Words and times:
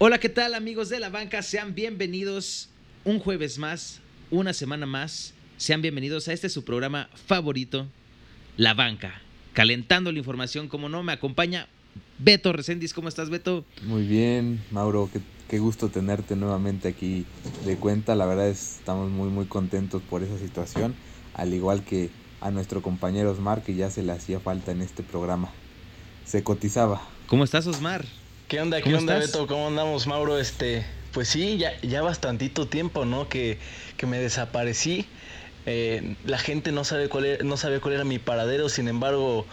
Hola, 0.00 0.20
¿qué 0.20 0.28
tal 0.28 0.54
amigos 0.54 0.90
de 0.90 1.00
la 1.00 1.08
banca? 1.08 1.42
Sean 1.42 1.74
bienvenidos 1.74 2.68
un 3.04 3.18
jueves 3.18 3.58
más, 3.58 4.00
una 4.30 4.52
semana 4.52 4.86
más. 4.86 5.34
Sean 5.56 5.82
bienvenidos 5.82 6.28
a 6.28 6.32
este 6.32 6.48
su 6.50 6.64
programa 6.64 7.10
favorito, 7.26 7.88
La 8.56 8.74
Banca. 8.74 9.20
Calentando 9.54 10.12
la 10.12 10.18
información, 10.20 10.68
como 10.68 10.88
no, 10.88 11.02
me 11.02 11.10
acompaña 11.10 11.66
Beto 12.20 12.52
Reséndiz. 12.52 12.94
¿Cómo 12.94 13.08
estás, 13.08 13.28
Beto? 13.28 13.64
Muy 13.82 14.06
bien, 14.06 14.62
Mauro, 14.70 15.10
qué, 15.12 15.18
qué 15.48 15.58
gusto 15.58 15.88
tenerte 15.88 16.36
nuevamente 16.36 16.86
aquí 16.86 17.26
de 17.66 17.74
cuenta. 17.74 18.14
La 18.14 18.26
verdad 18.26 18.50
es 18.50 18.76
estamos 18.78 19.10
muy 19.10 19.30
muy 19.30 19.46
contentos 19.46 20.00
por 20.08 20.22
esa 20.22 20.38
situación, 20.38 20.94
al 21.34 21.52
igual 21.52 21.82
que 21.82 22.10
a 22.40 22.52
nuestro 22.52 22.82
compañero 22.82 23.32
Osmar, 23.32 23.64
que 23.64 23.74
ya 23.74 23.90
se 23.90 24.04
le 24.04 24.12
hacía 24.12 24.38
falta 24.38 24.70
en 24.70 24.80
este 24.80 25.02
programa. 25.02 25.50
Se 26.24 26.44
cotizaba. 26.44 27.02
¿Cómo 27.26 27.42
estás, 27.42 27.66
Osmar? 27.66 28.04
¿Qué 28.48 28.60
onda, 28.60 28.82
qué 28.82 28.84
¿Cómo 28.84 28.98
onda, 28.98 29.18
estás? 29.18 29.32
Beto? 29.32 29.46
¿Cómo 29.46 29.68
andamos, 29.68 30.06
Mauro? 30.06 30.38
Este, 30.38 30.86
pues 31.12 31.28
sí, 31.28 31.58
ya, 31.58 31.78
ya 31.82 32.02
bastantito 32.02 32.68
tiempo, 32.68 33.04
¿no? 33.04 33.28
Que, 33.28 33.60
que 33.96 34.06
me 34.06 34.18
desaparecí. 34.18 35.12
Eh, 35.66 36.16
la 36.24 36.38
gente 36.38 36.72
no 36.72 36.84
sabe 36.84 37.08
cuál 37.10 37.26
era, 37.26 37.44
no 37.44 37.56
sabía 37.58 37.80
cuál 37.80 37.94
era 37.94 38.04
mi 38.04 38.18
paradero, 38.18 38.68
sin 38.70 38.88
embargo, 38.88 39.48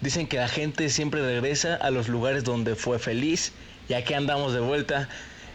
dicen 0.00 0.28
que 0.28 0.38
la 0.38 0.48
gente 0.48 0.88
siempre 0.88 1.20
regresa 1.22 1.74
a 1.76 1.90
los 1.90 2.08
lugares 2.08 2.44
donde 2.44 2.74
fue 2.74 2.98
feliz. 2.98 3.58
Y 3.88 3.94
aquí 3.94 4.14
andamos 4.14 4.54
de 4.54 4.60
vuelta. 4.60 5.10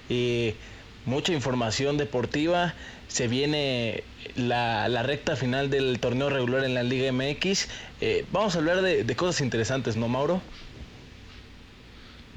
Eh, 0.09 0.59
mucha 1.03 1.33
información 1.33 1.97
deportiva. 1.97 2.75
Se 3.07 3.27
viene 3.27 4.11
la, 4.35 4.87
la 4.89 5.01
recta 5.03 5.35
final 5.35 5.69
del 5.71 5.99
torneo 5.99 6.29
regular 6.29 6.63
en 6.63 6.75
la 6.75 6.83
Liga 6.83 7.11
MX. 7.11 7.69
Eh, 8.01 8.27
vamos 8.29 8.55
a 8.55 8.59
hablar 8.59 8.81
de, 8.83 9.03
de 9.03 9.15
cosas 9.15 9.41
interesantes, 9.41 9.95
¿no, 9.95 10.07
Mauro? 10.09 10.43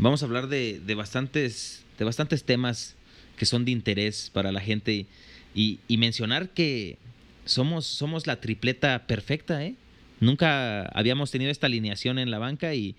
Vamos 0.00 0.22
a 0.22 0.24
hablar 0.24 0.48
de, 0.48 0.80
de 0.80 0.94
bastantes, 0.94 1.84
de 1.98 2.06
bastantes 2.06 2.44
temas 2.44 2.96
que 3.36 3.44
son 3.44 3.66
de 3.66 3.70
interés 3.70 4.30
para 4.32 4.50
la 4.50 4.62
gente 4.62 5.04
y, 5.54 5.78
y 5.88 5.98
mencionar 5.98 6.48
que 6.48 6.96
somos, 7.44 7.84
somos 7.84 8.26
la 8.26 8.40
tripleta 8.40 9.06
perfecta, 9.06 9.62
¿eh? 9.62 9.74
Nunca 10.18 10.86
habíamos 10.86 11.30
tenido 11.30 11.50
esta 11.50 11.66
alineación 11.66 12.18
en 12.18 12.30
la 12.30 12.38
banca 12.38 12.72
y, 12.72 12.94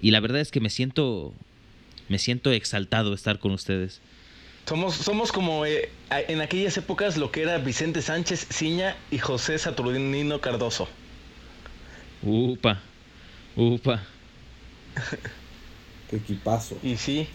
y 0.00 0.12
la 0.12 0.20
verdad 0.20 0.40
es 0.40 0.52
que 0.52 0.60
me 0.60 0.70
siento, 0.70 1.34
me 2.08 2.20
siento 2.20 2.52
exaltado 2.52 3.12
estar 3.12 3.40
con 3.40 3.50
ustedes. 3.50 4.00
Somos, 4.68 4.94
somos 4.94 5.32
como 5.32 5.66
eh, 5.66 5.90
en 6.10 6.40
aquellas 6.42 6.76
épocas 6.76 7.16
lo 7.16 7.32
que 7.32 7.42
era 7.42 7.58
Vicente 7.58 8.02
Sánchez 8.02 8.46
Ciña 8.52 8.96
y 9.10 9.18
José 9.18 9.58
Saturnino 9.58 10.40
Cardoso. 10.40 10.88
Upa, 12.22 12.80
upa. 13.56 14.04
Qué 16.10 16.16
equipazo. 16.16 16.76
Y 16.82 16.96
sí, 16.96 17.28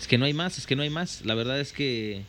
Es 0.00 0.06
que 0.06 0.18
no 0.18 0.24
hay 0.24 0.32
más, 0.32 0.56
es 0.56 0.66
que 0.66 0.76
no 0.76 0.82
hay 0.82 0.90
más. 0.90 1.22
La 1.24 1.34
verdad 1.34 1.58
es 1.58 1.72
que 1.72 2.22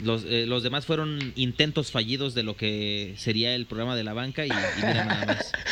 los, 0.00 0.24
eh, 0.24 0.46
los 0.46 0.62
demás 0.62 0.86
fueron 0.86 1.32
intentos 1.36 1.90
fallidos 1.90 2.34
de 2.34 2.44
lo 2.44 2.56
que 2.56 3.14
sería 3.18 3.54
el 3.54 3.66
programa 3.66 3.96
de 3.96 4.04
la 4.04 4.12
banca 4.12 4.46
y, 4.46 4.50
y 4.50 4.76
mira 4.76 5.04
nada 5.04 5.26
más. 5.26 5.52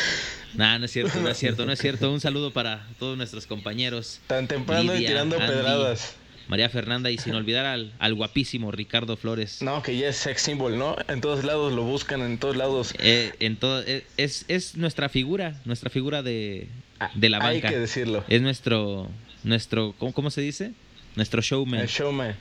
Nada, 0.53 0.79
no 0.79 0.85
es 0.85 0.91
cierto, 0.91 1.21
no 1.21 1.29
es 1.29 1.37
cierto, 1.37 1.65
no 1.65 1.71
es 1.71 1.79
cierto. 1.79 2.11
Un 2.11 2.19
saludo 2.19 2.51
para 2.51 2.85
todos 2.99 3.15
nuestros 3.15 3.47
compañeros. 3.47 4.19
tan 4.27 4.47
temprano 4.47 4.93
y 4.95 5.05
tirando 5.05 5.37
Andy. 5.37 5.47
pedradas. 5.47 6.15
María 6.47 6.69
Fernanda 6.69 7.09
y 7.11 7.17
sin 7.17 7.33
olvidar 7.35 7.65
al, 7.65 7.93
al 7.99 8.13
guapísimo 8.13 8.71
Ricardo 8.71 9.15
Flores. 9.17 9.61
No, 9.61 9.81
que 9.81 9.97
ya 9.97 10.09
es 10.09 10.17
sex 10.17 10.41
symbol, 10.41 10.77
¿no? 10.77 10.95
En 11.07 11.21
todos 11.21 11.43
lados 11.43 11.71
lo 11.73 11.83
buscan, 11.83 12.21
en 12.21 12.37
todos 12.37 12.55
lados. 12.57 12.93
Eh, 12.99 13.31
en 13.39 13.55
todo, 13.57 13.81
eh, 13.85 14.05
es, 14.17 14.45
es 14.47 14.75
nuestra 14.75 15.09
figura, 15.09 15.61
nuestra 15.65 15.89
figura 15.89 16.23
de, 16.23 16.67
de 17.15 17.29
la 17.29 17.37
Hay 17.37 17.55
banca. 17.61 17.69
que 17.69 17.79
decirlo. 17.79 18.23
Es 18.27 18.41
nuestro, 18.41 19.09
nuestro, 19.43 19.95
¿cómo, 19.97 20.13
cómo 20.13 20.29
se 20.29 20.41
dice? 20.41 20.71
Nuestro 21.15 21.41
showman. 21.41 21.79
El 21.81 21.87
showman. 21.87 22.35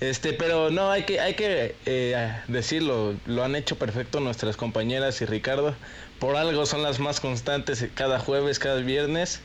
Este, 0.00 0.32
pero 0.32 0.70
no, 0.70 0.90
hay 0.90 1.04
que, 1.04 1.20
hay 1.20 1.34
que 1.34 1.76
eh, 1.86 2.32
decirlo, 2.48 3.14
lo 3.26 3.44
han 3.44 3.54
hecho 3.54 3.76
perfecto 3.78 4.18
nuestras 4.20 4.56
compañeras 4.56 5.20
y 5.22 5.24
Ricardo. 5.24 5.74
Por 6.18 6.36
algo 6.36 6.66
son 6.66 6.82
las 6.82 6.98
más 7.00 7.20
constantes 7.20 7.86
cada 7.94 8.18
jueves, 8.18 8.58
cada 8.58 8.80
viernes. 8.80 9.40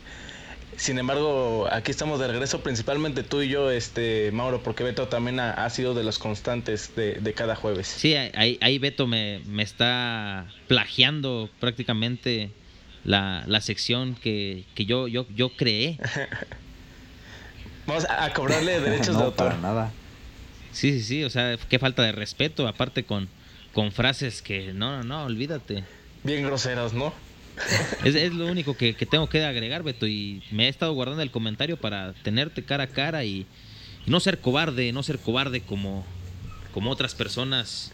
Sin 0.79 0.97
embargo, 0.97 1.67
aquí 1.69 1.91
estamos 1.91 2.21
de 2.21 2.27
regreso, 2.29 2.61
principalmente 2.63 3.21
tú 3.23 3.41
y 3.41 3.49
yo, 3.49 3.69
este, 3.69 4.31
Mauro, 4.31 4.63
porque 4.63 4.85
Beto 4.85 5.09
también 5.09 5.41
ha, 5.41 5.51
ha 5.51 5.69
sido 5.69 5.93
de 5.93 6.05
los 6.05 6.19
constantes 6.19 6.95
de, 6.95 7.15
de 7.15 7.33
cada 7.33 7.57
jueves. 7.57 7.85
Sí, 7.85 8.15
ahí, 8.15 8.57
ahí 8.61 8.79
Beto 8.79 9.05
me, 9.05 9.41
me 9.45 9.61
está 9.61 10.45
plagiando 10.69 11.49
prácticamente 11.59 12.51
la, 13.03 13.43
la 13.45 13.59
sección 13.59 14.15
que, 14.15 14.63
que 14.73 14.85
yo, 14.85 15.09
yo, 15.09 15.25
yo 15.35 15.49
creé. 15.49 15.97
Vamos 17.85 18.05
a, 18.05 18.23
a 18.23 18.33
cobrarle 18.33 18.79
derechos 18.79 19.15
no, 19.15 19.19
de 19.19 19.25
autor. 19.25 19.47
para 19.49 19.59
nada. 19.59 19.91
Sí, 20.71 20.93
sí, 20.93 21.01
sí, 21.01 21.23
o 21.25 21.29
sea, 21.29 21.57
qué 21.67 21.77
falta 21.77 22.03
de 22.03 22.13
respeto, 22.13 22.69
aparte 22.69 23.03
con, 23.03 23.27
con 23.73 23.91
frases 23.91 24.41
que 24.41 24.71
no, 24.71 24.99
no, 24.99 25.03
no, 25.03 25.23
olvídate. 25.25 25.83
Bien 26.23 26.41
groseros, 26.45 26.93
¿no? 26.93 27.13
Es, 28.03 28.15
es 28.15 28.33
lo 28.33 28.47
único 28.47 28.75
que, 28.77 28.95
que 28.95 29.05
tengo 29.05 29.27
que 29.29 29.43
agregar, 29.43 29.83
Beto, 29.83 30.07
y 30.07 30.41
me 30.51 30.65
he 30.65 30.69
estado 30.69 30.93
guardando 30.93 31.21
el 31.23 31.31
comentario 31.31 31.77
para 31.77 32.13
tenerte 32.23 32.63
cara 32.63 32.85
a 32.85 32.87
cara 32.87 33.23
y, 33.25 33.45
y 34.05 34.09
no 34.11 34.19
ser 34.19 34.39
cobarde, 34.39 34.91
no 34.93 35.03
ser 35.03 35.19
cobarde 35.19 35.61
como, 35.61 36.05
como 36.73 36.89
otras 36.91 37.13
personas. 37.15 37.91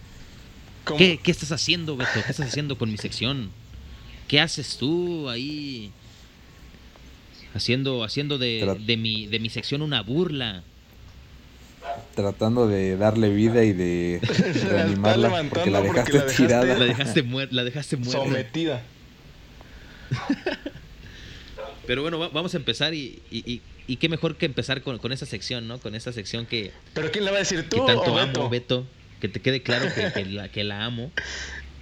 ¿Qué, 0.97 1.19
¿Qué 1.21 1.31
estás 1.31 1.51
haciendo, 1.51 1.97
Beto? 1.97 2.11
¿Qué 2.13 2.19
estás 2.31 2.41
haciendo 2.41 2.77
con 2.77 2.91
mi 2.91 2.97
sección? 2.97 3.49
¿Qué 4.27 4.39
haces 4.39 4.77
tú 4.77 5.29
ahí? 5.29 5.91
Haciendo, 7.53 8.03
haciendo 8.03 8.37
de, 8.37 8.77
de 8.85 8.97
mi, 8.97 9.27
de 9.27 9.39
mi 9.39 9.49
sección 9.49 9.81
una 9.81 10.01
burla. 10.01 10.61
Tratando 12.15 12.67
de 12.67 12.97
darle 12.97 13.29
vida 13.29 13.63
y 13.63 13.71
de 13.73 14.19
reanimarla 14.69 15.27
levantando 15.29 15.49
porque 15.55 15.71
la 15.71 15.79
porque 15.81 15.99
dejaste 16.11 16.17
la 16.17 16.25
dejaste- 16.25 16.35
tirada. 16.37 16.65
La 16.79 16.85
dejaste, 16.85 17.23
la 17.51 17.63
dejaste 17.63 17.97
muerta. 17.97 18.23
Sometida. 18.23 18.81
Pero 21.87 22.01
bueno, 22.01 22.17
va- 22.19 22.29
vamos 22.29 22.53
a 22.53 22.57
empezar 22.57 22.93
y, 22.93 23.19
y, 23.31 23.49
y- 23.51 23.61
y 23.87 23.97
qué 23.97 24.09
mejor 24.09 24.37
que 24.37 24.45
empezar 24.47 24.81
con, 24.81 24.97
con 24.97 25.11
esa 25.11 25.25
sección, 25.25 25.67
¿no? 25.67 25.77
Con 25.79 25.93
esa 25.95 26.11
sección 26.11 26.45
que, 26.47 26.71
¿Pero 26.93 27.11
quién 27.11 27.23
le 27.25 27.31
va 27.31 27.37
a 27.37 27.39
decir 27.41 27.67
tú 27.69 27.77
que 27.85 27.93
tanto 27.93 28.13
o 28.13 28.17
amo, 28.17 28.25
Beto? 28.27 28.49
Beto. 28.49 28.87
Que 29.21 29.29
te 29.29 29.39
quede 29.41 29.61
claro 29.61 29.87
que, 29.93 30.11
que 30.11 30.25
la, 30.25 30.49
que 30.49 30.63
la 30.63 30.83
amo. 30.85 31.11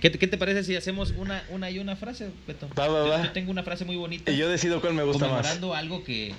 ¿Qué 0.01 0.09
te, 0.09 0.19
qué 0.19 0.27
te 0.27 0.37
parece 0.37 0.63
si 0.65 0.75
hacemos 0.75 1.13
una, 1.17 1.43
una 1.49 1.71
y 1.71 1.79
una 1.79 1.95
frase, 1.95 2.29
Beto? 2.45 2.67
Va, 2.77 2.87
va, 2.89 3.05
Yo- 3.05 3.09
va. 3.11 3.23
Yo 3.25 3.31
tengo 3.31 3.51
una 3.51 3.63
frase 3.63 3.85
muy 3.85 3.95
bonita. 3.95 4.31
Y 4.31 4.37
yo 4.37 4.49
decido 4.49 4.81
cuál 4.81 4.93
me 4.93 5.03
gusta 5.03 5.25
más. 5.27 5.29
conmemorando 5.37 5.73
algo 5.73 6.03
que... 6.03 6.33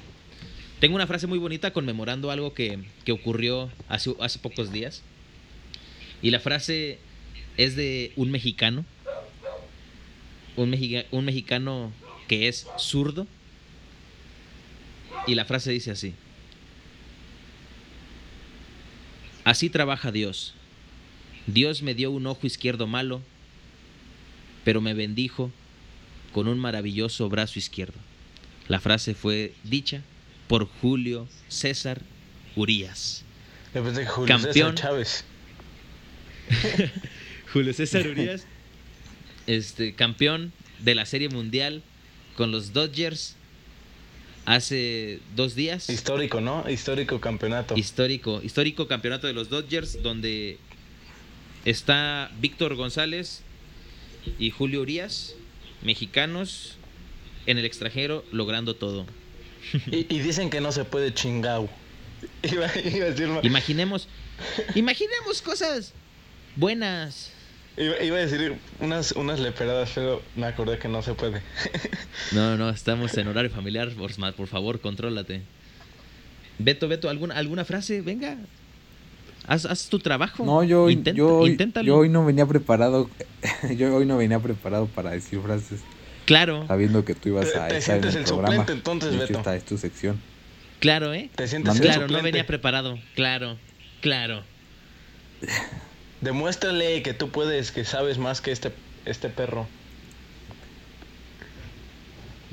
Tengo 0.81 0.97
una 0.97 1.07
frase 1.07 1.27
muy 1.27 1.39
bonita 1.39 1.73
conmemorando 1.73 2.31
algo 2.31 2.53
que, 2.53 2.79
que 3.07 3.13
ocurrió 3.13 3.71
hace, 3.89 4.15
hace 4.21 4.39
pocos 4.39 4.71
días. 4.71 5.03
Y 6.21 6.31
la 6.31 6.41
frase 6.41 6.99
es 7.57 7.75
de 7.75 8.13
un 8.17 8.31
mexicano. 8.31 8.85
Un, 10.57 10.71
mexica- 10.71 11.05
un 11.11 11.25
mexicano 11.25 11.93
que 12.29 12.49
es 12.49 12.67
zurdo. 12.79 13.27
Y 15.27 15.35
la 15.35 15.45
frase 15.45 15.71
dice 15.71 15.91
así. 15.91 16.15
Así 19.45 19.69
trabaja 19.71 20.11
Dios. 20.13 20.55
Dios 21.47 21.83
me 21.83 21.95
dio 21.95 22.11
un 22.11 22.27
ojo 22.27 22.47
izquierdo 22.47 22.87
malo, 22.87 23.21
pero 24.65 24.81
me 24.81 24.95
bendijo 24.95 25.51
con 26.33 26.49
un 26.49 26.59
maravilloso 26.59 27.29
brazo 27.29 27.59
izquierdo. 27.59 27.99
La 28.69 28.81
frase 28.81 29.15
fue 29.15 29.53
dicha 29.63 30.03
por 30.49 30.67
Julio 30.81 31.29
César 31.49 32.01
que 34.01 34.07
Julio 34.07 34.29
Campeón. 34.29 34.77
César 34.77 34.89
Chávez. 34.91 35.25
Julio 37.53 37.75
César 37.75 38.07
Urías, 38.09 38.47
este, 39.47 39.95
campeón 39.95 40.53
de 40.81 40.95
la 40.95 41.07
Serie 41.07 41.29
Mundial 41.29 41.83
con 42.37 42.51
los 42.51 42.73
Dodgers 42.73 43.37
hace 44.45 45.21
dos 45.37 45.55
días. 45.55 45.89
Histórico, 45.89 46.41
¿no? 46.41 46.69
Histórico 46.69 47.21
campeonato. 47.21 47.77
Histórico, 47.77 48.41
histórico 48.43 48.87
campeonato 48.89 49.27
de 49.27 49.33
los 49.33 49.49
Dodgers 49.49 50.03
donde 50.03 50.59
está 51.65 52.31
Víctor 52.41 52.75
González 52.75 53.43
y 54.39 54.51
Julio 54.51 54.83
Urías, 54.83 55.35
mexicanos 55.83 56.77
en 57.47 57.59
el 57.59 57.65
extranjero 57.65 58.25
logrando 58.33 58.75
todo. 58.77 59.07
Y, 59.91 60.07
y 60.15 60.19
dicen 60.21 60.51
que 60.51 60.61
no 60.61 60.73
se 60.73 60.85
puede 60.85 61.15
chingao. 61.15 61.69
Iba, 62.43 62.67
iba 62.79 63.07
a 63.07 63.11
decir, 63.11 63.29
ma- 63.29 63.41
Imaginemos, 63.43 64.09
imaginemos 64.75 65.41
cosas 65.43 65.93
buenas. 66.57 67.31
Iba, 67.77 68.03
iba 68.03 68.17
a 68.17 68.21
decir 68.21 68.57
unas, 68.81 69.13
unas 69.13 69.41
leperadas, 69.41 69.91
pero 69.95 70.23
me 70.37 70.47
acordé 70.47 70.79
que 70.79 70.89
no 70.89 71.03
se 71.03 71.15
puede. 71.15 71.43
No, 72.33 72.57
no, 72.57 72.71
estamos 72.71 73.17
en 73.17 73.29
horario 73.29 73.51
familiar, 73.51 73.89
Osmar, 73.99 74.35
por 74.35 74.47
favor, 74.49 74.81
contrólate. 74.81 75.43
Beto, 76.59 76.87
Beto, 76.89 77.09
¿alguna, 77.11 77.35
alguna 77.35 77.65
frase? 77.65 78.01
Venga. 78.01 78.37
Haz, 79.47 79.67
haz 79.67 79.89
tu 79.89 79.99
trabajo. 79.99 80.45
No, 80.47 80.63
yo, 80.65 80.89
Intenta- 80.89 81.17
yo, 81.19 81.39
hoy- 81.39 81.51
inténtalo. 81.51 81.87
yo 81.87 81.97
hoy 81.99 82.09
no 82.09 82.25
venía 82.25 82.47
preparado. 82.47 83.11
yo 83.77 83.95
hoy 83.95 84.07
no 84.07 84.17
venía 84.17 84.39
preparado 84.41 84.87
para 84.87 85.11
decir 85.11 85.41
frases 85.41 85.81
Claro. 86.25 86.67
sabiendo 86.67 87.05
que 87.05 87.15
tú 87.15 87.29
ibas 87.31 87.55
a 87.55 87.69
te 87.69 87.77
estar 87.77 87.99
en 87.99 88.05
el 88.05 88.17
el 88.17 88.25
programa. 88.25 88.47
suplente, 88.57 88.73
entonces, 88.73 89.19
Beto. 89.19 89.39
esta 89.39 89.55
es 89.57 89.65
tu 89.65 89.77
sección. 89.77 90.19
Claro, 90.81 91.13
¿eh? 91.13 91.29
¿Te 91.35 91.47
sientes 91.47 91.79
Claro, 91.81 92.01
no 92.03 92.07
suplente? 92.07 92.23
venía 92.25 92.47
preparado. 92.47 92.99
Claro, 93.15 93.59
claro. 94.01 94.43
Demuéstrale 96.25 97.03
que 97.03 97.13
tú 97.13 97.29
puedes, 97.29 97.71
que 97.71 97.85
sabes 97.85 98.17
más 98.17 98.41
que 98.41 98.51
este, 98.51 98.73
este 99.05 99.29
perro. 99.29 99.67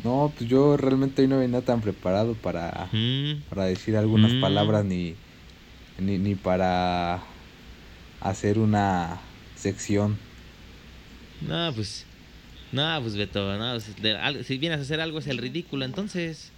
No, 0.04 0.32
pues 0.38 0.50
yo 0.50 0.76
realmente 0.76 1.22
hoy 1.22 1.28
no 1.30 1.38
venía 1.40 1.62
tan 1.62 1.80
preparado 1.80 2.34
para, 2.34 2.90
Mm, 2.92 3.44
para 3.50 3.66
decir 3.66 3.96
algunas 3.96 4.34
Mm. 4.34 4.42
palabras 4.42 4.84
ni, 4.84 5.16
ni, 6.00 6.18
ni 6.18 6.36
para 6.36 7.22
hacer 8.20 8.60
una 8.60 9.20
sección. 9.56 10.18
No, 11.48 11.72
pues. 11.74 12.06
No, 12.74 13.00
pues 13.02 13.16
Beto, 13.16 13.58
no, 13.58 13.74
pues, 13.74 14.02
de- 14.02 14.18
al- 14.18 14.44
si 14.44 14.58
vienes 14.58 14.80
a 14.80 14.82
hacer 14.82 15.00
algo 15.02 15.20
es 15.20 15.28
el 15.28 15.38
ridículo, 15.38 15.86
entonces. 15.86 16.52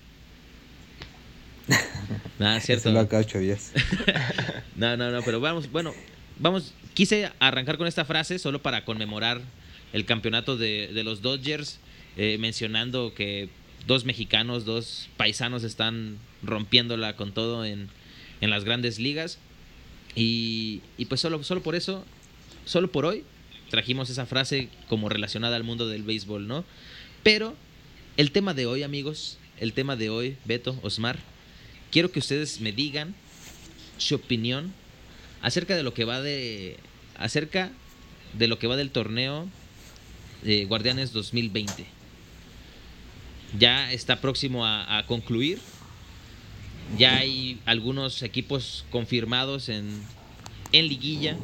Nada, 2.39 2.57
es 2.57 2.65
cierto. 2.65 2.89
Eso 2.89 2.93
lo 2.93 3.01
acá 3.01 3.17
ocho 3.19 3.37
días. 3.39 3.71
No, 4.75 4.97
no, 4.97 5.11
no, 5.11 5.21
pero 5.21 5.39
vamos, 5.39 5.71
bueno, 5.71 5.93
vamos, 6.39 6.73
quise 6.93 7.31
arrancar 7.39 7.77
con 7.77 7.87
esta 7.87 8.05
frase 8.05 8.39
solo 8.39 8.61
para 8.61 8.85
conmemorar 8.85 9.41
el 9.93 10.05
campeonato 10.05 10.57
de, 10.57 10.89
los 11.03 11.21
Dodgers, 11.21 11.79
eh, 12.17 12.37
mencionando 12.39 13.13
que 13.13 13.49
dos 13.85 14.05
mexicanos, 14.05 14.65
dos 14.65 15.09
paisanos 15.17 15.63
están 15.63 16.17
rompiéndola 16.41 17.15
con 17.15 17.33
todo 17.33 17.65
en, 17.65 17.89
en 18.41 18.49
las 18.49 18.63
grandes 18.63 18.99
ligas. 18.99 19.39
Y, 20.15 20.81
y 20.97 21.05
pues 21.05 21.21
solo, 21.21 21.43
solo 21.43 21.61
por 21.61 21.75
eso, 21.75 22.05
solo 22.65 22.91
por 22.91 23.05
hoy, 23.05 23.23
trajimos 23.69 24.09
esa 24.09 24.25
frase 24.25 24.69
como 24.87 25.09
relacionada 25.09 25.55
al 25.55 25.63
mundo 25.63 25.87
del 25.87 26.03
béisbol, 26.03 26.47
¿no? 26.47 26.63
Pero 27.23 27.55
el 28.17 28.31
tema 28.31 28.53
de 28.53 28.67
hoy, 28.67 28.83
amigos, 28.83 29.37
el 29.59 29.73
tema 29.73 29.95
de 29.95 30.09
hoy, 30.09 30.37
Beto, 30.45 30.77
Osmar, 30.83 31.17
quiero 31.91 32.11
que 32.11 32.19
ustedes 32.19 32.61
me 32.61 32.71
digan 32.71 33.15
su 33.97 34.15
opinión 34.15 34.73
acerca 35.43 35.75
de 35.75 35.83
lo 35.83 35.93
que 35.93 36.05
va 36.05 36.21
de 36.21 36.77
acerca 37.15 37.69
de 38.33 38.47
lo 38.47 38.57
que 38.57 38.65
va 38.65 38.75
del 38.75 38.89
torneo 38.89 39.47
de 40.41 40.65
Guardianes 40.65 41.13
2020. 41.13 41.85
Ya 43.59 43.91
está 43.91 44.19
próximo 44.19 44.65
a, 44.65 44.97
a 44.97 45.05
concluir. 45.05 45.59
Ya 46.97 47.17
hay 47.17 47.59
algunos 47.65 48.23
equipos 48.23 48.85
confirmados 48.89 49.69
en, 49.69 50.01
en 50.71 50.87
liguilla. 50.87 51.37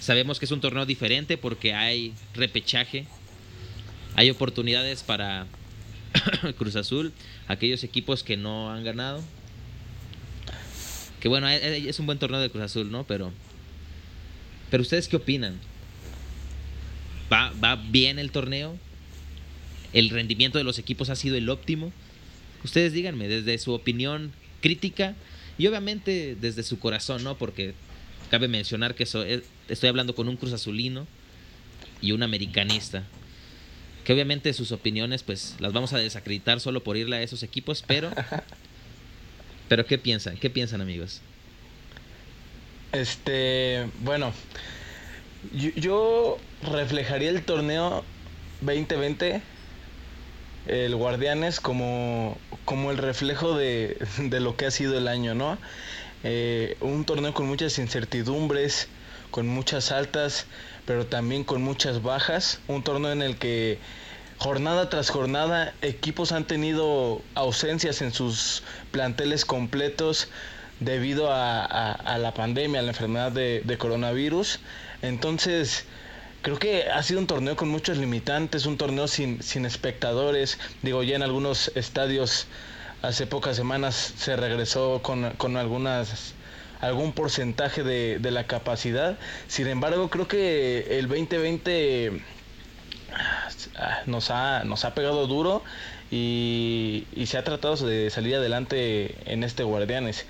Sabemos 0.00 0.38
que 0.38 0.46
es 0.46 0.50
un 0.50 0.60
torneo 0.60 0.84
diferente 0.84 1.36
porque 1.36 1.74
hay 1.74 2.12
repechaje. 2.34 3.06
Hay 4.16 4.30
oportunidades 4.30 5.04
para 5.04 5.46
Cruz 6.58 6.76
Azul, 6.76 7.12
aquellos 7.46 7.84
equipos 7.84 8.24
que 8.24 8.36
no 8.36 8.70
han 8.70 8.84
ganado. 8.84 9.22
Que 11.20 11.28
bueno, 11.28 11.48
eh, 11.48 11.56
eh, 11.56 11.84
es 11.88 11.98
un 11.98 12.06
buen 12.06 12.18
torneo 12.18 12.40
de 12.40 12.50
Cruz 12.50 12.64
Azul, 12.64 12.90
¿no? 12.90 13.04
Pero. 13.04 13.32
Pero 14.70 14.82
ustedes 14.82 15.08
qué 15.08 15.16
opinan? 15.16 15.58
¿Va, 17.32 17.52
¿Va 17.62 17.76
bien 17.76 18.18
el 18.18 18.30
torneo? 18.30 18.76
¿El 19.92 20.10
rendimiento 20.10 20.58
de 20.58 20.64
los 20.64 20.78
equipos 20.78 21.10
ha 21.10 21.16
sido 21.16 21.36
el 21.36 21.48
óptimo? 21.48 21.92
Ustedes 22.64 22.92
díganme, 22.92 23.28
desde 23.28 23.56
su 23.58 23.72
opinión 23.72 24.32
crítica 24.60 25.14
y 25.56 25.66
obviamente 25.66 26.36
desde 26.40 26.62
su 26.62 26.78
corazón, 26.78 27.24
¿no? 27.24 27.36
Porque 27.36 27.74
cabe 28.30 28.48
mencionar 28.48 28.94
que 28.94 29.06
eh, 29.14 29.42
estoy 29.68 29.88
hablando 29.88 30.14
con 30.14 30.28
un 30.28 30.36
Cruz 30.36 30.52
Azulino 30.52 31.06
y 32.00 32.12
un 32.12 32.22
americanista. 32.22 33.04
Que 34.04 34.12
obviamente 34.12 34.52
sus 34.54 34.72
opiniones, 34.72 35.22
pues, 35.22 35.56
las 35.58 35.72
vamos 35.72 35.92
a 35.92 35.98
desacreditar 35.98 36.60
solo 36.60 36.82
por 36.82 36.96
irle 36.96 37.16
a 37.16 37.22
esos 37.22 37.42
equipos, 37.42 37.84
pero. 37.86 38.10
Pero, 39.68 39.86
¿qué 39.86 39.98
piensan? 39.98 40.36
¿Qué 40.38 40.50
piensan, 40.50 40.80
amigos? 40.80 41.20
Este, 42.92 43.86
bueno, 44.00 44.32
yo, 45.52 46.38
reflejaría 46.62 47.30
el 47.30 47.42
torneo 47.42 48.02
2020, 48.62 49.42
el 50.66 50.96
Guardianes, 50.96 51.60
como, 51.60 52.36
como 52.64 52.90
el 52.90 52.98
reflejo 52.98 53.56
de, 53.56 53.98
de 54.18 54.40
lo 54.40 54.56
que 54.56 54.66
ha 54.66 54.70
sido 54.70 54.96
el 54.96 55.06
año, 55.06 55.34
¿no? 55.34 55.58
Eh, 56.24 56.76
un 56.80 57.04
torneo 57.04 57.32
con 57.34 57.46
muchas 57.46 57.78
incertidumbres, 57.78 58.88
con 59.30 59.46
muchas 59.46 59.92
altas, 59.92 60.46
pero 60.84 61.06
también 61.06 61.44
con 61.44 61.62
muchas 61.62 62.02
bajas. 62.02 62.60
Un 62.66 62.82
torneo 62.82 63.12
en 63.12 63.22
el 63.22 63.36
que 63.36 63.78
jornada 64.38 64.88
tras 64.88 65.10
jornada 65.10 65.74
equipos 65.82 66.32
han 66.32 66.46
tenido 66.46 67.22
ausencias 67.34 68.02
en 68.02 68.12
sus 68.12 68.62
planteles 68.92 69.44
completos 69.44 70.28
debido 70.80 71.28
a, 71.32 72.18
la 72.18 72.34
pandemia, 72.34 72.80
a 72.80 72.82
la 72.82 72.90
enfermedad 72.90 73.32
de, 73.32 73.76
coronavirus. 73.78 74.60
Entonces, 75.02 75.84
creo 76.42 76.58
que 76.58 76.84
ha 76.88 77.02
sido 77.02 77.20
un 77.20 77.26
torneo 77.26 77.56
con 77.56 77.68
muchos 77.68 77.98
limitantes, 77.98 78.66
un 78.66 78.76
torneo 78.76 79.08
sin, 79.08 79.42
sin 79.42 79.66
espectadores. 79.66 80.58
Digo, 80.82 81.02
ya 81.02 81.16
en 81.16 81.22
algunos 81.22 81.72
estadios 81.74 82.46
hace 83.02 83.26
pocas 83.26 83.56
semanas 83.56 84.14
se 84.16 84.36
regresó 84.36 85.02
con, 85.02 85.56
algunas 85.56 86.34
algún 86.80 87.12
porcentaje 87.12 87.82
de, 87.82 88.20
de 88.20 88.30
la 88.30 88.46
capacidad. 88.46 89.18
Sin 89.48 89.66
embargo, 89.66 90.10
creo 90.10 90.28
que 90.28 90.98
el 90.98 91.08
2020 91.08 92.12
ah, 92.12 92.37
nos 94.06 94.30
ha, 94.30 94.64
nos 94.64 94.84
ha 94.84 94.94
pegado 94.94 95.26
duro 95.26 95.62
y, 96.10 97.06
se 97.26 97.38
ha 97.38 97.44
tratado 97.44 97.76
de 97.76 98.10
salir 98.10 98.36
adelante 98.36 99.14
en 99.26 99.44
este 99.44 99.64
Guardianes. 99.64 100.26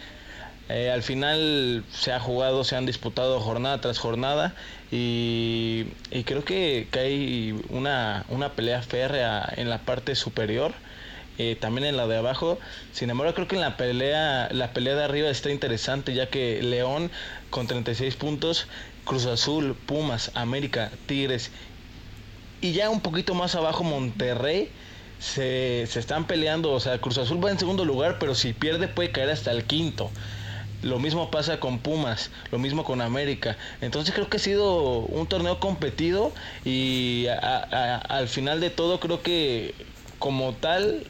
Eh, 0.69 0.91
al 0.91 1.03
final 1.03 1.85
se 1.91 2.13
ha 2.13 2.21
jugado, 2.21 2.63
se 2.63 2.77
han 2.77 2.85
disputado 2.85 3.41
jornada 3.41 3.81
tras 3.81 3.99
jornada 3.99 4.55
y, 4.91 5.87
y 6.11 6.25
creo 6.25 6.45
que, 6.45 6.89
que 6.91 6.99
hay 6.99 7.65
una, 7.71 8.27
una 8.29 8.53
pelea 8.53 8.83
férrea 8.83 9.51
en 9.57 9.71
la 9.71 9.79
parte 9.79 10.15
superior, 10.15 10.75
eh, 11.39 11.57
también 11.59 11.87
en 11.87 11.97
la 11.97 12.07
de 12.07 12.19
abajo. 12.19 12.59
Sin 12.93 13.09
embargo, 13.09 13.33
creo 13.33 13.49
que 13.49 13.55
en 13.55 13.63
la 13.63 13.77
pelea, 13.79 14.49
la 14.51 14.73
pelea 14.75 14.95
de 14.97 15.05
arriba 15.05 15.31
está 15.31 15.51
interesante 15.51 16.13
ya 16.13 16.29
que 16.29 16.61
León 16.63 17.11
con 17.49 17.67
36 17.67 18.17
puntos, 18.17 18.67
Cruz 19.05 19.25
Azul, 19.25 19.75
Pumas, 19.87 20.33
América, 20.35 20.91
Tigres 21.07 21.51
y 22.61 22.73
ya 22.73 22.91
un 22.91 23.01
poquito 23.01 23.35
más 23.35 23.55
abajo 23.55 23.85
Monterrey 23.85 24.71
se, 25.19 25.87
se 25.89 25.99
están 26.01 26.27
peleando. 26.27 26.73
O 26.73 26.81
sea, 26.81 27.01
Cruz 27.01 27.19
Azul 27.19 27.45
va 27.45 27.51
en 27.51 27.59
segundo 27.59 27.85
lugar, 27.85 28.19
pero 28.19 28.35
si 28.35 28.53
pierde 28.53 28.89
puede 28.89 29.13
caer 29.13 29.31
hasta 29.31 29.51
el 29.53 29.65
quinto. 29.65 30.13
Lo 30.83 31.01
mismo 31.01 31.31
pasa 31.31 31.59
con 31.59 31.81
Pumas, 31.81 32.31
lo 32.53 32.59
mismo 32.59 32.85
con 32.85 33.01
América. 33.01 33.59
Entonces 33.81 34.15
creo 34.15 34.29
que 34.29 34.37
ha 34.37 34.41
sido 34.41 35.01
un 35.01 35.27
torneo 35.27 35.59
competido 35.59 36.33
y 36.65 37.27
a- 37.29 37.97
al 37.99 38.29
final 38.29 38.61
de 38.61 38.71
todo 38.71 39.01
creo 39.01 39.23
que 39.23 39.75
como 40.19 40.55
tal 40.55 41.05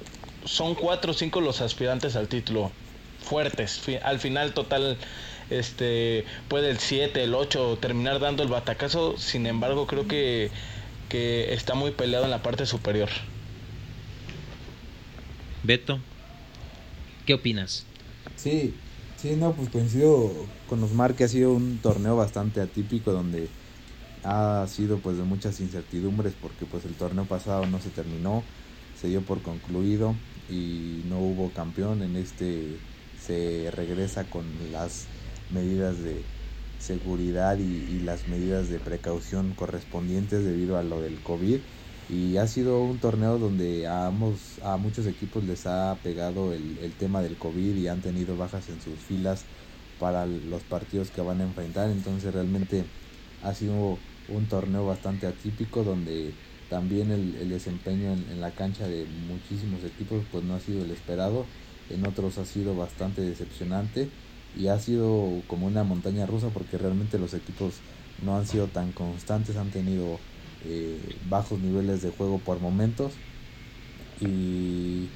son 0.44 0.74
cuatro 0.74 1.10
o 1.12 1.14
cinco 1.14 1.40
los 1.42 1.60
aspirantes 1.60 2.16
al 2.16 2.28
título 2.28 2.72
fuertes. 3.18 3.82
Al 4.02 4.18
final 4.20 4.54
total 4.54 4.98
este 5.50 6.24
puede 6.48 6.70
el 6.70 6.78
7, 6.78 7.22
el 7.24 7.34
8 7.34 7.78
terminar 7.80 8.20
dando 8.20 8.42
el 8.42 8.48
batacazo. 8.48 9.16
Sin 9.18 9.46
embargo 9.46 9.86
creo 9.86 10.06
que, 10.06 10.50
que 11.08 11.52
está 11.54 11.74
muy 11.74 11.92
peleado 11.92 12.24
en 12.24 12.30
la 12.30 12.42
parte 12.42 12.66
superior. 12.66 13.10
Beto, 15.62 16.00
¿qué 17.24 17.34
opinas? 17.34 17.86
Sí, 18.34 18.80
sí, 19.16 19.36
no, 19.36 19.56
pues 19.56 19.68
coincido 19.68 20.54
con 20.64 20.82
Osmar 20.82 21.16
que 21.16 21.24
ha 21.24 21.28
sido 21.28 21.52
un 21.54 21.80
torneo 21.80 22.16
bastante 22.16 22.60
atípico 22.60 23.12
donde 23.12 23.52
ha 24.22 24.66
sido 24.68 25.02
pues 25.02 25.16
de 25.18 25.24
muchas 25.24 25.60
incertidumbres 25.60 26.36
porque 26.36 26.66
pues 26.66 26.84
el 26.84 26.96
torneo 26.96 27.28
pasado 27.28 27.66
no 27.66 27.80
se 27.80 27.90
terminó, 27.92 28.48
se 28.92 29.08
dio 29.08 29.24
por 29.24 29.42
concluido 29.42 30.22
y 30.46 31.02
no 31.06 31.20
hubo 31.20 31.52
campeón, 31.54 32.02
en 32.02 32.16
este 32.16 32.82
se 33.14 33.70
regresa 33.72 34.30
con 34.30 34.72
las 34.72 35.10
medidas 35.48 36.00
de 36.00 36.30
seguridad 36.78 37.58
y, 37.58 37.62
y 37.62 38.00
las 38.00 38.28
medidas 38.28 38.68
de 38.68 38.78
precaución 38.78 39.54
correspondientes 39.54 40.44
debido 40.44 40.78
a 40.78 40.82
lo 40.82 41.00
del 41.00 41.20
COVID 41.22 41.58
y 42.08 42.38
ha 42.38 42.46
sido 42.46 42.82
un 42.82 42.98
torneo 42.98 43.38
donde 43.38 43.86
a, 43.86 44.06
ambos, 44.06 44.58
a 44.62 44.76
muchos 44.78 45.06
equipos 45.06 45.44
les 45.44 45.66
ha 45.66 45.96
pegado 46.02 46.54
el, 46.54 46.78
el 46.78 46.92
tema 46.92 47.20
del 47.20 47.36
COVID 47.36 47.76
y 47.76 47.88
han 47.88 48.00
tenido 48.00 48.36
bajas 48.36 48.68
en 48.70 48.80
sus 48.80 48.98
filas 48.98 49.44
para 50.00 50.26
los 50.26 50.62
partidos 50.62 51.10
que 51.10 51.20
van 51.20 51.40
a 51.40 51.44
enfrentar. 51.44 51.90
Entonces 51.90 52.32
realmente 52.32 52.84
ha 53.42 53.52
sido 53.54 53.98
un 54.28 54.46
torneo 54.48 54.86
bastante 54.86 55.26
atípico 55.26 55.84
donde 55.84 56.32
también 56.70 57.10
el, 57.10 57.34
el 57.36 57.50
desempeño 57.50 58.12
en, 58.12 58.40
la 58.40 58.52
cancha 58.52 58.86
de 58.88 59.04
muchísimos 59.04 59.84
equipos 59.84 60.24
pues 60.30 60.44
no 60.44 60.54
ha 60.54 60.60
sido 60.60 60.84
el 60.84 60.90
esperado. 60.90 61.44
En 61.90 62.06
otros 62.06 62.38
ha 62.38 62.46
sido 62.46 62.74
bastante 62.74 63.20
decepcionante 63.22 64.08
y 64.56 64.68
ha 64.68 64.78
sido 64.78 65.42
como 65.46 65.66
una 65.66 65.84
montaña 65.84 66.26
rusa 66.26 66.48
porque 66.50 66.78
realmente 66.78 67.18
los 67.18 67.34
equipos 67.34 67.74
no 68.24 68.36
han 68.36 68.46
sido 68.46 68.66
tan 68.66 68.92
constantes, 68.92 69.56
han 69.56 69.70
tenido 69.70 70.18
eh, 70.64 71.00
bajos 71.28 71.60
niveles 71.60 72.02
de 72.02 72.10
juego 72.10 72.38
por 72.38 72.60
momentos 72.60 73.12
y, 74.20 75.06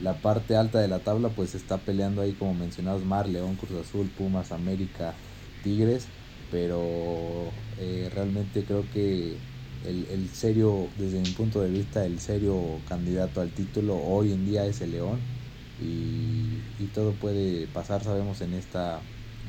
la 0.00 0.20
parte 0.20 0.56
alta 0.56 0.78
de 0.78 0.88
la 0.88 0.98
tabla 1.00 1.30
pues 1.30 1.54
está 1.54 1.78
peleando 1.78 2.20
ahí 2.20 2.32
como 2.34 2.54
mencionados 2.54 3.04
Mar, 3.04 3.28
León, 3.28 3.56
Cruz 3.56 3.72
Azul, 3.80 4.06
Pumas, 4.10 4.52
América, 4.52 5.14
Tigres, 5.62 6.06
pero 6.50 7.50
eh, 7.78 8.10
realmente 8.14 8.64
creo 8.64 8.84
que 8.92 9.36
el, 9.86 10.06
el, 10.10 10.28
serio, 10.28 10.88
desde 10.98 11.20
mi 11.20 11.30
punto 11.30 11.62
de 11.62 11.70
vista, 11.70 12.04
el 12.04 12.18
serio 12.20 12.82
candidato 12.88 13.40
al 13.40 13.50
título 13.52 13.96
hoy 13.96 14.32
en 14.32 14.44
día 14.44 14.66
es 14.66 14.80
el 14.82 14.92
León 14.92 15.35
y, 15.80 16.82
y 16.82 16.86
todo 16.94 17.12
puede 17.12 17.66
pasar, 17.68 18.02
sabemos 18.02 18.40
en 18.40 18.54
esta, 18.54 19.00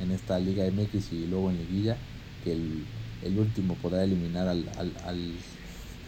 en 0.01 0.11
esta 0.11 0.39
Liga 0.39 0.65
MX 0.65 1.13
y 1.13 1.27
luego 1.27 1.49
en 1.49 1.57
Liguilla, 1.57 1.97
que 2.43 2.53
el, 2.53 2.83
el 3.23 3.39
último 3.39 3.75
podrá 3.75 4.03
eliminar 4.03 4.47
al, 4.47 4.69
al, 4.77 4.91
al, 5.05 5.33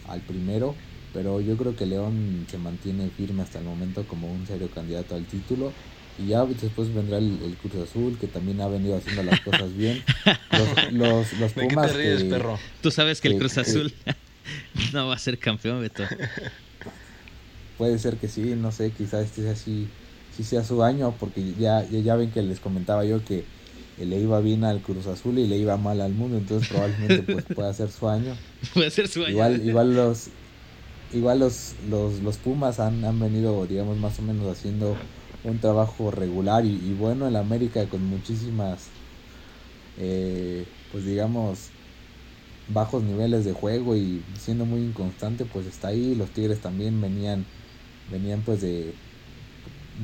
al 0.08 0.20
primero 0.20 0.74
pero 1.12 1.40
yo 1.40 1.56
creo 1.56 1.76
que 1.76 1.86
León 1.86 2.46
se 2.48 2.58
mantiene 2.58 3.10
firme 3.10 3.42
hasta 3.42 3.58
el 3.58 3.64
momento 3.64 4.04
como 4.06 4.32
un 4.32 4.46
serio 4.46 4.68
candidato 4.70 5.14
al 5.14 5.24
título. 5.24 5.72
Y 6.18 6.28
ya 6.28 6.44
después 6.44 6.92
vendrá 6.94 7.18
el, 7.18 7.38
el 7.42 7.54
Cruz 7.54 7.88
Azul, 7.88 8.18
que 8.18 8.26
también 8.26 8.60
ha 8.60 8.68
venido 8.68 8.96
haciendo 8.96 9.22
las 9.22 9.40
cosas 9.40 9.74
bien. 9.76 10.02
Los, 10.50 10.92
los, 10.92 11.32
los 11.40 11.52
Pumas. 11.52 11.92
perro? 11.92 12.58
Tú 12.82 12.90
sabes 12.90 13.20
que, 13.20 13.28
el 13.28 13.38
Cruz 13.38 13.56
Azul 13.56 13.94
no 14.92 15.06
va 15.06 15.14
a 15.14 15.18
ser 15.18 15.38
campeón, 15.38 15.80
Beto. 15.80 16.02
Puede 17.78 17.98
ser 17.98 18.16
que 18.16 18.28
sí, 18.28 18.54
no 18.56 18.70
sé, 18.72 18.90
quizás 18.90 19.24
este 19.24 19.42
sea 19.42 19.52
así, 19.52 19.88
sí 20.42 20.50
sea 20.50 20.64
su 20.64 20.82
año, 20.82 21.14
porque 21.18 21.54
ya, 21.58 21.84
ya, 21.88 22.16
ven 22.16 22.30
que 22.30 22.42
les 22.42 22.60
comentaba 22.60 23.04
yo 23.04 23.24
que 23.24 23.44
le 23.98 24.18
iba 24.18 24.40
bien 24.40 24.64
al 24.64 24.80
Cruz 24.80 25.06
Azul 25.06 25.38
y 25.38 25.46
le 25.46 25.58
iba 25.58 25.76
mal 25.76 26.00
al 26.00 26.12
mundo, 26.12 26.38
entonces 26.38 26.68
probablemente 26.68 27.22
pues 27.32 27.44
pueda 27.54 27.72
ser 27.74 27.90
su 27.90 28.08
año. 28.08 28.34
Puede 28.74 28.90
ser 28.90 29.08
su 29.08 29.20
año. 29.20 29.30
Igual, 29.30 29.66
igual 29.66 29.94
los, 29.94 30.28
igual 31.12 31.40
los, 31.40 31.74
los, 31.90 32.20
los 32.20 32.36
Pumas 32.38 32.80
han, 32.80 33.04
han, 33.04 33.20
venido, 33.20 33.66
digamos, 33.66 33.98
más 33.98 34.18
o 34.18 34.22
menos 34.22 34.46
haciendo 34.46 34.96
un 35.44 35.58
trabajo 35.58 36.10
regular 36.10 36.64
y, 36.64 36.70
y 36.70 36.94
bueno 36.98 37.28
en 37.28 37.36
América 37.36 37.84
con 37.86 38.04
muchísimas, 38.06 38.86
eh, 39.98 40.64
pues 40.92 41.04
digamos, 41.04 41.68
bajos 42.68 43.02
niveles 43.02 43.44
de 43.44 43.52
juego 43.52 43.96
y 43.96 44.22
siendo 44.38 44.64
muy 44.64 44.80
inconstante, 44.80 45.44
pues 45.44 45.66
está 45.66 45.88
ahí. 45.88 46.14
Los 46.14 46.30
Tigres 46.30 46.60
también 46.60 47.00
venían, 47.00 47.44
venían 48.10 48.40
pues 48.42 48.62
de, 48.62 48.94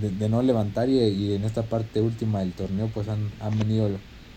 de, 0.00 0.28
no 0.28 0.42
levantar 0.42 0.88
y, 0.88 1.34
en 1.34 1.44
esta 1.44 1.62
parte 1.62 2.00
última 2.00 2.40
del 2.40 2.52
torneo 2.52 2.90
pues 2.92 3.08
han, 3.08 3.30
han 3.40 3.58
venido 3.58 3.90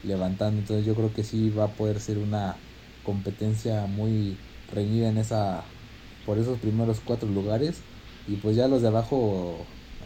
levantando. 0.03 0.59
Entonces 0.61 0.85
yo 0.85 0.95
creo 0.95 1.13
que 1.13 1.23
sí 1.23 1.49
va 1.49 1.65
a 1.65 1.73
poder 1.73 1.99
ser 1.99 2.17
una 2.17 2.55
competencia 3.03 3.85
muy 3.85 4.37
reñida 4.73 5.09
en 5.09 5.17
esa 5.17 5.63
por 6.25 6.37
esos 6.37 6.59
primeros 6.59 6.99
cuatro 7.03 7.29
lugares. 7.29 7.81
Y 8.27 8.35
pues 8.35 8.55
ya 8.55 8.67
los 8.67 8.81
de 8.81 8.89
abajo 8.89 9.57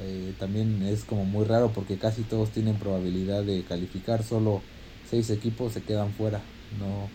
eh, 0.02 0.34
también 0.40 0.82
es 0.84 1.04
como 1.04 1.26
muy 1.26 1.46
raro 1.46 1.72
porque 1.74 1.98
casi 1.98 2.24
todos 2.24 2.50
tienen 2.50 2.76
probabilidad 2.76 3.44
de 3.44 3.64
calificar. 3.64 4.24
Solo 4.24 4.62
seis 5.10 5.30
equipos 5.30 5.74
se 5.74 5.82
quedan 5.82 6.12
fuera. 6.14 6.42
No 6.80 7.10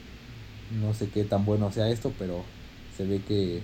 no 0.71 0.93
sé 0.95 1.09
qué 1.09 1.25
tan 1.25 1.45
bueno 1.45 1.73
sea 1.73 1.89
esto 1.89 2.13
pero 2.19 2.43
se 2.97 3.07
ve 3.07 3.21
que, 3.27 3.61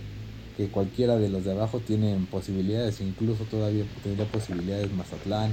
que 0.57 0.69
cualquiera 0.69 1.17
de 1.17 1.29
los 1.29 1.45
de 1.45 1.53
abajo 1.53 1.81
tienen 1.81 2.27
posibilidades 2.27 3.01
incluso 3.01 3.45
todavía 3.45 3.85
tendría 4.03 4.27
posibilidades 4.27 4.93
Mazatlán 4.93 5.53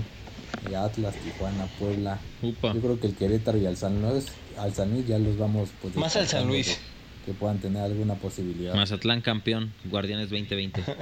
eh, 0.69 0.75
Atlas 0.75 1.15
Tijuana 1.15 1.65
Puebla 1.79 2.19
Upa. 2.41 2.73
yo 2.73 2.81
creo 2.81 2.99
que 2.99 3.07
el 3.07 3.15
Querétaro 3.15 3.57
y 3.57 3.65
al 3.65 3.77
San 3.77 4.01
Luis 4.01 4.27
al 4.57 4.73
San 4.73 4.91
Luis 4.91 5.07
ya 5.07 5.17
los 5.17 5.37
vamos 5.37 5.69
pues 5.81 5.95
más 5.95 6.15
al 6.15 6.27
San 6.27 6.47
Luis 6.47 6.79
que 7.25 7.33
puedan 7.33 7.59
tener 7.59 7.83
alguna 7.83 8.15
posibilidad. 8.15 8.73
Mazatlán 8.73 9.21
campeón, 9.21 9.73
Guardianes 9.85 10.29
2020. 10.29 10.83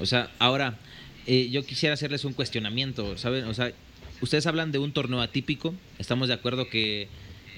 o 0.00 0.06
sea, 0.06 0.30
ahora, 0.38 0.78
eh, 1.26 1.48
yo 1.50 1.64
quisiera 1.64 1.94
hacerles 1.94 2.24
un 2.24 2.32
cuestionamiento, 2.32 3.16
¿saben? 3.16 3.44
O 3.44 3.54
sea, 3.54 3.72
ustedes 4.20 4.46
hablan 4.46 4.72
de 4.72 4.78
un 4.78 4.92
torneo 4.92 5.20
atípico, 5.20 5.74
estamos 5.98 6.28
de 6.28 6.34
acuerdo 6.34 6.68
que 6.68 7.08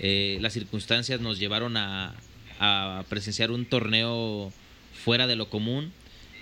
eh, 0.01 0.39
las 0.41 0.53
circunstancias 0.53 1.21
nos 1.21 1.39
llevaron 1.39 1.77
a, 1.77 2.15
a, 2.59 3.05
presenciar 3.09 3.51
un 3.51 3.67
torneo 3.67 4.53
fuera 5.05 5.27
de 5.27 5.37
lo 5.37 5.49
común, 5.51 5.93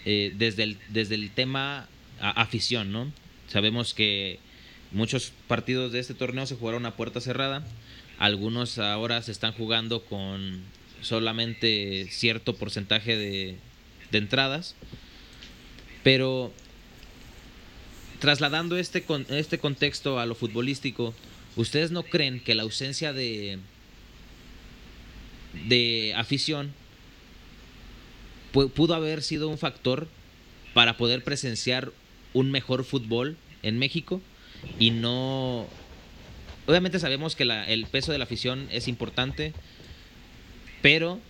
eh, 0.04 0.32
desde, 0.36 0.64
el, 0.64 0.78
desde 0.88 1.14
el 1.14 1.30
tema 1.30 1.88
afición, 2.20 2.92
¿no? 2.92 3.12
Sabemos 3.48 3.94
que 3.94 4.38
muchos 4.92 5.32
partidos 5.48 5.92
de 5.92 5.98
este 5.98 6.14
torneo 6.14 6.46
se 6.46 6.56
jugaron 6.56 6.86
a 6.86 6.96
puerta 6.96 7.20
cerrada, 7.20 7.64
algunos 8.18 8.78
ahora 8.78 9.20
se 9.22 9.32
están 9.32 9.52
jugando 9.52 10.04
con 10.04 10.62
solamente 11.02 12.06
cierto 12.10 12.54
porcentaje 12.56 13.16
de, 13.16 13.56
de 14.10 14.18
entradas. 14.18 14.74
Pero 16.02 16.52
trasladando 18.20 18.76
este, 18.76 19.02
con, 19.02 19.26
este 19.28 19.58
contexto 19.58 20.18
a 20.18 20.26
lo 20.26 20.34
futbolístico, 20.34 21.14
¿ustedes 21.56 21.90
no 21.90 22.04
creen 22.04 22.40
que 22.40 22.54
la 22.54 22.62
ausencia 22.62 23.12
de, 23.12 23.58
de 25.68 26.12
afición 26.16 26.72
pudo 28.52 28.94
haber 28.94 29.22
sido 29.22 29.48
un 29.48 29.58
factor 29.58 30.06
para 30.74 30.96
poder 30.96 31.24
presenciar 31.24 31.92
un 32.32 32.50
mejor 32.50 32.84
fútbol 32.84 33.36
en 33.62 33.78
México 33.78 34.20
y 34.78 34.90
no 34.90 35.66
obviamente 36.66 36.98
sabemos 36.98 37.34
que 37.36 37.42
el 37.42 37.86
peso 37.86 38.12
de 38.12 38.18
la 38.18 38.24
afición 38.24 38.68
es 38.70 38.88
importante, 38.88 39.52
pero 40.82 41.20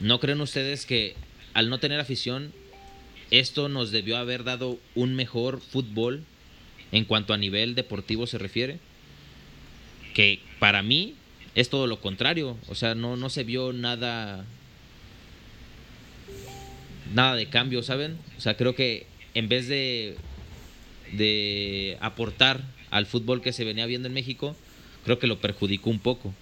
¿no 0.00 0.20
creen 0.20 0.40
ustedes 0.40 0.86
que 0.86 1.16
al 1.54 1.68
no 1.68 1.80
tener 1.80 2.00
afición, 2.00 2.52
esto 3.30 3.68
nos 3.68 3.90
debió 3.90 4.16
haber 4.16 4.44
dado 4.44 4.78
un 4.94 5.14
mejor 5.14 5.60
fútbol 5.60 6.24
en 6.92 7.04
cuanto 7.04 7.32
a 7.32 7.38
nivel 7.38 7.74
deportivo 7.74 8.26
se 8.26 8.38
refiere? 8.38 8.78
Que 10.14 10.40
para 10.58 10.82
mí 10.82 11.14
es 11.54 11.68
todo 11.68 11.86
lo 11.86 12.00
contrario, 12.00 12.56
o 12.68 12.74
sea, 12.74 12.94
no, 12.94 13.16
no 13.16 13.30
se 13.30 13.44
vio 13.44 13.72
nada 13.72 14.44
nada 17.12 17.34
de 17.34 17.46
cambio, 17.46 17.82
¿saben? 17.82 18.18
O 18.38 18.40
sea, 18.40 18.56
creo 18.56 18.74
que 18.74 19.06
en 19.34 19.48
vez 19.48 19.68
de 19.68 20.16
de 21.12 21.98
aportar 22.00 22.62
al 22.90 23.06
fútbol 23.06 23.42
que 23.42 23.52
se 23.52 23.64
venía 23.64 23.86
viendo 23.86 24.08
en 24.08 24.14
México, 24.14 24.56
creo 25.04 25.18
que 25.18 25.26
lo 25.26 25.40
perjudicó 25.40 25.90
un 25.90 25.98
poco. 25.98 26.32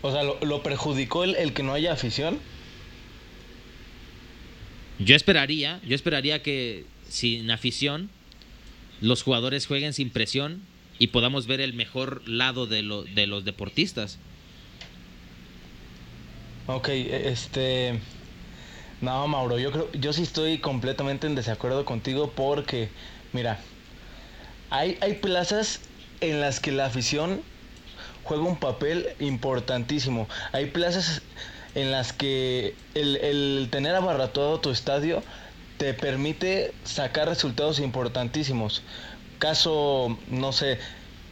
O 0.00 0.10
sea, 0.10 0.24
¿lo, 0.24 0.38
lo 0.44 0.62
perjudicó 0.62 1.22
el, 1.22 1.36
el, 1.36 1.52
que 1.52 1.62
no 1.62 1.72
haya 1.72 1.92
afición? 1.92 2.40
Yo 4.98 5.14
esperaría, 5.14 5.80
yo 5.86 5.94
esperaría 5.94 6.42
que 6.42 6.84
sin 7.08 7.50
afición 7.50 8.10
los 9.00 9.22
jugadores 9.22 9.66
jueguen 9.66 9.92
sin 9.92 10.10
presión 10.10 10.62
y 11.02 11.08
podamos 11.08 11.48
ver 11.48 11.60
el 11.60 11.74
mejor 11.74 12.22
lado 12.28 12.68
de, 12.68 12.82
lo, 12.82 13.02
de 13.02 13.26
los 13.26 13.44
deportistas. 13.44 14.20
Ok, 16.68 16.90
este... 16.90 17.98
No, 19.00 19.26
Mauro, 19.26 19.58
yo 19.58 19.72
creo, 19.72 19.90
yo 19.94 20.12
sí 20.12 20.22
estoy 20.22 20.58
completamente 20.58 21.26
en 21.26 21.34
desacuerdo 21.34 21.84
contigo 21.84 22.30
porque, 22.36 22.88
mira, 23.32 23.58
hay, 24.70 24.96
hay 25.00 25.14
plazas 25.14 25.80
en 26.20 26.40
las 26.40 26.60
que 26.60 26.70
la 26.70 26.86
afición 26.86 27.40
juega 28.22 28.44
un 28.44 28.58
papel 28.60 29.08
importantísimo. 29.18 30.28
Hay 30.52 30.66
plazas 30.66 31.20
en 31.74 31.90
las 31.90 32.12
que 32.12 32.76
el, 32.94 33.16
el 33.16 33.68
tener 33.72 33.96
abarrotado 33.96 34.60
tu 34.60 34.70
estadio 34.70 35.24
te 35.78 35.94
permite 35.94 36.72
sacar 36.84 37.26
resultados 37.26 37.80
importantísimos. 37.80 38.84
Caso, 39.42 40.20
no 40.28 40.52
sé, 40.52 40.78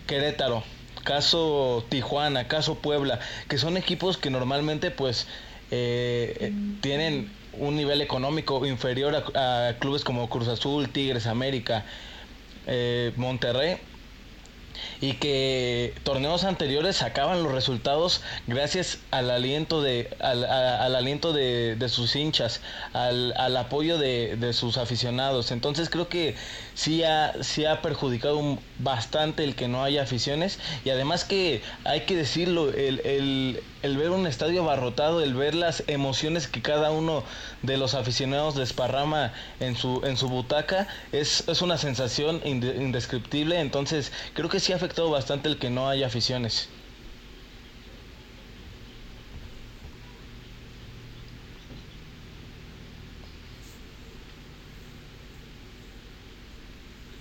Querétaro, 0.07 0.65
caso 1.05 1.87
Tijuana, 1.91 2.49
caso 2.49 2.83
Puebla, 2.83 3.21
que 3.49 3.57
son 3.57 3.77
equipos 3.77 4.19
que 4.19 4.31
normalmente 4.31 4.91
pues 4.91 5.29
eh, 5.71 6.53
tienen 6.81 7.33
un 7.53 7.77
nivel 7.77 8.01
económico 8.01 8.67
inferior 8.67 9.15
a, 9.15 9.69
a 9.69 9.79
clubes 9.79 10.03
como 10.03 10.29
Cruz 10.29 10.49
Azul, 10.49 10.91
Tigres, 10.91 11.29
América 11.29 11.87
eh, 12.67 13.13
Monterrey 13.17 13.79
y 15.01 15.15
que 15.15 15.95
torneos 16.05 16.45
anteriores 16.45 16.97
sacaban 16.97 17.43
los 17.43 17.53
resultados 17.53 18.23
gracias 18.47 18.99
al 19.11 19.31
aliento 19.31 19.83
de 19.83 20.09
al, 20.21 20.45
al 20.45 20.95
aliento 20.95 21.33
de, 21.33 21.77
de, 21.77 21.89
sus 21.89 22.17
hinchas 22.17 22.61
al, 22.93 23.33
al 23.37 23.57
apoyo 23.57 23.99
de, 23.99 24.37
de, 24.37 24.53
sus 24.53 24.79
aficionados. 24.79 25.51
Entonces 25.51 25.91
creo 25.91 26.09
que 26.09 26.37
sí 26.75 27.03
ha, 27.05 27.35
sí 27.43 27.65
ha 27.65 27.83
perjudicado 27.83 28.59
bastante 28.79 29.45
el 29.45 29.55
que 29.55 29.69
no 29.69 29.83
haya 29.85 30.03
aficiones. 30.03 30.59
Y 30.85 30.91
además 30.91 31.25
que 31.25 31.63
hay 31.85 32.03
que 32.03 32.17
decirlo 32.17 32.71
el, 32.71 33.01
el, 33.05 33.63
el 33.83 33.97
ver 33.97 34.11
un 34.11 34.27
estadio 34.27 34.63
abarrotado, 34.63 35.23
el 35.23 35.35
ver 35.35 35.55
las 35.55 35.85
emociones 35.87 36.49
que 36.49 36.63
cada 36.63 36.91
uno 36.91 37.25
de 37.63 37.77
los 37.77 37.95
aficionados 37.95 38.55
desparrama 38.55 39.33
en 39.61 39.77
su, 39.77 40.03
en 40.05 40.17
su 40.17 40.29
butaca, 40.29 40.89
es, 41.13 41.49
es 41.49 41.63
una 41.63 41.79
sensación 41.79 42.41
indescriptible. 42.45 43.61
Entonces, 43.61 44.13
creo 44.35 44.49
que 44.49 44.61
sí 44.61 44.73
ha 44.73 44.77
afectado 44.77 45.11
bastante 45.11 45.49
el 45.49 45.59
que 45.59 45.71
no 45.71 45.89
haya 45.89 46.07
aficiones. 46.07 46.69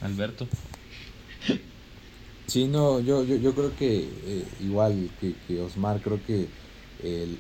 Alberto. 0.02 0.48
Sí, 2.50 2.68
no, 2.68 3.00
yo, 3.00 3.24
yo, 3.24 3.36
yo 3.36 3.54
creo 3.54 3.76
que 3.76 4.42
eh, 4.42 4.56
igual 4.60 5.16
que, 5.16 5.60
Osmar, 5.62 6.02
creo 6.02 6.24
que 6.24 6.52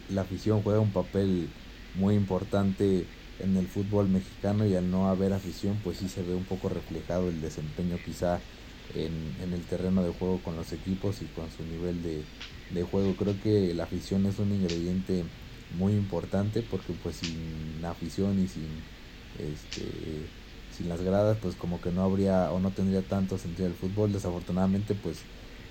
la 0.08 0.22
afición 0.22 0.62
juega 0.63 0.80
un 0.80 0.94
papel 0.94 1.56
muy 1.94 2.16
importante 2.16 3.12
en 3.38 3.58
el 3.58 3.68
fútbol 3.68 4.10
mexicano 4.10 4.66
y 4.66 4.75
al 4.75 4.89
no 4.89 5.08
haber 5.10 5.34
afición 5.34 5.82
pues 5.82 5.98
sí 5.98 6.10
se 6.10 6.24
ve 6.24 6.36
un 6.36 6.46
poco 6.46 6.70
reflejado 6.70 7.30
el 7.30 7.42
desempeño 7.42 8.01
quizá 8.01 8.46
en, 8.89 9.36
en 9.39 9.54
el 9.54 9.66
terreno 9.68 10.04
de 10.04 10.10
juego 10.12 10.44
con 10.44 10.56
los 10.56 10.72
equipos 10.74 11.22
y 11.22 11.30
con 11.30 11.50
su 11.51 11.66
nivel 11.66 12.01
de, 12.01 12.30
de 12.70 12.84
juego. 12.84 13.16
Creo 13.16 13.39
que 13.39 13.74
la 13.74 13.84
afición 13.86 14.25
es 14.25 14.39
un 14.39 14.51
ingrediente 14.51 15.30
muy 15.70 15.94
importante 15.96 16.63
porque 16.63 16.94
pues 16.94 17.18
sin 17.18 17.84
afición 17.86 18.39
y 18.39 18.48
sin 18.48 18.86
este 19.34 20.32
sin 20.80 20.88
las 20.88 21.02
gradas 21.02 21.38
pues 21.42 21.56
como 21.56 21.82
que 21.82 21.92
no 21.92 22.04
habría 22.04 22.52
o 22.54 22.60
no 22.62 22.72
tendría 22.72 23.02
tanto 23.02 23.38
sentido 23.38 23.68
el 23.68 23.74
fútbol. 23.74 24.14
Desafortunadamente 24.14 24.96
pues 24.96 25.18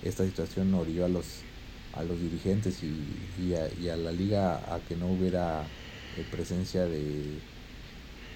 esta 0.03 0.23
situación 0.23 0.73
orilló 0.75 1.05
a 1.05 1.09
los 1.09 1.25
a 1.93 2.03
los 2.03 2.21
dirigentes 2.21 2.83
y, 2.83 2.93
y, 3.41 3.89
a, 3.89 3.97
la 3.97 4.11
liga 4.11 4.57
a 4.73 4.79
que 4.87 4.95
no 4.95 5.07
hubiera 5.07 5.63
eh, 6.15 6.25
presencia 6.31 6.85
de 6.85 7.39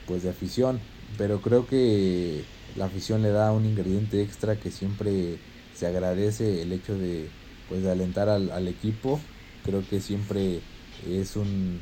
pues 0.07 0.23
de 0.23 0.31
afición. 0.31 0.79
Pero 1.15 1.41
creo 1.41 1.67
que 1.67 2.43
la 2.75 2.85
afición 2.85 3.21
le 3.21 3.29
da 3.29 3.51
un 3.51 3.65
ingrediente 3.65 4.23
extra 4.23 4.55
que 4.55 4.71
siempre 4.71 5.37
se 5.75 5.85
agradece 5.85 6.63
el 6.63 6.73
hecho 6.73 6.97
de 6.97 7.29
pues 7.69 7.83
de 7.83 7.91
alentar 7.91 8.29
al, 8.29 8.49
al 8.51 8.67
equipo. 8.67 9.19
Creo 9.63 9.87
que 9.87 10.01
siempre 10.01 10.61
es 11.07 11.35
un, 11.35 11.79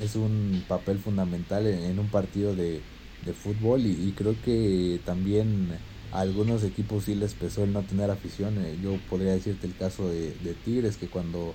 es 0.00 0.16
un 0.16 0.64
papel 0.68 0.98
fundamental 0.98 1.66
en, 1.66 1.98
un 1.98 2.08
partido 2.08 2.54
de, 2.54 2.80
de 3.26 3.32
fútbol 3.32 3.84
y, 3.84 4.12
creo 4.16 4.34
que 4.44 5.00
también 5.04 5.68
a 6.12 6.20
algunos 6.20 6.62
equipos 6.62 7.04
sí 7.04 7.14
les 7.14 7.34
pesó 7.34 7.64
el 7.64 7.72
no 7.72 7.82
tener 7.82 8.10
afición. 8.10 8.64
Eh, 8.64 8.78
yo 8.82 8.96
podría 9.10 9.32
decirte 9.32 9.66
el 9.66 9.76
caso 9.76 10.08
de, 10.08 10.32
Tigres 10.64 10.96
que 10.96 11.08
cuando 11.08 11.54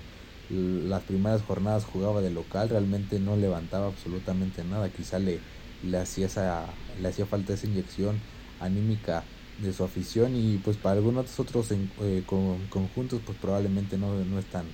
las 0.50 1.02
primeras 1.02 1.42
jornadas 1.42 1.84
jugaba 1.84 2.20
de 2.20 2.30
local 2.30 2.68
realmente 2.68 3.18
no 3.18 3.36
levantaba 3.36 3.86
absolutamente 3.86 4.62
nada. 4.64 4.90
Quizá 4.90 5.18
le, 5.18 5.40
le, 5.82 5.98
hacía, 5.98 6.26
esa, 6.26 6.66
le 7.00 7.08
hacía 7.08 7.26
falta 7.26 7.54
esa 7.54 7.66
inyección 7.66 8.20
anímica 8.60 9.24
de 9.62 9.72
su 9.72 9.84
afición 9.84 10.36
y 10.36 10.58
pues 10.58 10.76
para 10.76 10.96
algunos 10.96 11.38
otros 11.38 11.68
eh, 11.70 12.24
conjuntos 12.26 13.20
pues 13.24 13.38
probablemente 13.38 13.96
no, 13.96 14.14
no 14.24 14.38
es 14.38 14.46
tan, 14.46 14.66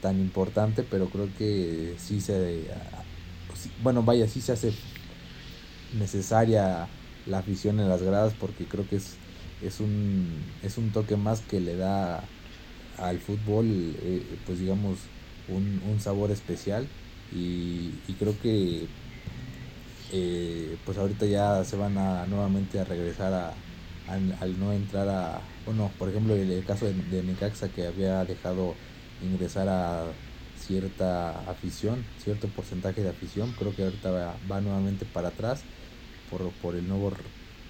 tan 0.00 0.20
importante, 0.20 0.82
pero 0.82 1.08
creo 1.08 1.28
que 1.38 1.94
sí 1.98 2.20
se, 2.20 2.64
bueno, 3.82 4.02
vaya, 4.02 4.28
sí 4.28 4.40
se 4.40 4.52
hace 4.52 4.72
necesaria 5.98 6.88
la 7.26 7.38
afición 7.38 7.80
en 7.80 7.88
las 7.88 8.02
gradas 8.02 8.34
porque 8.38 8.64
creo 8.64 8.88
que 8.88 8.96
es, 8.96 9.16
es, 9.62 9.80
un, 9.80 10.28
es 10.62 10.78
un 10.78 10.90
toque 10.90 11.16
más 11.16 11.40
que 11.40 11.60
le 11.60 11.76
da 11.76 12.22
al 12.98 13.18
fútbol, 13.18 13.66
eh, 13.66 14.22
pues 14.46 14.60
digamos, 14.60 14.98
un, 15.48 15.82
un, 15.90 16.00
sabor 16.00 16.30
especial 16.30 16.86
y, 17.32 17.90
creo 18.18 18.38
que 18.40 18.86
eh, 20.12 20.76
pues 20.84 20.96
ahorita 20.98 21.26
ya 21.26 21.64
se 21.64 21.76
van 21.76 21.98
a 21.98 22.26
nuevamente 22.26 22.78
a 22.78 22.84
regresar 22.84 23.32
a, 23.32 23.52
al 24.08 24.60
no 24.60 24.72
entrar 24.72 25.08
a, 25.08 25.40
bueno, 25.66 25.90
por 25.98 26.08
ejemplo 26.08 26.34
el, 26.34 26.64
caso 26.64 26.86
de, 26.86 26.92
de 26.94 27.22
Necaxa 27.22 27.68
que 27.68 27.86
había 27.86 28.24
dejado 28.24 28.74
ingresar 29.22 29.68
a 29.68 30.04
cierta 30.66 31.40
afición, 31.50 32.04
cierto 32.22 32.48
porcentaje 32.48 33.02
de 33.02 33.10
afición. 33.10 33.52
Creo 33.58 33.74
que 33.74 33.84
ahorita 33.84 34.10
va, 34.50 34.60
nuevamente 34.60 35.04
para 35.04 35.28
atrás 35.28 35.62
por, 36.28 36.52
por 36.54 36.76
el 36.76 36.86
nuevo 36.88 37.12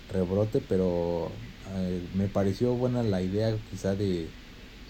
rebrote, 0.09 0.61
pero 0.61 1.33
eh, 1.77 2.09
me 2.13 2.29
pareció 2.29 2.75
buena 2.75 3.03
la 3.03 3.23
idea 3.23 3.59
quizá 3.71 3.97
de, 3.97 4.31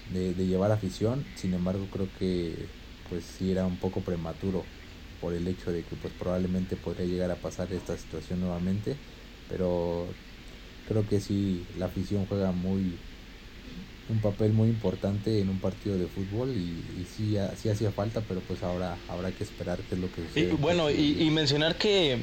de, 0.07 0.35
llevar 0.47 0.73
afición, 0.73 1.25
sin 1.35 1.55
embargo 1.55 1.89
creo 1.91 2.13
que 2.13 2.69
pues 3.09 3.25
sí 3.25 3.51
era 3.51 3.67
un 3.67 3.79
poco 3.79 4.03
prematuro 4.03 4.67
por 5.21 5.35
el 5.35 5.49
hecho 5.49 5.73
de 5.73 5.85
que 5.85 5.97
pues 5.97 6.13
probablemente 6.15 6.77
podría 6.77 7.07
llegar 7.07 7.31
a 7.31 7.41
pasar 7.41 7.73
esta 7.73 7.97
situación 7.97 8.41
nuevamente, 8.41 8.99
pero 9.49 10.15
creo 10.85 11.07
que 11.07 11.21
sí 11.21 11.67
la 11.75 11.87
afición 11.87 12.27
juega 12.27 12.53
muy 12.53 12.99
un 14.09 14.21
papel 14.21 14.53
muy 14.53 14.69
importante 14.69 15.41
en 15.41 15.49
un 15.49 15.61
partido 15.61 15.97
de 15.97 16.07
fútbol 16.09 16.51
y, 16.57 16.85
y 17.01 17.05
sí, 17.07 17.37
sí, 17.57 17.69
hacía 17.69 17.91
falta, 17.91 18.27
pero 18.27 18.43
pues 18.43 18.63
ahora 18.63 18.99
habrá 19.09 19.33
que 19.33 19.43
esperar 19.43 19.83
qué 19.85 19.95
es 19.95 20.01
lo 20.01 20.11
que 20.11 20.23
sucede. 20.23 20.53
Y, 20.53 20.57
bueno, 20.57 20.91
y, 20.91 21.31
mencionar 21.31 21.77
que, 21.79 22.23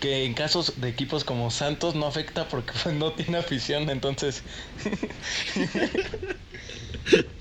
que 0.00 0.24
en 0.24 0.34
casos 0.34 0.80
de 0.80 0.88
equipos 0.88 1.24
como 1.24 1.50
Santos 1.50 1.94
no 1.94 2.06
afecta 2.06 2.48
porque 2.48 2.72
pues, 2.82 2.94
no 2.94 3.12
tiene 3.12 3.38
afición, 3.38 3.88
entonces... 3.90 4.42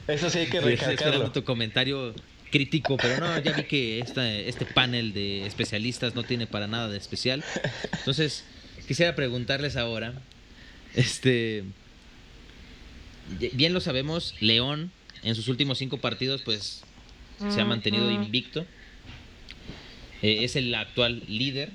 Eso 0.08 0.30
sí 0.30 0.40
hay 0.40 0.48
que 0.48 0.62
recalcarlo. 0.62 1.32
tu 1.32 1.44
comentario 1.44 2.14
crítico, 2.52 2.98
pero 2.98 3.20
no, 3.20 3.40
ya 3.40 3.54
vi 3.54 3.64
que 3.64 4.00
esta, 4.00 4.32
este 4.32 4.66
panel 4.66 5.14
de 5.14 5.48
especialistas 5.48 6.14
no 6.14 6.24
tiene 6.24 6.46
para 6.46 6.68
nada 6.68 6.88
de 6.88 6.98
especial. 6.98 7.44
Entonces, 7.92 8.46
quisiera 8.88 9.16
preguntarles 9.16 9.76
ahora, 9.76 10.14
este 10.94 11.64
bien 13.54 13.74
lo 13.74 13.82
sabemos, 13.82 14.36
León 14.40 14.92
en 15.26 15.36
sus 15.36 15.48
últimos 15.48 15.80
cinco 15.80 15.98
partidos 15.98 16.44
pues 16.44 16.84
se 17.50 17.60
ha 17.60 17.66
mantenido 17.66 18.10
invicto. 18.10 18.66
Eh, 20.22 20.46
es 20.46 20.56
el 20.56 20.74
actual 20.74 21.24
líder. 21.28 21.70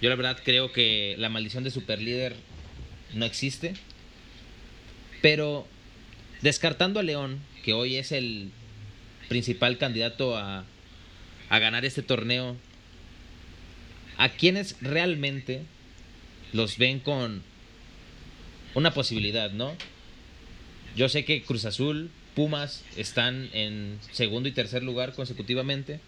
Yo 0.00 0.08
la 0.08 0.14
verdad 0.14 0.38
creo 0.44 0.72
que 0.72 1.16
la 1.18 1.28
maldición 1.28 1.64
de 1.64 1.70
superlíder 1.70 2.36
no 3.14 3.24
existe. 3.24 3.74
Pero 5.20 5.66
descartando 6.42 7.00
a 7.00 7.02
León, 7.02 7.40
que 7.64 7.72
hoy 7.72 7.96
es 7.96 8.12
el 8.12 8.50
principal 9.28 9.78
candidato 9.78 10.36
a, 10.36 10.64
a 11.48 11.58
ganar 11.58 11.84
este 11.84 12.02
torneo, 12.02 12.56
¿a 14.16 14.28
quienes 14.28 14.76
realmente 14.80 15.62
los 16.52 16.78
ven 16.78 17.00
con 17.00 17.42
una 18.74 18.94
posibilidad, 18.94 19.50
no? 19.50 19.74
Yo 20.96 21.08
sé 21.08 21.24
que 21.24 21.42
Cruz 21.42 21.64
Azul, 21.64 22.10
Pumas 22.34 22.84
están 22.96 23.50
en 23.52 23.98
segundo 24.12 24.48
y 24.48 24.52
tercer 24.52 24.84
lugar 24.84 25.12
consecutivamente. 25.14 26.00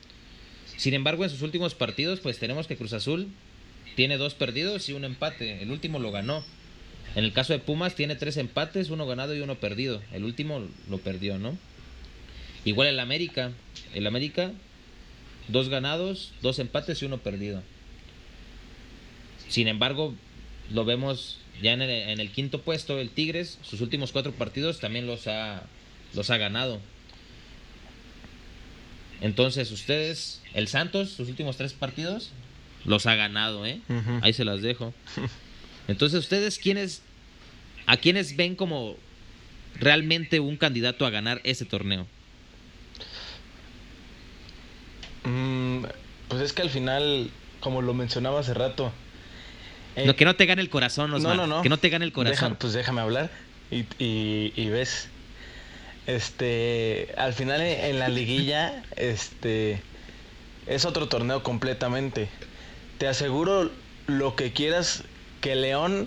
Sin 0.77 0.95
embargo, 0.95 1.25
en 1.25 1.31
sus 1.31 1.43
últimos 1.43 1.75
partidos, 1.75 2.21
pues 2.21 2.39
tenemos 2.39 2.69
que 2.69 2.77
Cruz 2.77 2.93
Azul 2.93 3.29
tiene 4.01 4.17
dos 4.17 4.33
perdidos 4.33 4.89
y 4.89 4.95
un 4.95 5.05
empate. 5.05 5.63
El 5.63 5.71
último 5.71 5.99
lo 5.99 6.11
ganó. 6.11 6.43
En 7.17 7.23
el 7.23 7.35
caso 7.35 7.53
de 7.53 7.59
Pumas 7.59 7.95
tiene 7.95 8.17
tres 8.17 8.39
empates, 8.39 8.89
uno 8.89 9.07
ganado 9.07 9.37
y 9.37 9.41
uno 9.41 9.57
perdido. 9.57 10.01
El 10.11 10.25
último 10.25 10.67
lo 10.89 10.97
perdió, 10.97 11.39
¿no? 11.39 11.59
Igual 12.65 12.89
el 12.89 12.99
América. 12.99 13.53
El 13.93 14.07
América, 14.07 14.53
dos 15.49 15.69
ganados, 15.69 16.33
dos 16.41 16.59
empates 16.61 17.03
y 17.03 17.05
uno 17.05 17.19
perdido. 17.19 17.63
Sin 19.51 19.69
embargo, 19.69 20.15
lo 20.73 20.87
vemos 20.87 21.37
ya 21.61 21.75
en 21.75 21.83
el, 21.83 22.31
quinto 22.33 22.63
puesto, 22.63 22.99
el 22.99 23.11
Tigres, 23.11 23.59
sus 23.61 23.83
últimos 23.83 24.13
cuatro 24.13 24.33
partidos 24.33 24.81
también 24.81 25.07
los 25.07 25.27
ha, 25.27 25.65
los 26.15 26.31
ha 26.31 26.39
ganado. 26.39 26.81
Entonces, 29.21 29.71
ustedes, 29.71 30.41
el 30.55 30.69
Santos, 30.69 31.11
sus 31.11 31.29
últimos 31.29 31.59
tres 31.59 31.75
partidos, 31.75 32.31
los 32.91 33.07
ha 33.07 33.15
ganado, 33.15 33.65
¿eh? 33.65 33.81
Ahí 34.21 34.33
se 34.33 34.45
las 34.45 34.61
dejo. 34.61 34.93
Entonces, 35.89 36.19
ustedes, 36.19 36.59
¿quiénes, 36.59 37.03
¿a 37.87 37.97
quiénes 37.97 38.37
ven 38.37 38.57
como 38.57 38.97
realmente 39.79 40.41
un 40.41 40.57
candidato 40.57 41.07
a 41.07 41.11
ganar 41.11 41.41
ese 41.45 41.65
torneo? 41.65 42.07
Mm, 45.25 45.85
pues 46.29 46.43
es 46.43 46.53
que 46.53 46.63
al 46.63 46.71
final, 46.71 47.31
como 47.61 47.81
lo 47.81 47.95
mencionaba 47.95 48.41
hace 48.41 48.55
rato, 48.55 48.93
lo 49.97 50.17
que 50.17 50.25
no 50.25 50.37
te 50.37 50.47
gane 50.47 50.63
el 50.63 50.71
corazón, 50.71 51.13
Osmar. 51.13 51.37
No, 51.37 51.47
no, 51.47 51.57
no. 51.57 51.63
Que 51.63 51.69
no 51.69 51.79
te 51.79 51.89
gane 51.89 52.05
el 52.05 52.13
corazón. 52.13 52.57
pues 52.59 52.73
déjame 52.73 53.01
hablar 53.01 53.31
y, 53.71 53.85
y, 53.99 54.69
ves. 54.69 55.09
Este, 56.07 57.13
al 57.17 57.35
final 57.35 57.61
en 57.61 57.99
la 57.99 58.09
liguilla, 58.09 58.83
este, 58.97 59.83
es 60.67 60.85
otro 60.85 61.09
torneo 61.09 61.43
completamente. 61.43 62.29
Te 63.01 63.09
aseguro 63.09 63.71
lo 64.09 64.37
que 64.37 64.53
quieras 64.53 65.05
que 65.41 65.55
León 65.55 66.07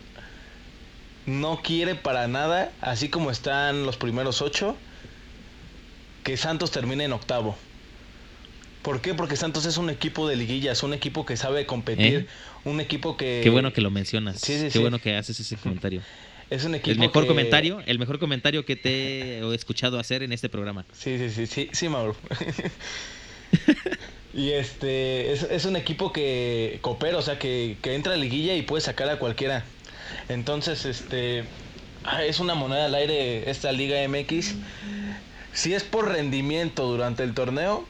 no 1.25 1.59
quiere 1.63 1.95
para 1.95 2.27
nada, 2.27 2.71
así 2.81 3.09
como 3.09 3.31
están 3.31 3.87
los 3.87 3.97
primeros 3.97 4.43
ocho, 4.43 4.77
que 6.23 6.37
Santos 6.37 6.69
termine 6.69 7.05
en 7.05 7.13
octavo. 7.13 7.57
¿Por 8.83 9.01
qué? 9.01 9.15
Porque 9.15 9.35
Santos 9.37 9.65
es 9.65 9.77
un 9.77 9.89
equipo 9.89 10.27
de 10.27 10.35
liguilla, 10.35 10.71
es 10.71 10.83
un 10.83 10.93
equipo 10.93 11.25
que 11.25 11.35
sabe 11.35 11.65
competir, 11.65 12.13
¿Eh? 12.13 12.27
un 12.63 12.79
equipo 12.79 13.17
que... 13.17 13.41
Qué 13.41 13.49
bueno 13.49 13.73
que 13.73 13.81
lo 13.81 13.89
mencionas, 13.89 14.43
qué 14.43 14.77
bueno 14.77 14.99
que 14.99 15.15
haces 15.15 15.39
ese 15.39 15.57
comentario. 15.57 16.03
Es 16.51 16.65
un 16.65 16.75
equipo 16.75 16.91
el 16.91 16.99
mejor 16.99 17.25
comentario, 17.25 17.81
el 17.87 17.97
mejor 17.97 18.19
comentario 18.19 18.63
que 18.65 18.75
te 18.75 19.39
he 19.39 19.55
escuchado 19.55 19.97
hacer 19.97 20.21
en 20.21 20.31
este 20.31 20.49
programa. 20.49 20.85
Sí, 20.91 21.17
sí, 21.17 21.31
sí, 21.31 21.47
sí, 21.47 21.69
sí, 21.71 21.89
Mauro. 21.89 22.15
y 24.33 24.51
este 24.51 25.31
es, 25.31 25.65
un 25.65 25.75
equipo 25.75 26.11
que 26.11 26.79
coopera, 26.81 27.17
o 27.17 27.21
sea, 27.21 27.37
que, 27.37 27.77
que 27.81 27.93
entra 27.93 28.13
a 28.13 28.17
liguilla 28.17 28.55
y 28.55 28.63
puede 28.63 28.81
sacar 28.81 29.07
a 29.09 29.19
cualquiera. 29.19 29.63
Entonces, 30.27 30.85
este 30.85 31.43
ah, 32.03 32.23
es 32.23 32.39
una 32.39 32.55
moneda 32.55 32.85
al 32.85 32.95
aire 32.95 33.49
esta 33.49 33.71
Liga 33.71 33.97
MX. 34.07 34.55
Si 35.53 35.73
es 35.75 35.83
por 35.83 36.09
rendimiento 36.09 36.87
durante 36.87 37.21
el 37.23 37.35
torneo, 37.35 37.85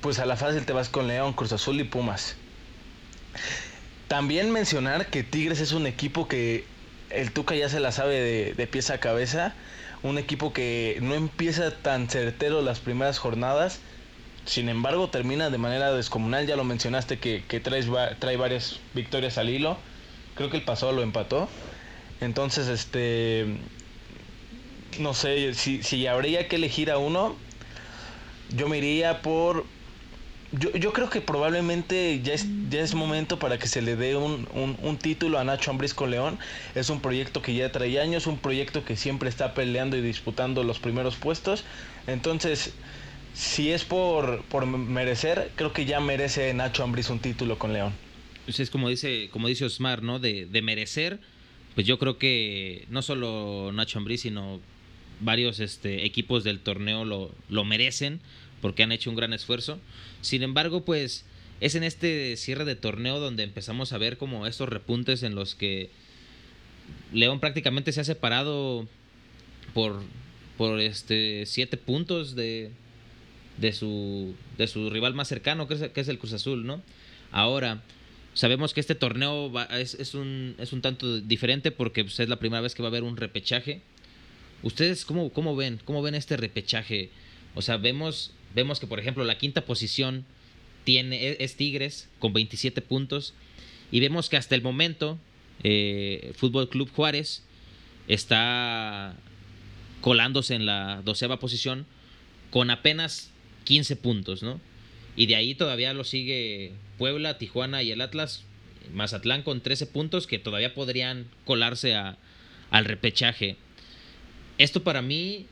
pues 0.00 0.18
a 0.18 0.24
la 0.24 0.36
fácil 0.36 0.64
te 0.64 0.72
vas 0.72 0.88
con 0.88 1.08
León, 1.08 1.34
Cruz 1.34 1.52
Azul 1.52 1.78
y 1.78 1.84
Pumas. 1.84 2.36
También 4.08 4.50
mencionar 4.50 5.08
que 5.08 5.24
Tigres 5.24 5.60
es 5.60 5.72
un 5.72 5.86
equipo 5.86 6.26
que 6.26 6.64
el 7.10 7.32
Tuca 7.32 7.54
ya 7.54 7.68
se 7.68 7.80
la 7.80 7.92
sabe 7.92 8.14
de, 8.14 8.54
de 8.54 8.66
pieza 8.66 8.94
a 8.94 8.98
cabeza. 8.98 9.54
Un 10.02 10.16
equipo 10.16 10.54
que 10.54 10.98
no 11.02 11.14
empieza 11.14 11.70
tan 11.70 12.08
certero 12.08 12.62
las 12.62 12.80
primeras 12.80 13.18
jornadas. 13.18 13.80
Sin 14.46 14.68
embargo, 14.68 15.10
termina 15.10 15.50
de 15.50 15.58
manera 15.58 15.92
descomunal. 15.92 16.46
Ya 16.46 16.56
lo 16.56 16.64
mencionaste 16.64 17.18
que, 17.18 17.60
trae, 17.60 17.84
trae 18.18 18.36
varias 18.36 18.80
victorias 18.94 19.38
al 19.38 19.50
hilo. 19.50 19.76
Creo 20.34 20.50
que 20.50 20.56
el 20.56 20.64
pasado 20.64 20.92
lo 20.92 21.02
empató. 21.02 21.48
Entonces, 22.20 22.68
este. 22.68 23.58
No 24.98 25.12
sé, 25.12 25.52
si, 25.54 25.82
si 25.82 26.06
habría 26.06 26.48
que 26.48 26.56
elegir 26.56 26.90
a 26.90 26.96
uno, 26.96 27.36
yo 28.50 28.68
me 28.68 28.78
iría 28.78 29.20
por 29.20 29.66
yo, 30.52 30.70
yo 30.72 30.92
creo 30.92 31.10
que 31.10 31.20
probablemente 31.20 32.20
ya 32.22 32.32
es, 32.32 32.46
ya 32.70 32.80
es 32.80 32.94
momento 32.94 33.38
para 33.38 33.58
que 33.58 33.66
se 33.66 33.82
le 33.82 33.96
dé 33.96 34.16
un, 34.16 34.46
un, 34.54 34.96
título 34.96 35.38
a 35.38 35.44
Nacho 35.44 35.70
Ambriz 35.70 35.92
con 35.92 36.10
León. 36.10 36.38
Es 36.74 36.88
un 36.88 37.00
proyecto 37.00 37.42
que 37.42 37.54
ya 37.54 37.72
trae 37.72 38.00
años, 38.00 38.26
un 38.26 38.38
proyecto 38.38 38.84
que 38.84 38.96
siempre 38.96 39.28
está 39.28 39.54
peleando 39.54 39.96
y 39.96 40.02
disputando 40.02 40.62
los 40.62 40.78
primeros 40.78 41.16
puestos. 41.16 41.64
Entonces, 42.06 42.72
si 43.36 43.70
es 43.70 43.84
por, 43.84 44.42
por 44.44 44.64
merecer, 44.66 45.52
creo 45.56 45.74
que 45.74 45.84
ya 45.84 46.00
merece 46.00 46.54
Nacho 46.54 46.82
Ambriz 46.82 47.10
un 47.10 47.18
título 47.18 47.58
con 47.58 47.74
León. 47.74 47.92
Pues 48.46 48.60
es 48.60 48.70
como 48.70 48.88
dice, 48.88 49.28
como 49.30 49.46
dice 49.46 49.66
Osmar, 49.66 50.02
¿no? 50.02 50.18
De, 50.18 50.46
de 50.46 50.62
merecer, 50.62 51.20
pues 51.74 51.86
yo 51.86 51.98
creo 51.98 52.16
que 52.16 52.86
no 52.88 53.02
solo 53.02 53.72
Nacho 53.74 53.98
Ambriz, 53.98 54.22
sino 54.22 54.58
varios 55.20 55.60
este, 55.60 56.06
equipos 56.06 56.44
del 56.44 56.60
torneo 56.60 57.04
lo, 57.04 57.34
lo 57.50 57.64
merecen 57.64 58.20
porque 58.62 58.82
han 58.82 58.92
hecho 58.92 59.10
un 59.10 59.16
gran 59.16 59.34
esfuerzo. 59.34 59.78
Sin 60.22 60.42
embargo, 60.42 60.86
pues 60.86 61.26
es 61.60 61.74
en 61.74 61.82
este 61.82 62.38
cierre 62.38 62.64
de 62.64 62.74
torneo 62.74 63.20
donde 63.20 63.42
empezamos 63.42 63.92
a 63.92 63.98
ver 63.98 64.16
como 64.16 64.46
estos 64.46 64.70
repuntes 64.70 65.22
en 65.22 65.34
los 65.34 65.54
que 65.54 65.90
León 67.12 67.40
prácticamente 67.40 67.92
se 67.92 68.00
ha 68.00 68.04
separado 68.04 68.88
por, 69.74 70.02
por 70.56 70.80
este 70.80 71.44
siete 71.44 71.76
puntos 71.76 72.34
de, 72.34 72.72
de, 73.58 73.72
su, 73.72 74.34
de 74.58 74.66
su 74.66 74.90
rival 74.90 75.14
más 75.14 75.28
cercano, 75.28 75.68
que 75.68 75.74
es, 75.74 75.82
que 75.90 76.00
es 76.00 76.08
el 76.08 76.18
Cruz 76.18 76.32
Azul, 76.32 76.66
¿no? 76.66 76.82
Ahora, 77.30 77.82
sabemos 78.34 78.74
que 78.74 78.80
este 78.80 78.94
torneo 78.94 79.52
es, 79.70 79.94
es, 79.94 80.14
un, 80.14 80.54
es 80.58 80.72
un 80.72 80.82
tanto 80.82 81.20
diferente 81.20 81.70
porque 81.70 82.04
pues, 82.04 82.20
es 82.20 82.28
la 82.28 82.36
primera 82.36 82.60
vez 82.60 82.74
que 82.74 82.82
va 82.82 82.88
a 82.88 82.90
haber 82.90 83.02
un 83.02 83.16
repechaje. 83.16 83.80
¿Ustedes 84.62 85.04
cómo, 85.04 85.30
cómo 85.30 85.56
ven? 85.56 85.80
¿Cómo 85.84 86.02
ven 86.02 86.14
este 86.14 86.36
repechaje? 86.36 87.10
O 87.54 87.62
sea, 87.62 87.76
vemos 87.76 88.32
Vemos 88.56 88.80
que, 88.80 88.86
por 88.86 88.98
ejemplo, 88.98 89.22
la 89.24 89.36
quinta 89.36 89.66
posición 89.66 90.24
tiene, 90.84 91.28
e, 91.28 91.36
es 91.40 91.56
Tigres 91.56 92.08
con 92.18 92.32
27 92.32 92.80
puntos. 92.80 93.34
Y 93.92 94.00
vemos 94.00 94.30
que 94.30 94.38
hasta 94.38 94.54
el 94.54 94.62
momento, 94.62 95.18
eh, 95.62 96.32
Fútbol 96.34 96.70
Club 96.70 96.90
Juárez 96.90 97.42
está 98.08 99.14
colándose 100.00 100.54
en 100.54 100.64
la 100.64 101.02
doceava 101.04 101.38
posición 101.38 101.84
con 102.50 102.70
apenas 102.70 103.30
15 103.66 103.96
puntos, 103.96 104.42
¿no? 104.42 104.60
Y 105.16 105.26
de 105.26 105.36
ahí 105.36 105.54
todavía 105.54 105.92
lo 105.92 106.04
sigue 106.04 106.72
Puebla, 106.96 107.36
Tijuana 107.36 107.82
y 107.82 107.90
el 107.90 108.00
Atlas, 108.00 108.44
Mazatlán 108.94 109.42
con 109.42 109.60
13 109.60 109.86
puntos 109.86 110.26
que 110.26 110.38
todavía 110.38 110.74
podrían 110.74 111.26
colarse 111.44 111.94
a, 111.94 112.16
al 112.70 112.84
repechaje. 112.84 113.56
Esto 114.56 114.82
para 114.82 115.02
mí 115.02 115.46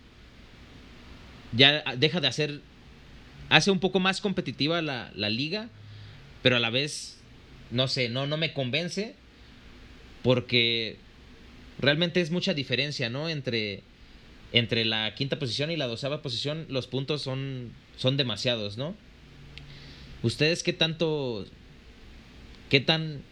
ya 1.53 1.83
deja 1.96 2.20
de 2.20 2.29
hacer 2.29 2.61
hace 3.48 3.70
un 3.70 3.81
poco 3.81 4.00
más 4.00 4.20
competitiva 4.20 4.83
la, 4.83 5.11
liga, 5.29 5.68
pero 6.42 6.57
a 6.57 6.61
la 6.61 6.70
vez, 6.70 7.18
no 7.70 7.88
sé, 7.88 8.09
no, 8.09 8.27
no 8.27 8.37
me 8.37 8.53
convence 8.53 9.14
porque 10.22 10.96
realmente 11.79 12.20
es 12.20 12.31
mucha 12.31 12.55
diferencia, 12.55 13.11
¿no? 13.11 13.29
Entre, 13.29 13.83
entre 14.54 14.84
la 14.84 15.14
quinta 15.16 15.40
posición 15.40 15.72
y 15.72 15.76
la 15.76 15.88
doceava 15.88 16.22
posición, 16.22 16.66
los 16.68 16.86
puntos 16.86 17.22
son, 17.22 17.72
son 17.96 18.16
demasiados, 18.16 18.78
¿no? 18.78 18.94
¿Ustedes 20.22 20.62
qué 20.62 20.72
tanto, 20.72 21.44
qué 22.70 22.78
tan, 22.78 23.22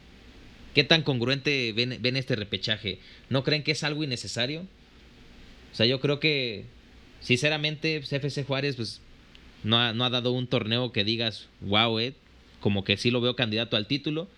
qué 0.75 0.83
tan 0.83 1.03
congruente 1.03 1.73
ven, 1.75 1.97
ven 2.01 2.17
este 2.17 2.35
repechaje? 2.35 2.99
¿No 3.31 3.45
creen 3.45 3.63
que 3.63 3.71
es 3.71 3.85
algo 3.85 4.03
innecesario? 4.03 4.67
O 5.73 5.77
sea, 5.77 5.87
yo 5.87 6.01
creo 6.01 6.19
que, 6.19 6.65
sinceramente, 7.21 7.99
FC 7.99 8.43
Juárez, 8.43 8.75
pues 8.75 9.01
no 9.63 9.79
ha, 9.79 9.93
no 9.93 10.05
ha 10.05 10.11
dado 10.11 10.33
un 10.33 10.49
torneo 10.49 10.91
que 10.91 11.05
digas, 11.05 11.49
wow, 11.61 12.01
eh, 12.01 12.15
como 12.59 12.83
que 12.83 12.97
sí 12.97 13.13
lo 13.13 13.21
veo 13.21 13.37
candidato 13.37 13.77
al 13.77 13.87
título. 13.87 14.29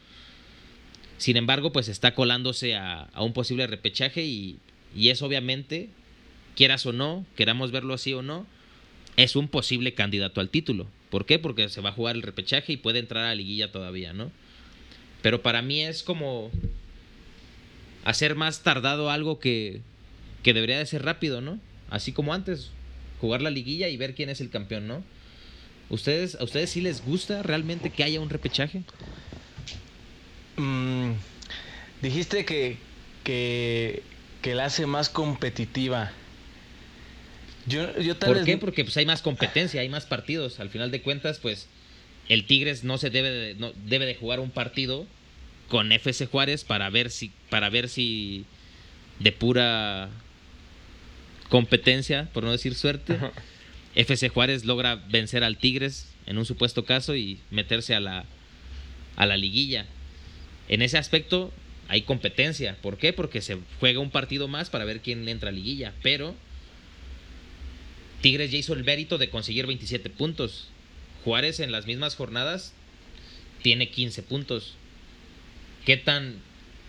Sin 1.16 1.38
embargo, 1.38 1.72
pues 1.72 1.88
está 1.88 2.14
colándose 2.14 2.76
a, 2.76 3.08
un 3.16 3.32
posible 3.32 3.66
repechaje 3.66 4.22
y, 4.22 4.58
y, 4.94 5.08
es 5.08 5.22
obviamente, 5.22 5.88
quieras 6.56 6.86
o 6.86 6.92
no, 6.92 7.24
queramos 7.36 7.72
verlo 7.72 7.94
así 7.94 8.12
o 8.14 8.22
no, 8.22 8.46
es 9.16 9.36
un 9.36 9.48
posible 9.48 9.94
candidato 9.94 10.40
al 10.40 10.50
título. 10.50 10.86
¿Por 11.10 11.26
qué? 11.26 11.38
Porque 11.38 11.68
se 11.68 11.80
va 11.80 11.90
a 11.90 11.92
jugar 11.92 12.16
el 12.16 12.22
repechaje 12.22 12.72
y 12.72 12.76
puede 12.76 12.98
entrar 12.98 13.24
a 13.24 13.28
la 13.28 13.34
liguilla 13.34 13.70
todavía, 13.70 14.12
¿no? 14.12 14.30
Pero 15.22 15.42
para 15.42 15.62
mí 15.62 15.82
es 15.82 16.02
como 16.02 16.50
hacer 18.04 18.34
más 18.34 18.62
tardado 18.62 19.10
algo 19.10 19.38
que, 19.38 19.80
que 20.42 20.52
debería 20.52 20.78
de 20.78 20.86
ser 20.86 21.04
rápido, 21.04 21.40
¿no? 21.40 21.60
Así 21.90 22.12
como 22.12 22.34
antes, 22.34 22.70
jugar 23.20 23.42
la 23.42 23.50
liguilla 23.50 23.88
y 23.88 23.96
ver 23.96 24.14
quién 24.14 24.28
es 24.28 24.40
el 24.40 24.50
campeón, 24.50 24.86
¿no? 24.86 25.02
¿Ustedes, 25.90 26.36
¿A 26.40 26.44
ustedes 26.44 26.70
sí 26.70 26.80
les 26.80 27.04
gusta 27.04 27.42
realmente 27.42 27.90
que 27.90 28.04
haya 28.04 28.20
un 28.20 28.30
repechaje? 28.30 28.82
Mm, 30.56 31.12
dijiste 32.02 32.44
que, 32.44 32.76
que, 33.22 34.02
que, 34.42 34.54
la 34.54 34.66
hace 34.66 34.86
más 34.86 35.08
competitiva. 35.08 36.12
Yo, 37.66 37.98
yo 37.98 38.16
tal 38.16 38.35
¿Por 38.35 38.44
qué? 38.44 38.59
Porque 38.59 38.85
pues, 38.85 38.96
hay 38.96 39.07
más 39.07 39.22
competencia, 39.22 39.81
hay 39.81 39.88
más 39.88 40.07
partidos. 40.07 40.61
Al 40.61 40.70
final 40.70 40.90
de 40.90 41.00
cuentas, 41.03 41.38
pues 41.38 41.68
el 42.29 42.44
Tigres 42.44 42.85
no 42.85 42.98
se 42.98 43.11
debe 43.11 43.31
de, 43.31 43.55
no, 43.55 43.72
debe 43.87 44.07
de 44.07 44.14
jugar 44.14 44.40
un 44.40 44.50
partido 44.50 45.07
con 45.68 45.92
FC 45.92 46.27
Juárez 46.27 46.64
para 46.64 46.90
ver 46.90 47.11
si 47.11 47.33
para 47.48 47.70
ver 47.70 47.88
si 47.88 48.44
de 49.18 49.33
pura 49.33 50.11
competencia, 51.48 52.29
por 52.33 52.44
no 52.44 52.53
decir 52.53 52.74
suerte, 52.74 53.16
FC 53.94 54.29
Juárez 54.29 54.64
logra 54.64 54.96
vencer 54.96 55.44
al 55.44 55.57
Tigres 55.57 56.09
en 56.27 56.38
un 56.38 56.44
supuesto 56.44 56.85
caso 56.85 57.14
y 57.14 57.38
meterse 57.50 57.94
a 57.94 58.00
la, 58.00 58.24
a 59.16 59.27
la 59.27 59.37
liguilla. 59.37 59.87
En 60.68 60.83
ese 60.83 60.98
aspecto 60.98 61.53
hay 61.88 62.03
competencia. 62.03 62.77
¿Por 62.81 62.98
qué? 62.98 63.12
Porque 63.12 63.40
se 63.40 63.59
juega 63.79 64.00
un 64.00 64.11
partido 64.11 64.48
más 64.48 64.70
para 64.70 64.85
ver 64.85 65.00
quién 65.00 65.29
entra 65.29 65.50
a 65.50 65.53
liguilla. 65.53 65.92
Pero 66.03 66.35
Tigres 68.24 68.50
ya 68.50 68.56
hizo 68.56 68.72
el 68.72 68.84
mérito 68.84 69.18
de 69.18 69.28
conseguir 69.28 69.66
27 69.66 70.08
puntos. 70.08 70.70
Juárez 71.24 71.60
en 71.60 71.70
las 71.70 71.84
mismas 71.84 72.16
jornadas 72.16 72.72
tiene 73.60 73.90
15 73.90 74.22
puntos. 74.22 74.76
¿Qué 75.84 75.98
tan 75.98 76.40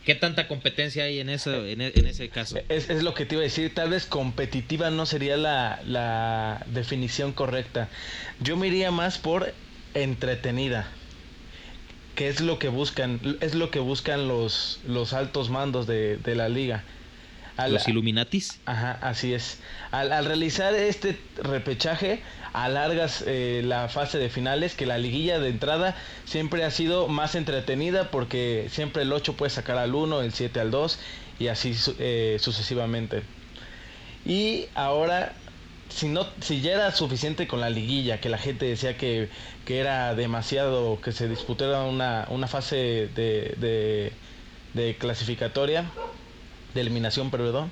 ¿Qué 0.05 0.15
tanta 0.15 0.47
competencia 0.47 1.03
hay 1.03 1.19
en, 1.19 1.27
eso, 1.27 1.65
en, 1.65 1.81
ese 1.81 2.29
caso? 2.29 2.57
Es, 2.69 2.87
lo 3.03 3.13
que 3.13 3.25
te 3.25 3.35
iba 3.35 3.41
a 3.41 3.43
decir, 3.43 3.73
tal 3.73 3.89
vez 3.89 4.05
competitiva 4.05 4.91
no 4.91 5.05
sería 5.05 5.35
la, 5.35 6.63
definición 6.67 7.33
correcta. 7.33 7.89
Yo 8.39 8.55
me 8.55 8.67
iría 8.67 8.91
más 8.91 9.17
por 9.17 9.53
entretenida. 9.93 10.87
Que 12.15 12.29
es 12.29 12.39
lo 12.39 12.59
que 12.59 12.69
buscan, 12.69 13.19
es 13.41 13.55
lo 13.55 13.71
que 13.71 13.79
buscan 13.79 14.29
los, 14.29 14.79
los 14.87 15.11
altos 15.11 15.49
mandos 15.49 15.85
de, 15.85 16.15
de 16.15 16.35
la 16.35 16.47
liga. 16.47 16.85
Los 17.57 17.87
Illuminatis. 17.87 18.59
Ajá, 18.65 18.97
así 19.01 19.33
es. 19.33 19.59
Al, 19.91 20.11
al 20.11 20.25
realizar 20.25 20.73
este 20.73 21.17
repechaje, 21.37 22.21
alargas 22.53 23.23
eh, 23.27 23.61
la 23.65 23.89
fase 23.89 24.17
de 24.17 24.29
finales, 24.29 24.75
que 24.75 24.85
la 24.85 24.97
liguilla 24.97 25.39
de 25.39 25.49
entrada 25.49 25.95
siempre 26.25 26.63
ha 26.63 26.71
sido 26.71 27.07
más 27.07 27.35
entretenida 27.35 28.11
porque 28.11 28.67
siempre 28.71 29.03
el 29.03 29.11
8 29.11 29.35
puede 29.35 29.49
sacar 29.49 29.77
al 29.77 29.93
1, 29.93 30.21
el 30.21 30.33
7 30.33 30.59
al 30.59 30.71
2 30.71 30.99
y 31.39 31.47
así 31.47 31.75
eh, 31.99 32.37
sucesivamente. 32.39 33.23
Y 34.25 34.65
ahora, 34.73 35.33
si, 35.89 36.07
no, 36.07 36.27
si 36.41 36.61
ya 36.61 36.73
era 36.73 36.91
suficiente 36.91 37.47
con 37.47 37.61
la 37.61 37.69
liguilla, 37.69 38.19
que 38.19 38.29
la 38.29 38.37
gente 38.37 38.65
decía 38.65 38.97
que, 38.97 39.29
era 39.67 40.15
demasiado, 40.15 40.99
que 41.01 41.11
se 41.11 41.27
disputara 41.27 41.83
una, 41.83 42.25
una 42.29 42.47
fase 42.47 43.09
de, 43.15 44.11
de 44.73 44.95
clasificatoria, 44.97 45.85
de 46.75 46.81
eliminación, 46.81 47.31
perdón, 47.31 47.71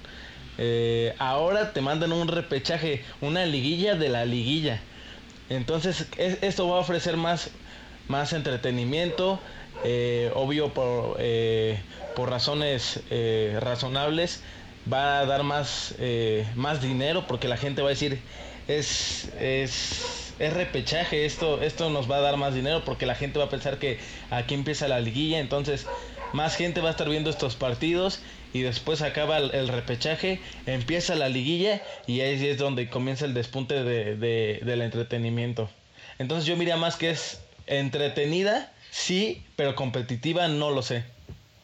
eh, 0.58 1.14
ahora 1.20 1.74
te 1.74 1.82
mandan 1.82 2.12
un 2.12 2.28
repechaje, 2.28 3.04
una 3.22 3.46
liguilla 3.46 3.94
de 3.94 4.10
la 4.10 4.26
liguilla. 4.26 4.82
Entonces, 5.50 6.08
esto 6.18 6.68
va 6.70 6.78
a 6.78 6.80
ofrecer 6.80 7.18
más, 7.18 7.52
más 8.08 8.34
entretenimiento, 8.34 9.40
eh, 9.84 10.32
obvio 10.36 10.74
por, 10.74 11.18
eh, 11.20 11.80
por 12.16 12.30
razones 12.30 13.02
eh, 13.12 13.58
razonables, 13.62 14.42
va 14.92 15.20
a 15.20 15.26
dar 15.26 15.44
más, 15.44 15.96
más 16.56 16.82
dinero 16.82 17.26
porque 17.28 17.48
la 17.48 17.58
gente 17.58 17.82
va 17.82 17.90
a 17.90 17.92
decir, 17.92 18.20
es, 18.68 19.30
es, 19.40 20.34
es 20.40 20.54
repechaje, 20.54 21.26
esto, 21.26 21.62
esto 21.62 21.90
nos 21.90 22.10
va 22.10 22.18
a 22.18 22.22
dar 22.22 22.38
más 22.38 22.54
dinero 22.54 22.84
porque 22.84 23.06
la 23.06 23.16
gente 23.16 23.40
va 23.40 23.46
a 23.46 23.50
pensar 23.50 23.78
que 23.78 24.00
aquí 24.30 24.54
empieza 24.54 24.88
la 24.88 25.00
liguilla, 25.00 25.40
entonces 25.40 25.86
más 26.34 26.56
gente 26.56 26.82
va 26.82 26.90
a 26.90 26.92
estar 26.92 27.10
viendo 27.10 27.30
estos 27.30 27.56
partidos 27.56 28.20
y 28.54 28.62
después 28.62 29.02
acaba 29.02 29.38
el, 29.38 29.68
repechaje, 29.68 30.40
empieza 30.66 31.16
la 31.16 31.30
liguilla 31.30 31.82
y 32.08 32.22
ahí 32.22 32.46
es 32.46 32.58
donde 32.58 32.90
comienza 32.90 33.26
el 33.26 33.34
despunte 33.34 33.84
de, 33.84 34.60
del 34.64 34.82
entretenimiento. 34.82 35.70
Entonces 36.20 36.46
yo 36.46 36.58
mira 36.58 36.78
más 36.78 36.98
que 36.98 37.12
es 37.12 37.40
entretenida, 37.68 38.72
sí, 38.92 39.44
pero 39.56 39.76
competitiva 39.76 40.48
no 40.48 40.72
lo 40.72 40.82
sé. 40.82 41.06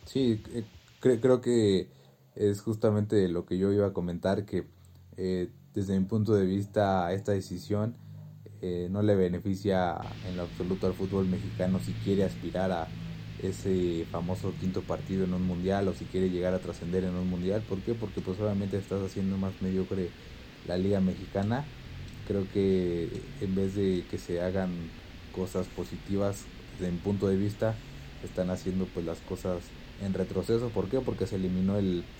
Sí, 0.05 0.41
eh, 0.53 0.63
creo 0.99 1.41
que 1.41 1.87
es 2.35 2.61
justamente 2.61 3.27
lo 3.27 3.45
que 3.45 3.57
yo 3.57 3.71
iba 3.73 3.87
a 3.87 3.93
comentar, 3.93 4.45
que 4.45 4.63
eh, 5.17 5.49
desde 5.73 5.99
mi 5.99 6.05
punto 6.05 6.33
de 6.33 6.45
vista 6.45 7.11
esta 7.13 7.33
decisión 7.33 7.95
eh, 8.61 8.87
no 8.89 9.01
le 9.01 9.15
beneficia 9.15 9.97
en 10.27 10.37
lo 10.37 10.43
absoluto 10.43 10.87
al 10.87 10.93
fútbol 10.93 11.27
mexicano 11.27 11.79
si 11.79 11.93
quiere 12.03 12.23
aspirar 12.23 12.71
a 12.71 12.87
ese 13.39 14.05
famoso 14.11 14.57
quinto 14.59 14.83
partido 14.83 15.25
en 15.25 15.33
un 15.33 15.43
mundial 15.43 15.87
o 15.87 15.93
si 15.95 16.05
quiere 16.05 16.29
llegar 16.29 16.53
a 16.53 16.61
trascender 16.61 17.03
en 17.03 17.15
un 17.15 17.29
mundial. 17.29 17.65
¿Por 17.65 17.83
qué? 17.83 17.95
Porque 17.95 18.21
pues 18.21 18.39
obviamente 18.39 18.77
estás 18.77 19.01
haciendo 19.01 19.37
más 19.37 19.61
mediocre 19.61 20.15
la 20.63 20.77
liga 20.77 21.01
mexicana. 21.01 21.73
Creo 22.23 22.47
que 22.49 23.33
en 23.39 23.55
vez 23.55 23.75
de 23.75 24.07
que 24.09 24.17
se 24.19 24.41
hagan 24.41 24.93
cosas 25.31 25.69
positivas 25.69 26.51
desde 26.71 26.91
mi 26.91 26.99
punto 26.99 27.27
de 27.27 27.37
vista, 27.37 27.85
están 28.21 28.49
haciendo 28.49 28.91
pues 28.93 29.05
las 29.05 29.21
cosas 29.21 29.75
en 29.97 30.13
retroceso. 30.13 30.73
¿Por 30.73 30.89
qué? 30.89 31.01
Porque 31.01 31.27
se 31.27 31.35
eliminó 31.37 31.77
el, 31.77 32.11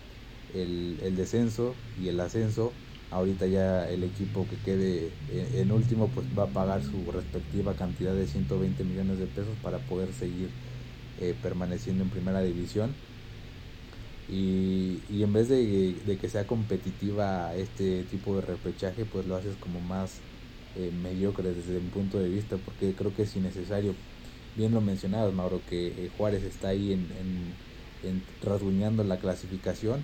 el, 0.48 1.00
el 1.02 1.16
descenso 1.16 1.82
y 1.96 2.08
el 2.08 2.20
ascenso. 2.20 2.80
Ahorita 3.12 3.48
ya 3.48 3.90
el 3.90 4.04
equipo 4.04 4.48
que 4.48 4.62
quede 4.62 5.20
en 5.28 5.72
último 5.72 6.14
pues 6.14 6.28
va 6.38 6.44
a 6.44 6.54
pagar 6.54 6.84
su 6.84 7.12
respectiva 7.12 7.76
cantidad 7.76 8.14
de 8.16 8.28
120 8.28 8.84
millones 8.86 9.18
de 9.18 9.28
pesos 9.28 9.58
para 9.60 9.86
poder 9.88 10.14
seguir 10.14 10.56
eh, 11.20 11.36
permaneciendo 11.42 12.04
en 12.04 12.10
primera 12.10 12.42
división. 12.42 12.94
Y, 14.30 15.02
y 15.10 15.24
en 15.24 15.34
vez 15.34 15.50
de, 15.50 16.18
que 16.22 16.30
sea 16.30 16.46
competitiva 16.46 17.56
este 17.56 18.04
tipo 18.04 18.36
de 18.36 18.42
repechaje, 18.42 19.06
pues 19.06 19.26
lo 19.26 19.36
haces 19.36 19.56
como 19.58 19.80
más 19.82 20.20
eh, 20.76 20.92
mediocre 20.92 21.54
desde 21.54 21.80
mi 21.80 21.90
punto 21.90 22.20
de 22.20 22.30
vista, 22.30 22.58
porque 22.58 22.94
creo 22.94 23.16
que 23.16 23.24
es 23.24 23.36
innecesario. 23.36 23.96
Bien 24.56 24.74
lo 24.74 24.82
mencionabas, 24.82 25.34
Mauro, 25.34 25.62
que 25.68 25.88
eh, 25.88 26.12
Juárez 26.16 26.44
está 26.44 26.70
ahí 26.70 26.94
en, 26.94 27.08
en, 28.04 28.24
rasguñando 28.44 29.04
la 29.04 29.20
clasificación, 29.20 30.04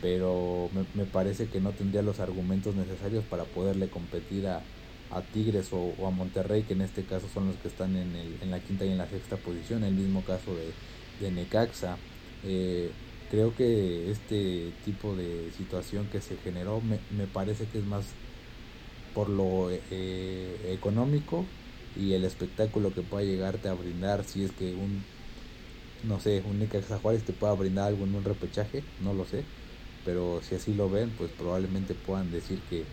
pero 0.00 0.70
me, 0.72 0.86
me, 0.94 1.06
parece 1.06 1.48
que 1.48 1.60
no 1.60 1.72
tendría 1.72 2.02
los 2.02 2.20
argumentos 2.20 2.74
necesarios 2.76 3.24
para 3.24 3.44
poderle 3.44 3.88
competir 3.90 4.46
a, 4.46 4.62
a 5.10 5.22
Tigres 5.22 5.68
o, 5.72 5.94
a 6.06 6.10
Monterrey, 6.10 6.62
que 6.62 6.74
en 6.74 6.82
este 6.82 7.04
caso 7.04 7.26
son 7.32 7.48
los 7.48 7.56
que 7.56 7.68
están 7.68 7.96
en, 7.96 8.14
el, 8.14 8.38
en 8.42 8.50
la 8.50 8.60
quinta 8.60 8.84
y 8.84 8.90
en 8.90 8.98
la 8.98 9.08
sexta 9.08 9.36
posición, 9.36 9.84
el 9.84 9.94
mismo 9.94 10.22
caso 10.22 10.54
de, 10.54 10.72
de 11.24 11.32
Necaxa. 11.32 11.96
Eh, 12.44 12.90
creo 13.30 13.54
que 13.54 14.10
este 14.10 14.72
tipo 14.84 15.14
de 15.16 15.50
situación 15.56 16.06
que 16.06 16.20
se 16.20 16.36
generó 16.36 16.80
me, 16.80 16.98
me 17.16 17.26
parece 17.26 17.66
que 17.66 17.78
es 17.78 17.84
más 17.84 18.04
por 19.14 19.28
lo 19.28 19.70
eh, 19.70 20.72
económico 20.72 21.44
y 21.96 22.12
el 22.12 22.24
espectáculo 22.24 22.92
que 22.92 23.02
pueda 23.02 23.24
llegarte 23.24 23.68
a 23.68 23.74
brindar 23.74 24.24
si 24.24 24.44
es 24.44 24.52
que 24.52 24.74
un 24.74 25.02
no 26.02 26.20
sé, 26.20 26.42
un 26.48 26.58
Necaxa 26.58 26.98
Juárez 26.98 27.24
te 27.24 27.32
pueda 27.32 27.54
brindar 27.54 27.88
algo 27.88 28.04
en 28.04 28.14
un 28.14 28.24
repechaje, 28.24 28.84
no 29.02 29.14
lo 29.14 29.24
sé, 29.24 29.44
pero 30.04 30.40
si 30.42 30.54
así 30.54 30.74
lo 30.74 30.88
ven, 30.90 31.10
pues 31.10 31.30
probablemente 31.32 31.94
puedan 31.94 32.30
decir 32.30 32.60
que 32.70 32.84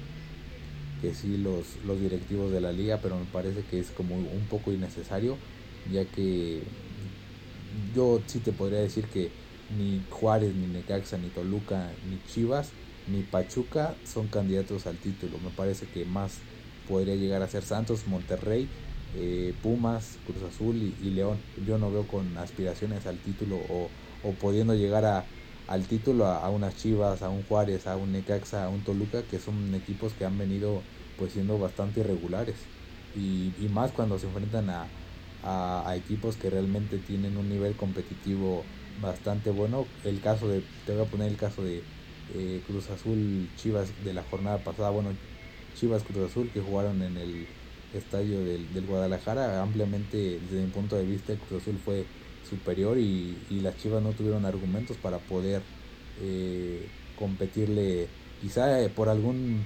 que 1.03 1.13
sí 1.13 1.37
los, 1.37 1.75
los 1.83 1.99
directivos 1.99 2.51
de 2.53 2.61
la 2.61 2.71
liga, 2.73 3.01
pero 3.01 3.19
me 3.19 3.27
parece 3.27 3.65
que 3.65 3.79
es 3.79 3.91
como 3.91 4.15
un 4.17 4.47
poco 4.47 4.71
innecesario, 4.71 5.41
ya 5.83 6.09
que 6.09 6.71
yo 7.91 8.23
sí 8.27 8.41
te 8.41 8.53
podría 8.53 8.79
decir 8.79 9.09
que 9.09 9.35
ni 9.67 10.05
Juárez, 10.09 10.55
ni 10.55 10.67
Necaxa, 10.67 11.17
ni 11.17 11.31
Toluca, 11.31 11.97
ni 12.01 12.21
Chivas, 12.21 12.75
ni 13.05 13.23
Pachuca 13.23 13.99
son 14.03 14.29
candidatos 14.29 14.87
al 14.87 14.99
título. 14.99 15.39
Me 15.39 15.51
parece 15.51 15.89
que 15.89 16.05
más 16.05 16.45
podría 16.83 17.15
llegar 17.15 17.41
a 17.41 17.47
ser 17.47 17.63
Santos, 17.63 18.07
Monterrey, 18.07 18.73
eh, 19.11 19.57
Pumas, 19.61 20.19
Cruz 20.23 20.43
Azul 20.43 20.81
y, 20.83 20.95
León. 21.11 21.45
Yo 21.55 21.77
no 21.77 21.91
veo 21.91 22.07
con 22.07 22.37
aspiraciones 22.37 23.05
al 23.05 23.21
título 23.21 23.57
o, 23.59 23.93
o 24.21 24.37
pudiendo 24.37 24.75
llegar 24.75 25.05
a, 25.05 25.29
al 25.67 25.87
título 25.87 26.25
a, 26.27 26.49
unas 26.49 26.75
Chivas, 26.75 27.21
a 27.21 27.29
un 27.29 27.43
Juárez, 27.43 27.87
a 27.87 27.97
un 27.97 28.11
Necaxa, 28.11 28.63
a 28.65 28.69
un 28.69 28.83
Toluca, 28.83 29.27
que 29.27 29.39
son 29.39 29.73
equipos 29.75 30.13
que 30.15 30.25
han 30.25 30.37
venido 30.37 30.87
pues 31.17 31.33
siendo 31.33 31.57
bastante 31.57 32.01
irregulares. 32.01 32.55
Y, 33.15 33.51
más 33.69 33.91
cuando 33.91 34.17
se 34.17 34.25
enfrentan 34.25 34.69
a, 34.69 34.87
a, 35.43 35.95
equipos 35.95 36.35
que 36.35 36.49
realmente 36.49 36.97
tienen 36.97 37.37
un 37.37 37.49
nivel 37.49 37.75
competitivo 37.75 38.63
bastante 39.01 39.51
bueno. 39.51 39.85
El 40.03 40.19
caso 40.21 40.47
de, 40.47 40.63
te 40.85 40.93
voy 40.93 41.05
a 41.05 41.09
poner 41.09 41.29
el 41.29 41.37
caso 41.37 41.63
de 41.63 41.83
eh, 42.35 42.61
Cruz 42.65 42.89
Azul 42.89 43.49
Chivas 43.57 43.89
de 44.03 44.13
la 44.13 44.23
jornada 44.23 44.57
pasada, 44.59 44.89
bueno, 44.89 45.09
Chivas 45.75 46.03
Cruz 46.03 46.31
Azul 46.31 46.49
que 46.53 46.61
jugaron 46.61 47.01
en 47.01 47.17
el 47.17 47.47
estadio 47.93 48.43
del, 48.43 48.73
del 48.73 48.85
Guadalajara, 48.85 49.61
ampliamente 49.61 50.39
desde 50.39 50.63
mi 50.63 50.71
punto 50.71 50.95
de 50.95 51.05
vista 51.05 51.33
Cruz 51.35 51.61
Azul 51.61 51.79
fue 51.83 52.05
superior 52.49 52.97
y, 52.97 53.37
las 53.61 53.77
Chivas 53.77 54.03
no 54.03 54.11
tuvieron 54.11 54.45
argumentos 54.45 54.97
para 54.97 55.17
poder 55.17 55.61
eh, 56.21 56.87
competirle, 57.17 58.07
quizá 58.41 58.81
eh, 58.81 58.89
por 58.89 59.09
algún 59.09 59.65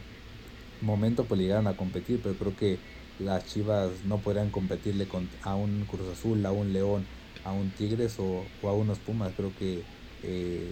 momento 0.81 1.25
pues 1.25 1.39
llegaron 1.39 1.67
a 1.67 1.75
competir, 1.75 2.19
pero 2.21 2.35
creo 2.35 2.55
que 2.55 2.77
las 3.19 3.45
Chivas 3.45 3.91
no 4.05 4.19
podrían 4.19 4.49
competirle 4.49 5.07
con, 5.07 5.29
a 5.43 5.55
un 5.55 5.85
Cruz 5.85 6.07
Azul, 6.11 6.45
a 6.45 6.51
un 6.51 6.73
León, 6.73 7.05
a 7.43 7.51
un 7.51 7.69
Tigres 7.71 8.17
o, 8.19 8.45
a 8.63 8.71
unos 8.73 8.99
Pumas, 8.99 9.31
creo 9.35 9.51
que 9.57 9.81
eh, 10.23 10.71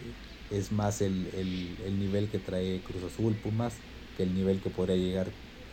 es 0.51 0.71
más 0.71 1.01
el, 1.01 1.27
el, 1.85 1.99
nivel 1.99 2.27
que 2.27 2.39
trae 2.39 2.81
Cruz 2.81 3.03
Azul, 3.03 3.33
Pumas, 3.35 3.73
que 4.17 4.23
el 4.23 4.35
nivel 4.35 4.59
que 4.59 4.69
podría 4.69 4.97
llegar 4.97 5.27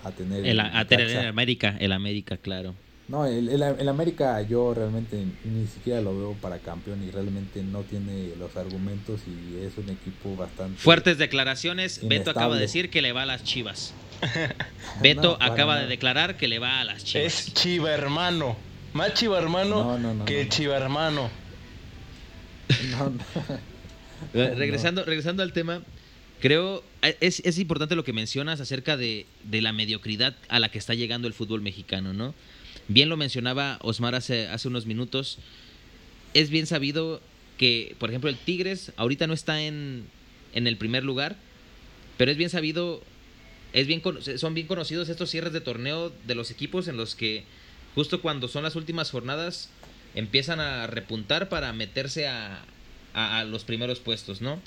a 0.04 0.10
tener 0.10 0.44
el, 0.44 0.58
a 0.58 0.84
tener 0.86 1.10
el 1.10 1.26
América, 1.26 1.76
el 1.78 1.92
América, 1.92 2.36
claro. 2.36 2.74
No, 3.08 3.26
el, 3.26 3.48
el, 3.48 3.88
América 3.88 4.40
yo 4.42 4.72
realmente 4.72 5.22
ni 5.44 5.66
siquiera 5.66 6.00
lo 6.00 6.16
veo 6.16 6.32
para 6.34 6.58
campeón 6.60 7.02
y 7.06 7.10
realmente 7.10 7.62
no 7.62 7.82
tiene 7.82 8.30
los 8.38 8.56
argumentos 8.56 9.20
y 9.26 9.62
es 9.62 9.76
un 9.76 9.90
equipo 9.90 10.34
bastante... 10.36 10.78
Fuertes 10.78 11.18
declaraciones, 11.18 12.00
Beto 12.08 12.30
acaba 12.30 12.54
de 12.54 12.62
decir 12.62 12.90
que 12.90 13.02
le 13.02 13.12
va 13.12 13.22
a 13.22 13.26
las 13.26 13.42
Chivas. 13.44 13.92
Beto 15.02 15.37
acaba 15.40 15.78
de 15.80 15.87
declarar 15.87 16.37
que 16.37 16.48
le 16.48 16.58
va 16.58 16.80
a 16.80 16.85
las 16.85 17.04
Chivas. 17.04 17.48
Es 17.48 17.54
Chiva 17.54 17.90
hermano, 17.90 18.56
más 18.92 19.14
Chiva 19.14 19.38
hermano 19.38 20.24
que 20.26 20.48
Chiva 20.48 20.76
hermano. 20.76 21.30
regresando, 24.32 25.04
regresando 25.04 25.42
al 25.42 25.52
tema, 25.52 25.82
creo 26.40 26.82
es, 27.02 27.40
es 27.40 27.58
importante 27.58 27.96
lo 27.96 28.04
que 28.04 28.12
mencionas 28.12 28.61
acerca 28.61 28.96
de, 28.96 29.26
de 29.44 29.61
la 29.61 29.72
mediocridad 29.72 30.37
a 30.48 30.58
la 30.58 30.70
que 30.70 30.78
está 30.78 30.94
llegando 30.94 31.28
el 31.28 31.35
fútbol 31.35 31.61
mexicano, 31.61 32.12
¿no? 32.12 32.35
Bien 32.88 33.08
lo 33.08 33.16
mencionaba 33.16 33.78
Osmar 33.82 34.14
hace, 34.14 34.48
hace 34.48 34.68
unos 34.68 34.87
minutos. 34.87 35.38
Es 36.35 36.50
bien 36.50 36.66
sabido 36.66 37.20
que, 37.58 37.96
por 37.98 38.11
ejemplo, 38.11 38.30
el 38.30 38.37
Tigres 38.37 38.92
ahorita 38.96 39.26
no 39.26 39.35
está 39.35 39.62
en, 39.62 40.06
en 40.54 40.66
el 40.66 40.76
primer 40.76 41.04
lugar, 41.04 41.37
pero 42.16 42.30
es 42.30 42.37
bien 42.37 42.50
sabido, 42.50 43.02
es 43.72 43.87
bien, 43.87 44.02
son 44.37 44.54
bien 44.54 44.66
conocidos 44.66 45.08
estos 45.08 45.30
cierres 45.30 45.52
de 45.52 45.61
torneo 45.61 46.12
de 46.26 46.35
los 46.35 46.50
equipos 46.50 46.88
en 46.88 46.96
los 46.96 47.14
que 47.14 47.44
justo 47.94 48.20
cuando 48.20 48.48
son 48.48 48.62
las 48.62 48.76
últimas 48.76 49.11
jornadas 49.11 49.70
empiezan 50.14 50.61
a 50.61 50.87
repuntar 50.87 51.48
para 51.48 51.72
meterse 51.72 52.26
a, 52.26 52.64
los 53.46 53.64
primeros 53.64 54.00
puestos, 54.00 54.40
¿no? 54.40 54.58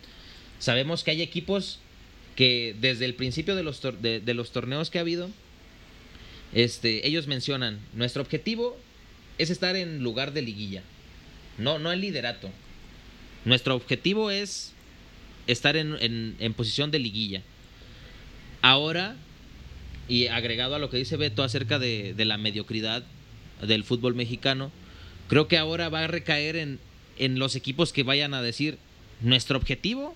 Sabemos 0.60 1.04
que 1.04 1.12
hay 1.12 1.24
equipos 1.24 1.80
que 2.36 2.76
desde 2.80 3.06
el 3.06 3.15
principio 3.15 3.56
de 3.56 3.63
los, 3.63 3.82
de 3.82 4.34
los 4.36 4.52
torneos 4.52 4.91
que 4.91 5.00
ha 5.00 5.02
habido 5.02 5.32
este, 6.56 7.06
ellos 7.06 7.28
mencionan, 7.28 7.80
nuestro 7.94 8.22
objetivo 8.22 8.78
es 9.38 9.50
estar 9.50 9.76
en 9.76 10.02
lugar 10.02 10.32
de 10.32 10.41
liguilla, 10.41 10.84
no, 11.58 11.80
no 11.80 11.91
el 11.91 12.00
liderato. 12.00 12.50
Nuestro 13.44 13.76
objetivo 13.76 14.32
es 14.32 14.72
estar 15.48 15.76
en, 15.76 16.54
posición 16.56 16.91
de 16.91 17.00
liguilla. 17.00 17.41
Ahora, 18.65 19.15
y 20.08 20.25
agregado 20.25 20.73
a 20.73 20.80
lo 20.80 20.89
que 20.89 20.97
dice 20.97 21.17
Beto 21.17 21.43
acerca 21.43 21.78
de, 21.78 22.15
la 22.17 22.39
mediocridad 22.39 23.04
del 23.62 23.84
fútbol 23.84 24.15
mexicano, 24.15 24.71
creo 25.28 25.47
que 25.47 25.60
ahora 25.60 25.89
va 25.89 26.06
a 26.06 26.08
recaer 26.08 26.56
en, 26.56 26.80
en 27.19 27.38
los 27.38 27.56
equipos 27.56 27.93
que 27.93 28.01
vayan 28.01 28.34
a 28.34 28.41
decir, 28.41 28.80
nuestro 29.21 29.56
objetivo 29.60 30.15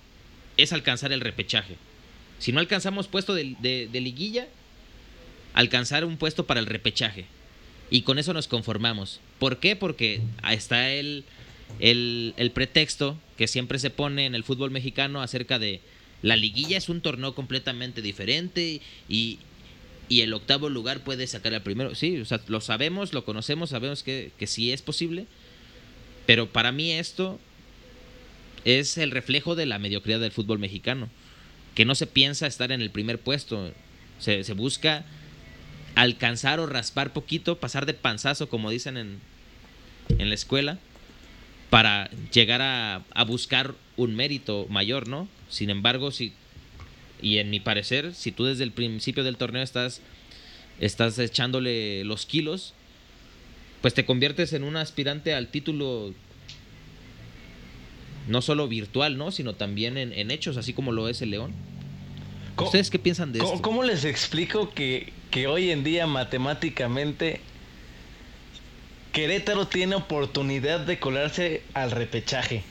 es 0.56 0.72
alcanzar 0.72 1.12
el 1.12 1.20
repechaje. 1.20 1.76
Si 2.40 2.50
no 2.50 2.58
alcanzamos 2.58 3.06
puesto 3.06 3.34
de, 3.34 3.54
de 3.60 4.00
liguilla, 4.00 4.48
alcanzar 5.54 6.04
un 6.04 6.16
puesto 6.16 6.44
para 6.44 6.58
el 6.58 6.66
repechaje. 6.66 7.26
y 7.88 8.02
con 8.02 8.18
eso 8.18 8.34
nos 8.34 8.48
conformamos. 8.48 9.20
¿Por 9.38 9.60
qué? 9.60 9.76
Porque 9.76 10.22
está 10.50 10.90
el, 10.90 11.22
el, 11.78 12.34
el 12.36 12.50
pretexto 12.50 13.16
que 13.38 13.46
siempre 13.46 13.78
se 13.78 13.90
pone 13.90 14.26
en 14.26 14.34
el 14.34 14.42
fútbol 14.42 14.72
mexicano 14.72 15.22
acerca 15.22 15.60
de 15.60 15.80
la 16.22 16.36
liguilla 16.36 16.76
es 16.76 16.88
un 16.88 17.00
torneo 17.00 17.34
completamente 17.34 18.02
diferente 18.02 18.80
y, 19.08 19.38
y 20.08 20.20
el 20.20 20.34
octavo 20.34 20.68
lugar 20.68 21.02
puede 21.02 21.26
sacar 21.26 21.54
al 21.54 21.62
primero. 21.62 21.94
Sí, 21.94 22.18
o 22.18 22.24
sea, 22.24 22.40
lo 22.48 22.60
sabemos, 22.60 23.12
lo 23.12 23.24
conocemos, 23.24 23.70
sabemos 23.70 24.02
que, 24.02 24.32
que 24.38 24.46
sí 24.46 24.72
es 24.72 24.82
posible. 24.82 25.26
Pero 26.26 26.50
para 26.50 26.72
mí 26.72 26.92
esto 26.92 27.40
es 28.64 28.98
el 28.98 29.10
reflejo 29.10 29.54
de 29.54 29.66
la 29.66 29.78
mediocridad 29.78 30.20
del 30.20 30.32
fútbol 30.32 30.58
mexicano. 30.58 31.08
Que 31.74 31.84
no 31.84 31.94
se 31.94 32.06
piensa 32.06 32.46
estar 32.46 32.72
en 32.72 32.82
el 32.82 32.90
primer 32.90 33.18
puesto. 33.18 33.72
Se, 34.18 34.44
se 34.44 34.52
busca 34.52 35.06
alcanzar 35.94 36.60
o 36.60 36.66
raspar 36.66 37.12
poquito, 37.12 37.58
pasar 37.58 37.86
de 37.86 37.94
panzazo, 37.94 38.48
como 38.48 38.70
dicen 38.70 38.96
en, 38.96 39.20
en 40.18 40.28
la 40.28 40.34
escuela, 40.34 40.78
para 41.70 42.10
llegar 42.32 42.60
a, 42.60 43.04
a 43.14 43.24
buscar 43.24 43.74
un 43.96 44.14
mérito 44.14 44.66
mayor, 44.68 45.08
¿no? 45.08 45.28
Sin 45.50 45.68
embargo, 45.70 46.10
si 46.10 46.32
y 47.22 47.38
en 47.38 47.50
mi 47.50 47.60
parecer, 47.60 48.14
si 48.14 48.32
tú 48.32 48.44
desde 48.44 48.64
el 48.64 48.72
principio 48.72 49.24
del 49.24 49.36
torneo 49.36 49.62
estás, 49.62 50.00
estás 50.78 51.18
echándole 51.18 52.04
los 52.04 52.24
kilos, 52.24 52.72
pues 53.82 53.94
te 53.94 54.06
conviertes 54.06 54.52
en 54.52 54.64
un 54.64 54.76
aspirante 54.76 55.34
al 55.34 55.48
título 55.48 56.14
no 58.28 58.42
solo 58.42 58.68
virtual, 58.68 59.18
¿no? 59.18 59.32
Sino 59.32 59.54
también 59.54 59.96
en, 59.96 60.12
en 60.12 60.30
hechos, 60.30 60.56
así 60.56 60.72
como 60.72 60.92
lo 60.92 61.08
es 61.08 61.20
el 61.22 61.30
León. 61.30 61.52
¿Ustedes 62.56 62.90
qué 62.90 62.98
piensan 62.98 63.32
de 63.32 63.38
¿cómo, 63.38 63.52
esto? 63.52 63.62
¿Cómo 63.62 63.82
les 63.82 64.04
explico 64.04 64.70
que, 64.70 65.12
que 65.30 65.46
hoy 65.46 65.70
en 65.70 65.82
día 65.82 66.06
matemáticamente 66.06 67.40
Querétaro 69.12 69.66
tiene 69.66 69.94
oportunidad 69.94 70.80
de 70.80 70.98
colarse 70.98 71.62
al 71.74 71.90
repechaje? 71.90 72.62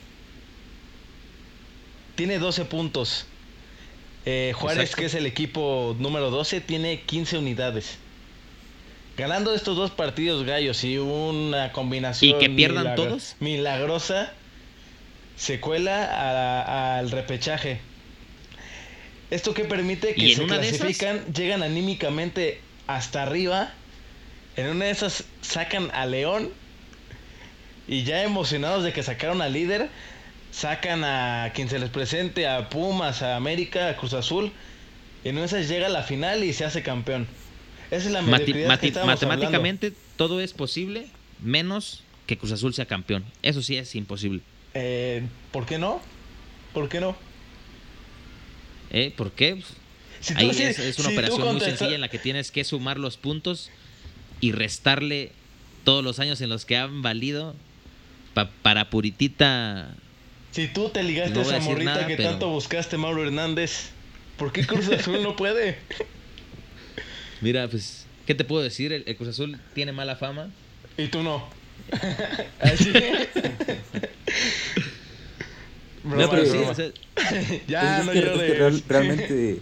Tiene 2.20 2.38
12 2.38 2.66
puntos. 2.66 3.24
Eh, 4.26 4.52
Juárez, 4.54 4.90
Exacto. 4.90 5.00
que 5.00 5.06
es 5.06 5.14
el 5.14 5.24
equipo 5.24 5.96
número 5.98 6.28
12, 6.28 6.60
tiene 6.60 7.00
15 7.00 7.38
unidades. 7.38 7.96
Ganando 9.16 9.54
estos 9.54 9.74
dos 9.74 9.90
partidos 9.90 10.44
gallos 10.44 10.84
y 10.84 10.98
una 10.98 11.72
combinación 11.72 12.36
¿Y 12.36 12.38
que 12.38 12.50
pierdan 12.50 12.94
todos? 12.94 13.36
milagrosa, 13.40 14.34
se 15.38 15.60
cuela 15.60 16.98
al 16.98 17.10
repechaje. 17.10 17.80
Esto 19.30 19.54
que 19.54 19.64
permite 19.64 20.14
que 20.14 20.26
¿Y 20.26 20.32
en 20.32 20.36
se 20.40 20.44
clasifican, 20.44 21.24
llegan 21.32 21.62
anímicamente 21.62 22.60
hasta 22.86 23.22
arriba. 23.22 23.72
En 24.56 24.66
una 24.66 24.84
de 24.84 24.90
esas 24.90 25.24
sacan 25.40 25.90
a 25.94 26.04
León 26.04 26.50
y 27.88 28.04
ya 28.04 28.22
emocionados 28.24 28.84
de 28.84 28.92
que 28.92 29.02
sacaron 29.02 29.40
al 29.40 29.54
líder, 29.54 29.88
sacan 30.50 31.04
a 31.04 31.52
quien 31.54 31.68
se 31.68 31.78
les 31.78 31.90
presente, 31.90 32.46
a 32.46 32.68
Pumas, 32.68 33.22
a 33.22 33.36
América, 33.36 33.88
a 33.88 33.96
Cruz 33.96 34.12
Azul. 34.14 34.52
Y 35.24 35.28
en 35.28 35.36
una 35.36 35.46
esas 35.46 35.68
llega 35.68 35.86
a 35.86 35.90
la 35.90 36.02
final 36.02 36.44
y 36.44 36.52
se 36.52 36.64
hace 36.64 36.82
campeón. 36.82 37.26
Esa 37.90 38.06
es 38.06 38.12
la 38.12 38.20
Mati- 38.22 38.30
mediocridad 38.30 38.68
mati- 38.70 38.80
que 38.80 38.86
estábamos 38.88 39.14
matemáticamente 39.14 39.92
todo 40.16 40.40
es 40.40 40.52
posible, 40.52 41.06
menos 41.40 42.02
que 42.26 42.38
Cruz 42.38 42.52
Azul 42.52 42.72
sea 42.74 42.86
campeón. 42.86 43.24
Eso 43.42 43.62
sí 43.62 43.76
es 43.76 43.94
imposible. 43.96 44.40
Eh, 44.74 45.22
¿Por 45.50 45.66
qué 45.66 45.78
no? 45.78 46.00
¿Por 46.72 46.88
qué 46.88 47.00
no? 47.00 47.16
¿Eh? 48.92 49.12
¿Por 49.16 49.32
qué? 49.32 49.62
Si 50.20 50.34
Ahí 50.36 50.52
sí- 50.52 50.62
es, 50.62 50.78
es 50.78 50.98
una 50.98 51.08
si 51.08 51.14
operación 51.14 51.52
muy 51.52 51.60
sencilla 51.60 51.94
en 51.94 52.00
la 52.00 52.08
que 52.08 52.18
tienes 52.18 52.50
que 52.50 52.62
sumar 52.64 52.98
los 52.98 53.16
puntos 53.16 53.70
y 54.40 54.52
restarle 54.52 55.32
todos 55.84 56.04
los 56.04 56.18
años 56.20 56.40
en 56.40 56.48
los 56.50 56.64
que 56.66 56.76
han 56.76 57.02
valido 57.02 57.54
pa- 58.34 58.50
para 58.62 58.90
puritita. 58.90 59.94
Si 60.52 60.66
tú 60.68 60.88
te 60.88 61.02
ligaste 61.02 61.34
No 61.34 61.40
a 61.40 61.42
esa 61.56 61.60
morrita 61.60 61.94
nada, 61.94 62.06
que 62.06 62.16
pero- 62.16 62.30
tanto 62.30 62.48
buscaste, 62.50 62.96
Mauro 62.96 63.22
Hernández, 63.24 63.90
¿por 64.36 64.52
qué 64.52 64.66
Cruz 64.66 64.88
Azul 64.92 65.22
no 65.22 65.36
puede? 65.36 65.78
Mira, 67.40 67.68
pues, 67.68 68.06
¿qué 68.26 68.34
te 68.34 68.44
puedo 68.44 68.62
decir? 68.62 68.92
El, 68.92 69.04
el 69.06 69.16
Cruz 69.16 69.28
Azul 69.30 69.58
tiene 69.74 69.92
mala 69.92 70.16
fama. 70.16 70.50
Y 70.98 71.06
tú 71.08 71.22
no. 71.22 71.48
Así. 72.60 72.92
Broma, 76.02 76.22
no, 76.24 76.30
pero 76.30 76.44
sí, 76.46 76.50
broma. 76.56 76.70
o 76.70 76.74
sea, 76.74 76.90
ya 77.68 78.00
es 78.00 78.06
no 78.06 78.12
que, 78.12 78.18
es 78.18 78.24
llores. 78.24 78.40
que 78.52 78.54
real- 78.58 78.82
realmente, 78.88 79.58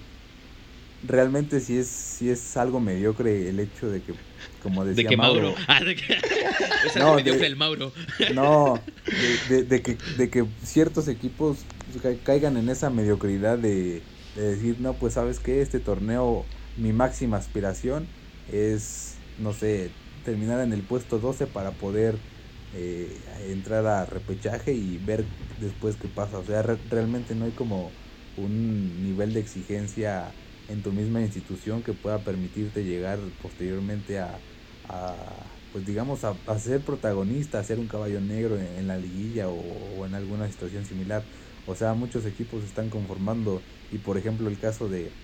realmente 1.02 1.60
sí 1.60 1.78
es, 1.78 1.88
sí 1.90 2.30
es 2.30 2.56
algo 2.56 2.80
mediocre 2.80 3.48
el 3.48 3.60
hecho 3.60 3.88
de 3.90 4.02
que, 4.02 4.16
como 4.58 4.84
decía 4.84 5.04
de 5.06 5.06
que 5.06 5.16
Mauro. 5.16 5.54
Mauro, 5.54 5.54
Ah, 5.68 5.82
de 5.84 5.94
que, 5.96 6.16
es 6.82 6.96
No, 6.96 7.10
algo 7.10 7.14
mediocre 7.14 7.46
de- 7.46 7.46
el 7.46 7.56
Mauro. 7.56 7.92
No, 8.26 8.88
de, 9.08 9.82
que, 9.82 10.00
de 10.04 10.30
que 10.30 10.46
ciertos 10.64 11.08
equipos 11.08 11.68
ca- 12.02 12.22
caigan 12.22 12.56
en 12.58 12.68
esa 12.70 12.90
mediocridad 12.90 13.58
de, 13.58 14.06
de 14.34 14.42
decir, 14.42 14.80
no, 14.80 14.98
pues 14.98 15.14
sabes 15.14 15.40
que 15.40 15.62
este 15.62 15.80
torneo, 15.80 16.50
mi 16.76 16.92
máxima 16.92 17.36
aspiración 17.38 18.12
es, 18.46 19.24
no 19.36 19.52
sé, 19.54 19.96
terminar 20.22 20.60
en 20.60 20.72
el 20.72 20.84
puesto 20.86 21.20
12 21.20 21.46
para 21.48 21.78
poder 21.78 22.24
eh, 22.70 23.24
entrar 23.50 23.86
a 23.86 24.06
repechaje 24.06 24.74
y 24.74 24.98
ver 24.98 25.30
después 25.56 25.96
qué 25.96 26.08
pasa. 26.08 26.38
O 26.38 26.44
sea, 26.44 26.62
re- 26.62 26.80
realmente 26.84 27.34
no 27.34 27.44
hay 27.46 27.52
como 27.54 27.96
un 28.34 29.02
nivel 29.02 29.32
de 29.32 29.40
exigencia 29.40 30.36
en 30.68 30.82
tu 30.82 30.92
misma 30.92 31.22
institución 31.22 31.82
que 31.82 31.94
pueda 31.94 32.24
permitirte 32.24 32.84
llegar 32.84 33.32
posteriormente 33.38 34.20
a, 34.20 34.44
a, 34.84 35.60
pues 35.70 35.84
digamos, 35.84 36.24
a, 36.24 36.40
ser 36.58 36.84
protagonista, 36.84 37.58
a 37.58 37.64
ser 37.64 37.80
un 37.80 37.88
caballo 37.88 38.20
negro 38.20 38.58
en, 38.58 38.66
en 38.78 38.86
la 38.88 38.98
liguilla 38.98 39.48
o, 39.50 39.54
o 39.56 40.06
en 40.06 40.14
alguna 40.14 40.48
situación 40.50 40.84
similar. 40.86 41.28
O 41.64 41.74
sea, 41.74 41.94
muchos 41.94 42.26
equipos 42.26 42.64
están 42.64 42.90
conformando 42.90 43.64
y 43.90 43.98
por 43.98 44.18
ejemplo 44.18 44.48
el 44.48 44.58
caso 44.58 44.88
de, 44.88 45.16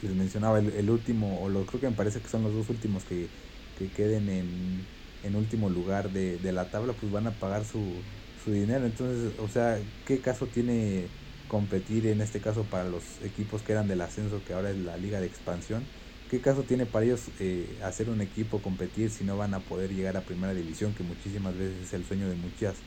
les 0.00 0.14
mencionaba, 0.14 0.58
el, 0.58 0.70
el 0.70 0.90
último, 0.90 1.40
o 1.40 1.48
lo, 1.48 1.66
creo 1.66 1.80
que 1.80 1.90
me 1.90 1.96
parece 1.96 2.22
que 2.22 2.28
son 2.28 2.42
los 2.42 2.54
dos 2.54 2.68
últimos 2.70 3.04
que, 3.04 3.32
que 3.74 3.90
queden 3.92 4.28
en, 4.28 4.88
en 5.22 5.36
último 5.36 5.68
lugar 5.70 6.10
de, 6.12 6.38
de 6.38 6.52
la 6.52 6.70
tabla, 6.70 6.96
pues 6.96 7.10
van 7.12 7.26
a 7.26 7.38
pagar 7.38 7.64
su, 7.64 8.06
su 8.36 8.50
dinero. 8.52 8.86
Entonces, 8.86 9.34
o 9.38 9.48
sea, 9.48 9.84
¿qué 10.04 10.20
caso 10.20 10.50
tiene 10.50 11.12
competir 11.48 12.06
en 12.06 12.20
este 12.22 12.40
caso 12.40 12.68
para 12.70 12.84
los 12.88 13.20
equipos 13.22 13.62
que 13.64 13.72
eran 13.72 13.88
del 13.88 14.02
ascenso, 14.02 14.44
que 14.44 14.54
ahora 14.54 14.70
es 14.70 14.78
la 14.78 14.96
liga 14.98 15.20
de 15.20 15.26
expansión? 15.26 15.90
¿Qué 16.28 16.40
caso 16.42 16.66
tiene 16.66 16.86
para 16.86 17.06
ellos 17.06 17.32
eh, 17.38 17.78
hacer 17.82 18.10
un 18.10 18.20
equipo 18.22 18.62
competir 18.62 19.10
si 19.10 19.24
no 19.24 19.36
van 19.38 19.54
a 19.54 19.64
poder 19.66 19.94
llegar 19.94 20.16
a 20.16 20.26
primera 20.26 20.54
división, 20.54 20.94
que 20.94 21.02
muchísimas 21.04 21.56
veces 21.56 21.78
es 21.88 21.92
el 21.94 22.04
sueño 22.04 22.28
de 22.28 22.36
muchas 22.36 22.84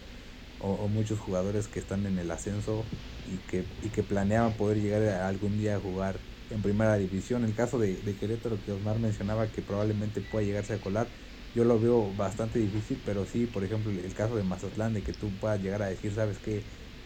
o, 0.58 0.88
muchos 0.88 1.20
jugadores 1.20 1.68
que 1.68 1.80
están 1.80 2.06
en 2.06 2.20
el 2.20 2.32
ascenso 2.32 2.92
y 3.24 3.40
que, 3.42 3.70
y 3.82 3.92
que 3.92 4.04
planeaban 4.04 4.58
poder 4.58 4.80
llegar 4.82 5.04
algún 5.24 5.58
día 5.58 5.76
a 5.78 5.80
jugar 5.80 6.26
en 6.50 6.62
primera 6.62 6.98
división? 6.98 7.44
El 7.44 7.56
caso 7.56 7.80
de, 7.80 8.02
de 8.02 8.16
Querétaro 8.16 8.62
que 8.62 8.72
Osmar 8.72 9.00
mencionaba 9.00 9.52
que 9.52 9.62
probablemente 9.64 10.22
pueda 10.22 10.46
llegarse 10.46 10.74
a 10.74 10.82
colar, 10.82 11.14
yo 11.54 11.64
lo 11.66 11.80
veo 11.80 12.14
bastante 12.14 12.60
difícil, 12.60 13.02
pero 13.02 13.26
sí, 13.26 13.48
por 13.48 13.64
ejemplo, 13.66 13.92
el 13.92 14.14
caso 14.14 14.36
de 14.36 14.44
Mazatlán, 14.44 14.94
de 14.94 15.04
que 15.04 15.14
tú 15.14 15.38
puedas 15.38 15.60
llegar 15.62 15.82
a 15.82 15.88
decir, 15.88 16.14
sabes 16.14 16.40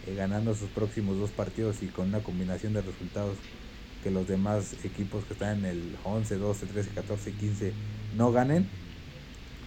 que 0.05 0.15
ganando 0.15 0.53
sus 0.55 0.71
próximos 0.71 1.17
dos 1.19 1.33
partidos 1.33 1.81
y 1.83 1.89
con 1.89 2.07
una 2.09 2.23
combinación 2.23 2.73
de 2.73 2.83
resultados 2.83 3.45
que 3.99 4.11
los 4.11 4.27
demás 4.27 4.77
equipos 4.85 5.25
que 5.25 5.33
están 5.33 5.59
en 5.59 5.65
el 5.65 5.97
11, 6.03 6.37
12, 6.37 6.67
13, 6.67 6.93
14, 6.93 7.35
15 7.37 7.79
no 8.11 8.31
ganen, 8.31 8.73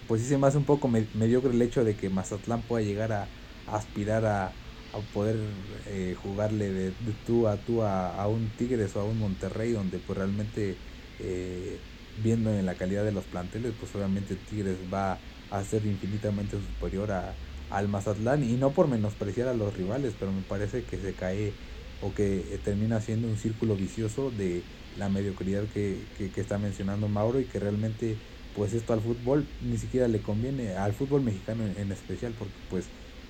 pues 0.05 0.21
sí 0.21 0.27
se 0.27 0.37
me 0.37 0.47
hace 0.47 0.57
un 0.57 0.65
poco 0.65 0.87
me- 0.87 1.09
mediocre 1.13 1.51
el 1.53 1.61
hecho 1.61 1.83
de 1.83 1.95
que 1.95 2.09
Mazatlán 2.09 2.65
pueda 2.65 2.83
llegar 2.83 3.11
a, 3.11 3.31
a 3.65 3.75
aspirar 3.77 4.25
a, 4.25 4.57
a 4.91 5.01
poder 5.09 5.81
eh, 5.85 6.15
jugarle 6.15 6.71
de, 6.71 6.91
de 6.93 7.13
tú 7.13 7.47
a 7.47 7.63
tú 7.63 7.83
a, 7.83 8.09
a 8.15 8.27
un 8.27 8.55
Tigres 8.55 8.95
o 8.95 8.99
a 9.01 9.05
un 9.05 9.17
Monterrey, 9.19 9.71
donde 9.71 9.99
pues 9.99 10.17
realmente 10.17 10.81
eh, 11.19 11.85
viendo 12.15 12.51
en 12.53 12.65
la 12.65 12.75
calidad 12.77 13.03
de 13.05 13.11
los 13.11 13.27
planteles, 13.27 13.73
pues 13.73 13.93
obviamente 13.95 14.35
Tigres 14.37 14.81
va 14.91 15.21
a 15.49 15.63
ser 15.63 15.85
infinitamente 15.85 16.59
superior 16.59 17.11
a, 17.11 17.39
al 17.69 17.87
Mazatlán 17.87 18.43
y 18.43 18.57
no 18.57 18.71
por 18.73 18.87
menospreciar 18.87 19.47
a 19.47 19.53
los 19.53 19.75
rivales, 19.75 20.13
pero 20.19 20.31
me 20.31 20.41
parece 20.41 20.83
que 20.83 20.97
se 20.97 21.13
cae 21.13 21.53
o 22.01 22.13
que 22.13 22.39
eh, 22.53 22.57
termina 22.63 23.01
siendo 23.01 23.27
un 23.27 23.37
círculo 23.37 23.75
vicioso 23.75 24.31
de 24.31 24.63
la 24.97 25.09
mediocridad 25.09 25.63
que, 25.67 25.95
que, 26.17 26.41
está 26.41 26.57
mencionando 26.57 27.07
Mauro 27.07 27.39
y 27.39 27.45
que 27.45 27.59
realmente 27.59 28.15
pues 28.55 28.73
esto 28.73 28.93
al 28.93 29.01
fútbol 29.01 29.45
ni 29.61 29.77
siquiera 29.77 30.07
le 30.07 30.21
conviene, 30.21 30.75
al 30.75 30.93
fútbol 30.93 31.21
mexicano 31.21 31.63
en, 31.65 31.91
especial, 31.91 32.33
porque 32.37 32.55
pues 32.69 32.85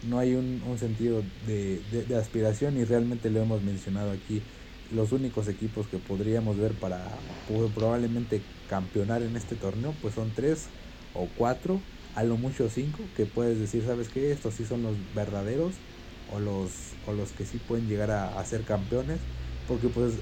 no 0.07 0.17
hay 0.17 0.33
un, 0.33 0.77
sentido 0.77 1.21
de, 1.45 1.81
de, 1.91 2.05
de 2.05 2.15
aspiración 2.15 2.77
y 2.77 2.85
realmente 2.85 3.29
lo 3.29 3.41
hemos 3.41 3.61
mencionado 3.61 4.11
aquí, 4.11 4.41
los 4.89 5.11
únicos 5.11 5.47
equipos 5.47 5.87
que 5.87 5.97
podríamos 5.99 6.57
ver 6.57 6.71
para 6.73 7.05
pues, 7.47 7.71
probablemente 7.73 8.41
campeonar 8.67 9.21
en 9.21 9.35
este 9.35 9.55
torneo 9.55 9.93
pues 10.01 10.15
son 10.15 10.33
tres 10.33 10.67
o 11.13 11.27
cuatro, 11.35 11.79
a 12.15 12.23
lo 12.23 12.37
mucho 12.37 12.69
cinco, 12.69 12.99
que 13.15 13.25
puedes 13.25 13.59
decir, 13.59 13.83
¿sabes 13.85 14.09
qué? 14.09 14.31
Estos 14.31 14.55
sí 14.55 14.65
son 14.65 14.83
los 14.83 14.95
verdaderos 15.15 15.75
o 16.33 16.39
los, 16.39 16.71
o 17.07 17.13
los 17.13 17.31
que 17.31 17.45
sí 17.45 17.57
pueden 17.67 17.87
llegar 17.87 18.11
a, 18.11 18.39
a 18.39 18.45
ser 18.45 18.61
campeones, 18.61 19.19
porque 19.67 19.87
pues 19.87 20.13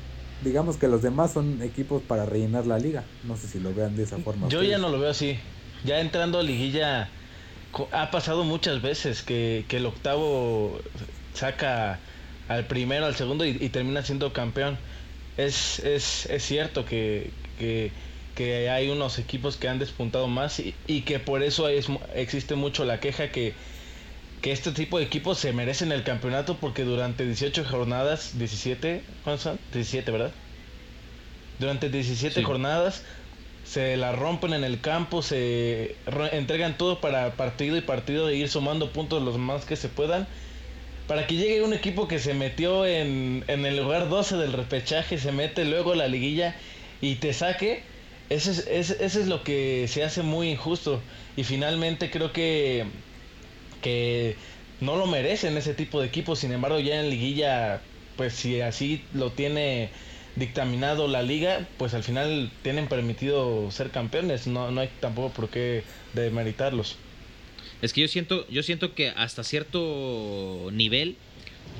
digamos 0.43 0.77
que 0.77 0.87
los 0.87 1.01
demás 1.01 1.33
son 1.33 1.61
equipos 1.61 2.01
para 2.01 2.25
rellenar 2.25 2.67
la 2.67 2.79
liga, 2.79 3.03
no 3.23 3.35
sé 3.37 3.47
si 3.47 3.59
lo 3.59 3.73
vean 3.73 3.95
de 3.95 4.03
esa 4.03 4.17
forma. 4.17 4.47
Yo 4.49 4.59
ustedes. 4.59 4.71
ya 4.71 4.77
no 4.77 4.89
lo 4.89 4.99
veo 4.99 5.09
así. 5.09 5.37
ya 5.83 5.99
entrando 5.99 6.39
a 6.39 6.43
liguilla 6.43 7.09
ha 7.91 8.11
pasado 8.11 8.43
muchas 8.43 8.81
veces 8.81 9.21
que, 9.23 9.65
el 9.69 9.85
octavo 9.85 10.79
saca 11.33 11.99
al 12.47 12.65
primero, 12.65 13.05
al 13.05 13.15
segundo 13.15 13.45
y, 13.45 13.69
termina 13.69 14.01
siendo 14.03 14.33
campeón. 14.33 14.77
Es, 15.37 15.79
es, 15.79 16.25
es 16.27 16.43
cierto 16.43 16.85
que, 16.85 17.31
que, 17.59 17.91
hay 18.69 18.89
unos 18.89 19.19
equipos 19.19 19.57
que 19.57 19.67
han 19.67 19.79
despuntado 19.79 20.27
más 20.27 20.59
y, 20.59 21.01
que 21.01 21.19
por 21.19 21.43
eso 21.43 21.67
es, 21.67 21.87
existe 22.15 22.55
mucho 22.55 22.85
la 22.85 22.99
queja 22.99 23.31
que, 23.31 23.53
que 24.41 24.51
este 24.51 24.71
tipo 24.71 24.99
de 24.99 25.05
equipos 25.05 25.37
se 25.39 25.53
merecen 25.53 25.91
el 25.91 26.03
campeonato 26.03 26.57
porque 26.57 26.83
durante 26.83 27.25
18 27.25 27.65
jornadas, 27.65 28.37
17, 28.37 29.01
¿cuántos 29.23 29.43
son? 29.43 29.59
17, 29.73 30.11
¿verdad? 30.11 30.31
Durante 31.59 31.89
17 31.89 32.43
jornadas 32.43 33.03
se 33.65 33.97
la 33.97 34.13
rompen 34.13 34.53
en 34.53 34.63
el 34.63 34.79
campo, 34.79 35.21
se 35.21 35.95
entregan 36.31 36.77
todo 36.77 37.01
para 37.01 37.35
partido 37.35 37.75
y 37.75 37.81
partido 37.81 38.25
de 38.25 38.35
ir 38.35 38.49
sumando 38.49 38.91
puntos 38.91 39.21
los 39.23 39.37
más 39.37 39.65
que 39.65 39.75
se 39.75 39.89
puedan. 39.89 40.27
Para 41.07 41.25
que 41.25 41.35
llegue 41.35 41.63
un 41.63 41.73
equipo 41.73 42.07
que 42.07 42.19
se 42.19 42.33
metió 42.33 42.85
en, 42.85 43.43
en 43.47 43.65
el 43.65 43.77
lugar 43.77 44.09
12 44.09 44.37
del 44.37 44.53
repechaje, 44.53 45.17
se 45.17 45.31
mete 45.31 45.65
luego 45.65 45.95
la 45.95 46.07
liguilla 46.07 46.55
y 47.01 47.15
te 47.15 47.33
saque, 47.33 47.83
eso 48.29 48.51
es, 48.51 48.59
eso 48.67 49.19
es 49.19 49.27
lo 49.27 49.43
que 49.43 49.87
se 49.87 50.03
hace 50.03 50.21
muy 50.21 50.49
injusto. 50.49 51.01
Y 51.35 51.43
finalmente 51.43 52.09
creo 52.09 52.33
que, 52.33 52.85
que 53.81 54.35
no 54.81 54.95
lo 54.97 55.07
merecen 55.07 55.57
ese 55.57 55.73
tipo 55.73 56.01
de 56.01 56.07
equipos. 56.07 56.39
Sin 56.39 56.51
embargo, 56.51 56.79
ya 56.79 56.99
en 56.99 57.09
liguilla, 57.09 57.81
pues 58.15 58.33
si 58.33 58.61
así 58.61 59.01
lo 59.13 59.31
tiene 59.31 59.89
dictaminado 60.35 61.07
la 61.07 61.23
liga, 61.23 61.67
pues 61.77 61.93
al 61.93 62.03
final 62.03 62.51
tienen 62.61 62.87
permitido 62.87 63.71
ser 63.71 63.89
campeones, 63.89 64.45
no, 64.45 64.71
no 64.71 64.81
hay 64.81 64.89
tampoco 64.99 65.33
por 65.33 65.49
qué 65.49 65.83
demeritarlos. 66.13 66.95
Es 67.81 67.93
que 67.93 68.01
yo 68.01 68.07
siento, 68.07 68.47
yo 68.47 68.63
siento 68.63 68.93
que 68.93 69.09
hasta 69.09 69.43
cierto 69.43 70.69
nivel 70.71 71.15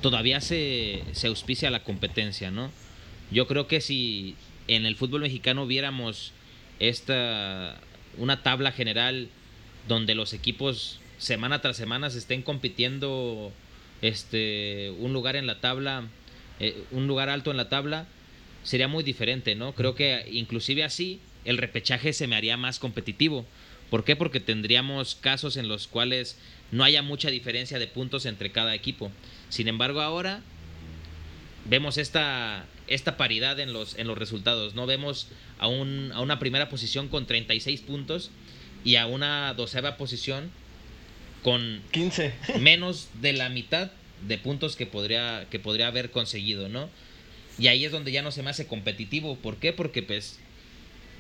todavía 0.02 0.42
se, 0.42 1.04
se 1.12 1.28
auspicia 1.28 1.70
la 1.70 1.84
competencia, 1.84 2.52
¿no? 2.52 2.72
Yo 3.32 3.48
creo 3.48 3.68
que 3.68 3.82
si 3.82 4.36
en 4.68 4.86
el 4.86 4.96
fútbol 4.96 5.22
mexicano 5.22 5.68
viéramos 5.68 6.34
esta 6.80 7.80
una 8.18 8.44
tabla 8.44 8.72
general 8.72 9.30
donde 9.88 10.16
los 10.16 10.34
equipos 10.34 11.00
semana 11.18 11.62
tras 11.62 11.78
semana 11.78 12.10
se 12.10 12.20
estén 12.20 12.42
compitiendo 12.42 13.52
este 14.02 14.92
un 15.00 15.14
lugar 15.14 15.36
en 15.36 15.48
la 15.48 15.60
tabla 15.60 16.04
eh, 16.60 16.84
un 16.92 17.08
lugar 17.08 17.30
alto 17.30 17.52
en 17.52 17.58
la 17.58 17.70
tabla 17.70 18.08
sería 18.64 18.88
muy 18.88 19.04
diferente, 19.04 19.56
¿no? 19.56 19.74
Creo 19.74 19.96
que 19.96 20.28
inclusive 20.30 20.84
así 20.84 21.20
el 21.46 21.58
repechaje 21.58 22.12
se 22.12 22.28
me 22.28 22.36
haría 22.36 22.58
más 22.58 22.80
competitivo. 22.80 23.46
¿Por 23.90 24.04
qué? 24.04 24.18
Porque 24.18 24.42
tendríamos 24.42 25.16
casos 25.16 25.56
en 25.56 25.70
los 25.70 25.88
cuales 25.88 26.38
no 26.72 26.84
haya 26.84 27.02
mucha 27.02 27.30
diferencia 27.30 27.80
de 27.80 27.88
puntos 27.88 28.26
entre 28.26 28.52
cada 28.52 28.76
equipo. 28.76 29.10
Sin 29.48 29.70
embargo, 29.70 30.02
ahora 30.02 30.42
vemos 31.70 31.98
esta, 31.98 32.66
esta 32.88 33.18
paridad 33.18 33.60
en 33.60 33.74
los, 33.74 33.98
en 33.98 34.08
los 34.08 34.18
resultados. 34.18 34.76
No 34.76 34.86
vemos 34.86 35.28
a, 35.60 35.68
un, 35.68 36.12
a 36.14 36.22
una 36.22 36.40
primera 36.40 36.70
posición 36.70 37.08
con 37.10 37.26
36 37.26 37.82
puntos 37.82 38.32
y 38.84 38.96
a 38.96 39.06
una 39.08 39.54
doceava 39.54 39.98
posición 39.98 40.52
con 41.44 41.82
15. 41.92 42.34
menos 42.60 43.10
de 43.22 43.34
la 43.34 43.50
mitad 43.50 43.92
de 44.28 44.38
puntos 44.38 44.76
que 44.76 44.86
podría, 44.86 45.48
que 45.50 45.60
podría 45.60 45.88
haber 45.88 46.12
conseguido, 46.12 46.70
¿no? 46.70 46.90
Y 47.60 47.68
ahí 47.68 47.86
es 47.86 47.92
donde 47.92 48.12
ya 48.12 48.22
no 48.22 48.32
se 48.32 48.44
me 48.44 48.50
hace 48.50 48.68
competitivo. 48.68 49.36
¿Por 49.36 49.58
qué? 49.58 49.74
Porque 49.74 50.04
pues 50.04 50.40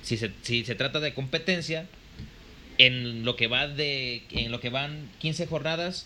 si 0.04 0.18
se, 0.18 0.32
si 0.42 0.66
se 0.66 0.76
trata 0.76 1.00
de 1.00 1.14
competencia, 1.14 1.88
en 2.78 3.26
lo 3.26 3.36
que 3.36 3.48
va 3.48 3.68
de 3.68 4.24
en 4.32 4.52
lo 4.52 4.60
que 4.60 4.70
van 4.70 5.10
15 5.20 5.48
jornadas, 5.48 6.06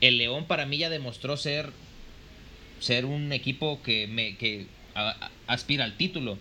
el 0.00 0.18
León 0.18 0.46
para 0.46 0.66
mí 0.66 0.78
ya 0.78 0.90
demostró 0.90 1.36
ser 1.36 1.70
ser 2.80 3.04
un 3.04 3.32
equipo 3.32 3.82
que 3.82 4.06
me 4.06 4.36
que 4.36 4.66
aspira 5.46 5.84
al 5.84 5.96
título. 5.96 6.38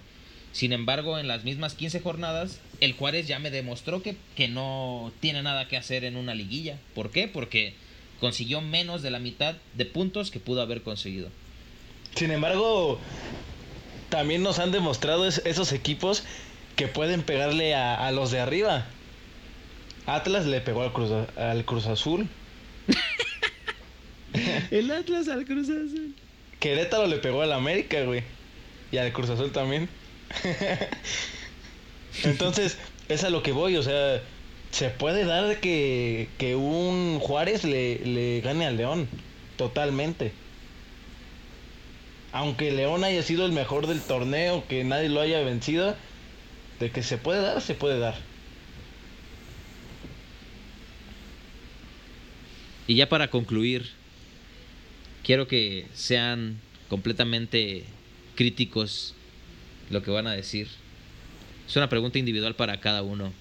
Sin 0.52 0.72
embargo, 0.72 1.18
en 1.18 1.28
las 1.28 1.44
mismas 1.44 1.74
15 1.74 2.00
jornadas, 2.00 2.60
el 2.80 2.94
Juárez 2.94 3.28
ya 3.28 3.40
me 3.40 3.50
demostró 3.50 4.04
que, 4.04 4.16
que 4.36 4.48
no 4.48 5.12
tiene 5.20 5.42
nada 5.42 5.68
que 5.68 5.78
hacer 5.78 6.04
en 6.04 6.16
una 6.16 6.36
liguilla. 6.36 6.78
¿Por 6.94 7.10
qué? 7.10 7.28
Porque 7.28 7.74
consiguió 8.20 8.62
menos 8.62 9.02
de 9.02 9.10
la 9.10 9.20
mitad 9.20 9.56
de 9.74 9.86
puntos 9.86 10.30
que 10.30 10.40
pudo 10.40 10.62
haber 10.62 10.84
conseguido. 10.84 11.30
Sin 12.16 12.32
embargo, 12.32 13.00
también 14.10 14.44
nos 14.44 14.60
han 14.60 14.72
demostrado 14.72 15.28
esos 15.28 15.72
equipos 15.72 16.24
que 16.76 16.88
pueden 16.88 17.24
pegarle 17.24 17.74
a, 17.76 18.12
los 18.12 18.32
de 18.32 18.40
arriba. 18.40 18.86
Atlas 20.06 20.46
le 20.46 20.62
pegó 20.62 20.84
al 20.84 20.94
Cruz, 20.94 21.12
al 21.36 21.66
Cruz 21.66 21.88
Azul. 21.88 22.28
El 24.72 24.92
Atlas 24.92 25.28
al 25.28 25.46
Cruz 25.46 25.70
Azul. 25.70 26.16
Querétaro 26.60 27.08
le 27.08 27.18
pegó 27.18 27.42
al 27.42 27.54
América, 27.54 28.04
güey. 28.04 28.24
Y 28.94 28.98
al 28.98 29.12
Cruz 29.12 29.30
Azul 29.30 29.52
también. 29.52 29.90
Entonces, 32.24 32.78
es 33.10 33.26
a 33.26 33.30
lo 33.30 33.44
que 33.44 33.52
voy, 33.52 33.76
o 33.76 33.84
sea, 33.84 34.22
se 34.72 34.90
puede 34.90 35.26
dar 35.26 35.60
que, 35.60 36.30
que 36.38 36.56
un 36.56 37.20
Juárez 37.20 37.66
le, 37.66 38.00
le 38.06 38.40
gane 38.40 38.66
al 38.66 38.78
León. 38.78 39.10
Totalmente 39.58 40.32
aunque 42.34 42.72
León 42.72 43.04
haya 43.04 43.22
sido 43.22 43.46
el 43.46 43.52
mejor 43.52 43.86
del 43.86 44.02
torneo, 44.02 44.66
que 44.68 44.84
nadie 44.84 45.08
lo 45.08 45.22
haya 45.22 45.40
vencido, 45.42 45.96
de 46.80 46.90
que 46.90 47.04
se 47.04 47.20
puede 47.20 47.42
dar, 47.42 47.62
se 47.62 47.76
puede 47.76 48.00
dar. 48.00 48.16
Y 52.88 52.96
ya 52.96 53.08
para 53.08 53.30
concluir, 53.30 53.92
quiero 55.24 55.48
que 55.48 55.86
sean 55.94 56.60
completamente 56.90 57.86
críticos 58.36 59.14
lo 59.90 60.02
que 60.04 60.12
van 60.12 60.28
a 60.28 60.34
decir. 60.34 60.68
Es 61.68 61.76
una 61.76 61.90
pregunta 61.90 62.20
individual 62.20 62.56
para 62.56 62.80
cada 62.80 63.04
uno. 63.04 63.32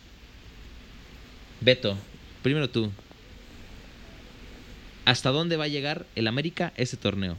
Beto, 1.60 1.96
primero 2.42 2.68
tú. 2.70 2.90
¿Hasta 5.04 5.30
dónde 5.30 5.56
va 5.56 5.64
a 5.64 5.68
llegar 5.68 6.06
el 6.14 6.28
América 6.28 6.72
ese 6.76 6.96
torneo? 6.96 7.36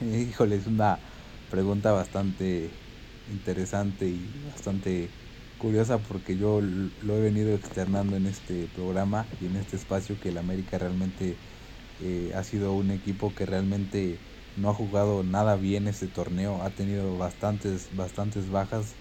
Híjole, 0.00 0.56
es 0.56 0.66
una 0.66 0.98
pregunta 1.50 1.92
bastante 1.92 2.70
interesante 3.30 4.06
y 4.06 4.20
bastante 4.52 5.08
curiosa 5.58 5.98
porque 5.98 6.36
yo 6.36 6.60
lo 6.60 7.16
he 7.16 7.20
venido 7.20 7.54
externando 7.54 8.16
en 8.16 8.26
este 8.26 8.66
programa 8.74 9.26
y 9.40 9.46
en 9.46 9.56
este 9.56 9.76
espacio 9.76 10.18
que 10.20 10.30
el 10.30 10.38
América 10.38 10.78
realmente 10.78 11.36
eh, 12.02 12.32
ha 12.34 12.42
sido 12.42 12.72
un 12.72 12.90
equipo 12.90 13.32
que 13.34 13.46
realmente 13.46 14.18
no 14.54 14.70
ha 14.70 14.74
jugado 14.74 15.22
nada 15.24 15.56
bien 15.56 15.86
este 15.88 16.08
torneo, 16.08 16.62
ha 16.62 16.74
tenido 16.74 17.16
bastantes, 17.16 17.90
bastantes 17.92 18.48
bajas, 18.50 18.98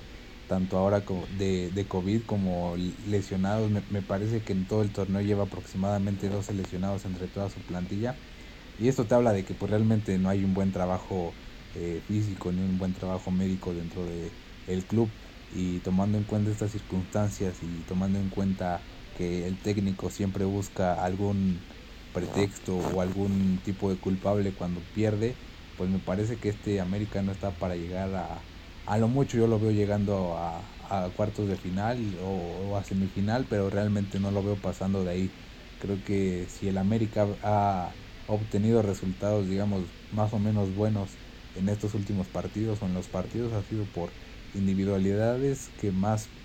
tanto 0.48 0.78
ahora 0.78 1.06
de, 1.30 1.72
de 1.72 1.88
COVID 1.88 2.24
como 2.26 2.76
lesionados, 2.78 3.72
me, 3.72 3.82
me 3.90 4.02
parece 4.04 4.44
que 4.44 4.54
en 4.54 4.68
todo 4.68 4.82
el 4.82 4.92
torneo 4.92 5.22
lleva 5.22 5.44
aproximadamente 5.44 6.30
12 6.30 6.54
lesionados 6.54 7.06
entre 7.06 7.28
toda 7.30 7.50
su 7.50 7.64
plantilla 7.64 8.20
y 8.78 8.88
esto 8.88 9.08
te 9.08 9.16
habla 9.16 9.34
de 9.34 9.46
que 9.46 9.56
pues 9.56 9.70
realmente 9.70 10.18
no 10.20 10.30
hay 10.30 10.44
un 10.44 10.54
buen 10.54 10.72
trabajo 10.72 11.38
eh, 11.74 12.02
físico 12.06 12.52
ni 12.52 12.62
un 12.62 12.78
buen 12.78 12.94
trabajo 12.94 13.32
médico 13.32 13.74
dentro 13.74 14.06
del 14.06 14.38
el 14.66 14.86
club. 14.88 15.16
Y 15.50 15.82
tomando 15.82 16.18
en 16.18 16.24
cuenta 16.26 16.50
estas 16.52 16.72
circunstancias 16.72 17.62
y 17.62 17.84
tomando 17.84 18.20
en 18.20 18.30
cuenta 18.30 18.86
que 19.14 19.46
el 19.48 19.60
técnico 19.62 20.10
siempre 20.10 20.46
busca 20.46 20.94
algún 21.04 21.68
pretexto 22.12 22.78
o 22.78 23.02
algún 23.02 23.62
tipo 23.62 23.90
de 23.90 24.00
culpable 24.00 24.54
cuando 24.56 24.86
pierde, 24.86 25.40
pues 25.76 25.90
me 25.90 26.00
parece 26.00 26.40
que 26.40 26.50
este 26.50 26.80
América 26.82 27.22
no 27.24 27.32
está 27.32 27.58
para 27.60 27.76
llegar 27.76 28.14
a, 28.16 28.48
a 28.86 28.98
lo 28.98 29.08
mucho 29.08 29.38
yo 29.38 29.48
lo 29.48 29.60
veo 29.60 29.72
llegando 29.72 30.36
a, 30.38 30.78
a 31.06 31.12
cuartos 31.14 31.48
de 31.48 31.58
final 31.58 32.18
o, 32.20 32.26
o, 32.72 32.78
a 32.78 32.84
semifinal, 32.84 33.48
pero 33.48 33.70
realmente 33.70 34.20
no 34.20 34.32
lo 34.32 34.44
veo 34.44 34.62
pasando 34.62 35.04
de 35.04 35.12
ahí. 35.12 35.36
Creo 35.78 36.04
que 36.04 36.48
si 36.50 36.68
el 36.68 36.78
América 36.78 37.38
ha 37.42 37.98
obtenido 38.26 38.82
resultados, 38.82 39.48
digamos, 39.48 39.96
más 40.10 40.34
o 40.34 40.40
menos 40.40 40.72
buenos 40.74 41.20
en 41.54 41.70
estos 41.70 41.94
últimos 41.96 42.30
partidos 42.30 42.82
o 42.82 42.86
en 42.86 42.94
los 42.94 43.10
partidos 43.10 43.54
ha 43.54 43.64
sido 43.64 43.90
por 43.92 44.16
individualidades 44.54 45.70
que 45.72 45.92
más 45.92 46.36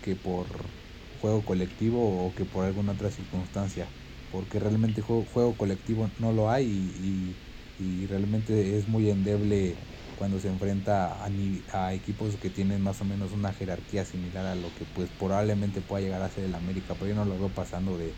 que 0.00 0.16
por 0.16 0.74
juego 1.08 1.44
colectivo 1.44 2.26
o 2.26 2.34
que 2.34 2.46
por 2.46 2.64
alguna 2.64 2.92
otra 2.92 3.10
circunstancia. 3.10 3.94
Porque 4.32 4.58
realmente 4.60 5.02
juego, 5.02 5.26
juego 5.26 5.56
colectivo 5.56 6.10
no 6.18 6.32
lo 6.32 6.50
hay 6.50 6.66
y, 6.96 7.38
y, 7.78 8.06
realmente 8.08 8.76
es 8.78 8.88
muy 8.88 9.10
endeble 9.10 9.76
cuando 10.16 10.40
se 10.40 10.48
enfrenta 10.48 11.24
a, 11.24 11.28
a, 11.72 11.94
equipos 11.94 12.36
que 12.38 12.50
tienen 12.50 12.82
más 12.82 13.00
o 13.02 13.04
menos 13.04 13.32
una 13.32 13.52
jerarquía 13.52 14.04
similar 14.04 14.46
a 14.46 14.54
lo 14.56 14.74
que 14.74 14.86
pues 14.86 15.10
probablemente 15.10 15.82
pueda 15.82 16.02
llegar 16.02 16.22
a 16.22 16.30
ser 16.30 16.44
el 16.44 16.54
América, 16.54 16.94
pero 16.96 17.08
yo 17.10 17.14
no 17.16 17.24
lo 17.26 17.38
veo 17.38 17.50
pasando 17.54 17.98
de, 17.98 18.14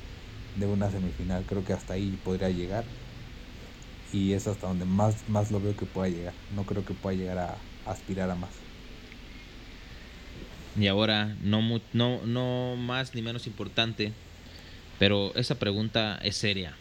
de 0.54 0.66
una 0.66 0.90
semifinal, 0.90 1.46
creo 1.46 1.64
que 1.64 1.72
hasta 1.72 1.94
ahí 1.94 2.16
podría 2.16 2.50
llegar 2.50 2.84
y 4.12 4.32
es 4.32 4.46
hasta 4.46 4.68
donde 4.68 4.84
más, 4.84 5.28
más 5.28 5.50
lo 5.50 5.60
veo 5.60 5.74
que 5.76 5.86
pueda 5.86 6.08
llegar. 6.08 6.34
No 6.50 6.64
creo 6.66 6.84
que 6.84 6.94
pueda 6.94 7.16
llegar 7.16 7.38
a, 7.38 7.58
aspirar 7.84 8.30
a 8.30 8.36
más. 8.36 8.52
Y 10.76 10.86
ahora, 10.86 11.36
no, 11.40 11.60
no, 11.92 12.26
no 12.26 12.76
más 12.76 13.14
ni 13.14 13.22
menos 13.22 13.46
importante, 13.46 14.12
pero 14.98 15.32
esa 15.34 15.58
pregunta 15.58 16.18
es 16.22 16.36
seria. 16.36 16.76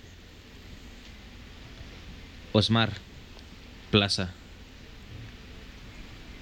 Osmar 2.52 2.92
Plaza, 3.90 4.34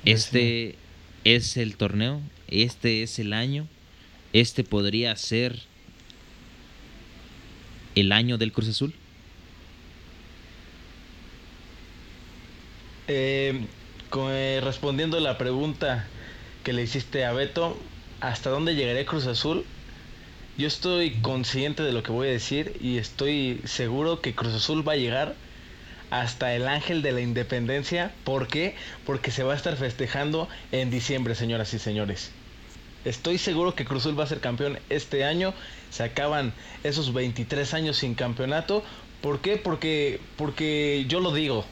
¿este 0.05 0.75
es 1.23 1.57
el 1.57 1.77
torneo? 1.77 2.21
¿Este 2.47 3.03
es 3.03 3.19
el 3.19 3.33
año? 3.33 3.67
¿Este 4.33 4.63
podría 4.63 5.15
ser 5.15 5.59
el 7.95 8.11
año 8.11 8.37
del 8.37 8.51
Cruz 8.51 8.69
Azul? 8.69 8.93
Eh, 13.07 13.65
eh, 14.13 14.61
respondiendo 14.63 15.19
la 15.19 15.37
pregunta 15.37 16.07
que 16.63 16.73
le 16.73 16.83
hiciste 16.83 17.25
a 17.25 17.33
Beto, 17.33 17.77
¿hasta 18.19 18.49
dónde 18.49 18.75
llegaré 18.75 19.05
Cruz 19.05 19.27
Azul? 19.27 19.65
Yo 20.61 20.67
estoy 20.67 21.13
consciente 21.23 21.81
de 21.81 21.91
lo 21.91 22.03
que 22.03 22.11
voy 22.11 22.27
a 22.27 22.31
decir 22.31 22.77
y 22.79 22.99
estoy 22.99 23.61
seguro 23.63 24.21
que 24.21 24.35
Cruz 24.35 24.53
Azul 24.53 24.87
va 24.87 24.93
a 24.93 24.95
llegar 24.95 25.33
hasta 26.11 26.53
el 26.53 26.67
Ángel 26.67 27.01
de 27.01 27.11
la 27.11 27.21
Independencia. 27.21 28.11
¿Por 28.23 28.47
qué? 28.47 28.75
Porque 29.03 29.31
se 29.31 29.41
va 29.41 29.53
a 29.53 29.55
estar 29.55 29.75
festejando 29.75 30.47
en 30.71 30.91
diciembre, 30.91 31.33
señoras 31.33 31.73
y 31.73 31.79
señores. 31.79 32.31
Estoy 33.05 33.39
seguro 33.39 33.73
que 33.73 33.85
Cruz 33.85 34.03
Azul 34.03 34.19
va 34.19 34.25
a 34.25 34.27
ser 34.27 34.39
campeón 34.39 34.77
este 34.91 35.25
año. 35.25 35.55
Se 35.89 36.03
acaban 36.03 36.53
esos 36.83 37.11
23 37.11 37.73
años 37.73 37.97
sin 37.97 38.13
campeonato. 38.13 38.83
¿Por 39.21 39.41
qué? 39.41 39.57
Porque, 39.57 40.19
porque 40.37 41.05
yo 41.07 41.21
lo 41.21 41.33
digo. 41.33 41.65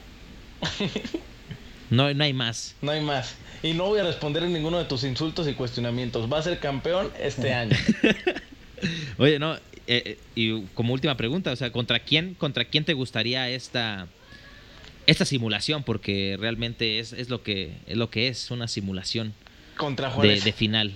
no, 1.91 2.11
no 2.11 2.23
hay 2.23 2.33
más. 2.33 2.75
No 2.81 2.89
hay 2.89 3.01
más. 3.01 3.35
Y 3.61 3.73
no 3.73 3.85
voy 3.85 3.99
a 3.99 4.03
responder 4.03 4.41
en 4.41 4.51
ninguno 4.51 4.79
de 4.79 4.85
tus 4.85 5.03
insultos 5.03 5.47
y 5.47 5.53
cuestionamientos. 5.53 6.27
Va 6.27 6.39
a 6.39 6.41
ser 6.41 6.59
campeón 6.59 7.11
este 7.19 7.53
año. 7.53 7.77
Oye, 9.17 9.39
no, 9.39 9.55
eh, 9.55 10.03
eh, 10.05 10.17
y 10.35 10.61
como 10.75 10.93
última 10.93 11.17
pregunta, 11.17 11.51
o 11.51 11.55
sea, 11.55 11.71
¿contra 11.71 11.99
quién, 11.99 12.35
contra 12.35 12.65
quién 12.65 12.85
te 12.85 12.93
gustaría 12.93 13.49
esta, 13.49 14.07
esta 15.07 15.25
simulación? 15.25 15.83
Porque 15.83 16.37
realmente 16.39 16.99
es, 16.99 17.11
es 17.13 17.29
lo 17.29 17.41
que 17.41 17.73
es 17.87 17.97
lo 17.97 18.09
que 18.09 18.27
es, 18.27 18.51
una 18.51 18.67
simulación. 18.67 19.33
Contra 19.77 20.11
Juárez. 20.11 20.43
De, 20.43 20.53
final. 20.53 20.93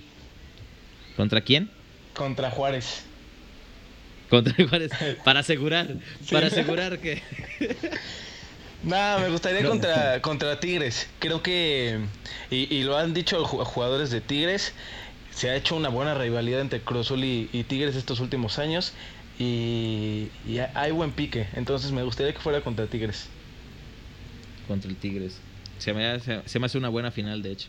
¿Contra 1.16 1.40
quién? 1.40 1.70
Contra 2.14 2.50
Juárez. 2.50 3.04
Contra 4.30 4.54
Juárez. 4.68 4.92
Para 5.24 5.40
asegurar, 5.40 5.88
para 6.30 6.46
asegurar 6.46 6.98
que. 7.00 7.20
Nah, 8.84 9.16
me 9.18 9.30
gustaría 9.30 9.66
contra, 9.66 10.20
contra 10.20 10.60
Tigres. 10.60 11.08
Creo 11.18 11.42
que, 11.42 12.00
y, 12.50 12.82
lo 12.82 12.98
han 12.98 13.14
dicho 13.14 13.42
jugadores 13.46 14.10
de 14.10 14.20
Tigres, 14.20 14.74
se 15.34 15.50
ha 15.50 15.56
hecho 15.56 15.76
una 15.76 15.88
buena 15.88 16.14
rivalidad 16.14 16.60
entre 16.60 16.80
Cruz 16.80 17.10
y, 17.10 17.64
Tigres 17.64 17.96
estos 17.96 18.20
últimos 18.20 18.58
años. 18.58 18.92
Y, 19.38 20.28
hay 20.74 20.92
buen 20.92 21.10
pique. 21.10 21.48
Entonces 21.54 21.92
me 21.92 22.02
gustaría 22.02 22.32
que 22.32 22.40
fuera 22.40 22.60
contra 22.60 22.86
Tigres. 22.86 23.28
Contra 24.68 24.90
el 24.90 24.96
Tigres. 24.96 25.38
Se 25.78 25.92
me, 25.92 26.06
hace, 26.06 26.40
se 26.46 26.58
me 26.58 26.66
hace 26.66 26.78
una 26.78 26.88
buena 26.88 27.10
final, 27.10 27.42
de 27.42 27.52
hecho. 27.52 27.68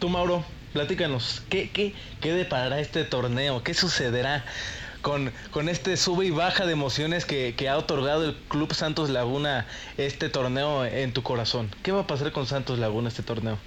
Tú, 0.00 0.08
Mauro, 0.08 0.44
platícanos. 0.72 1.42
¿Qué, 1.48 1.70
qué, 1.70 1.94
qué 2.20 2.32
deparará 2.32 2.80
este 2.80 3.04
torneo? 3.04 3.62
¿Qué 3.62 3.72
sucederá? 3.72 4.44
con, 5.02 5.32
con 5.50 5.68
este 5.68 5.96
sube 5.96 6.26
y 6.26 6.30
baja 6.30 6.64
de 6.64 6.72
emociones 6.72 7.26
que, 7.26 7.54
ha 7.68 7.76
otorgado 7.76 8.24
el 8.24 8.34
Club 8.48 8.72
Santos 8.72 9.10
Laguna 9.10 9.66
este 9.98 10.28
torneo 10.28 10.86
en 10.86 11.12
tu 11.12 11.22
corazón. 11.22 11.70
¿Qué 11.82 11.92
va 11.92 12.02
a 12.02 12.06
pasar 12.06 12.32
con 12.32 12.46
Santos 12.46 12.78
Laguna 12.78 13.08
este 13.08 13.22
torneo? 13.22 13.58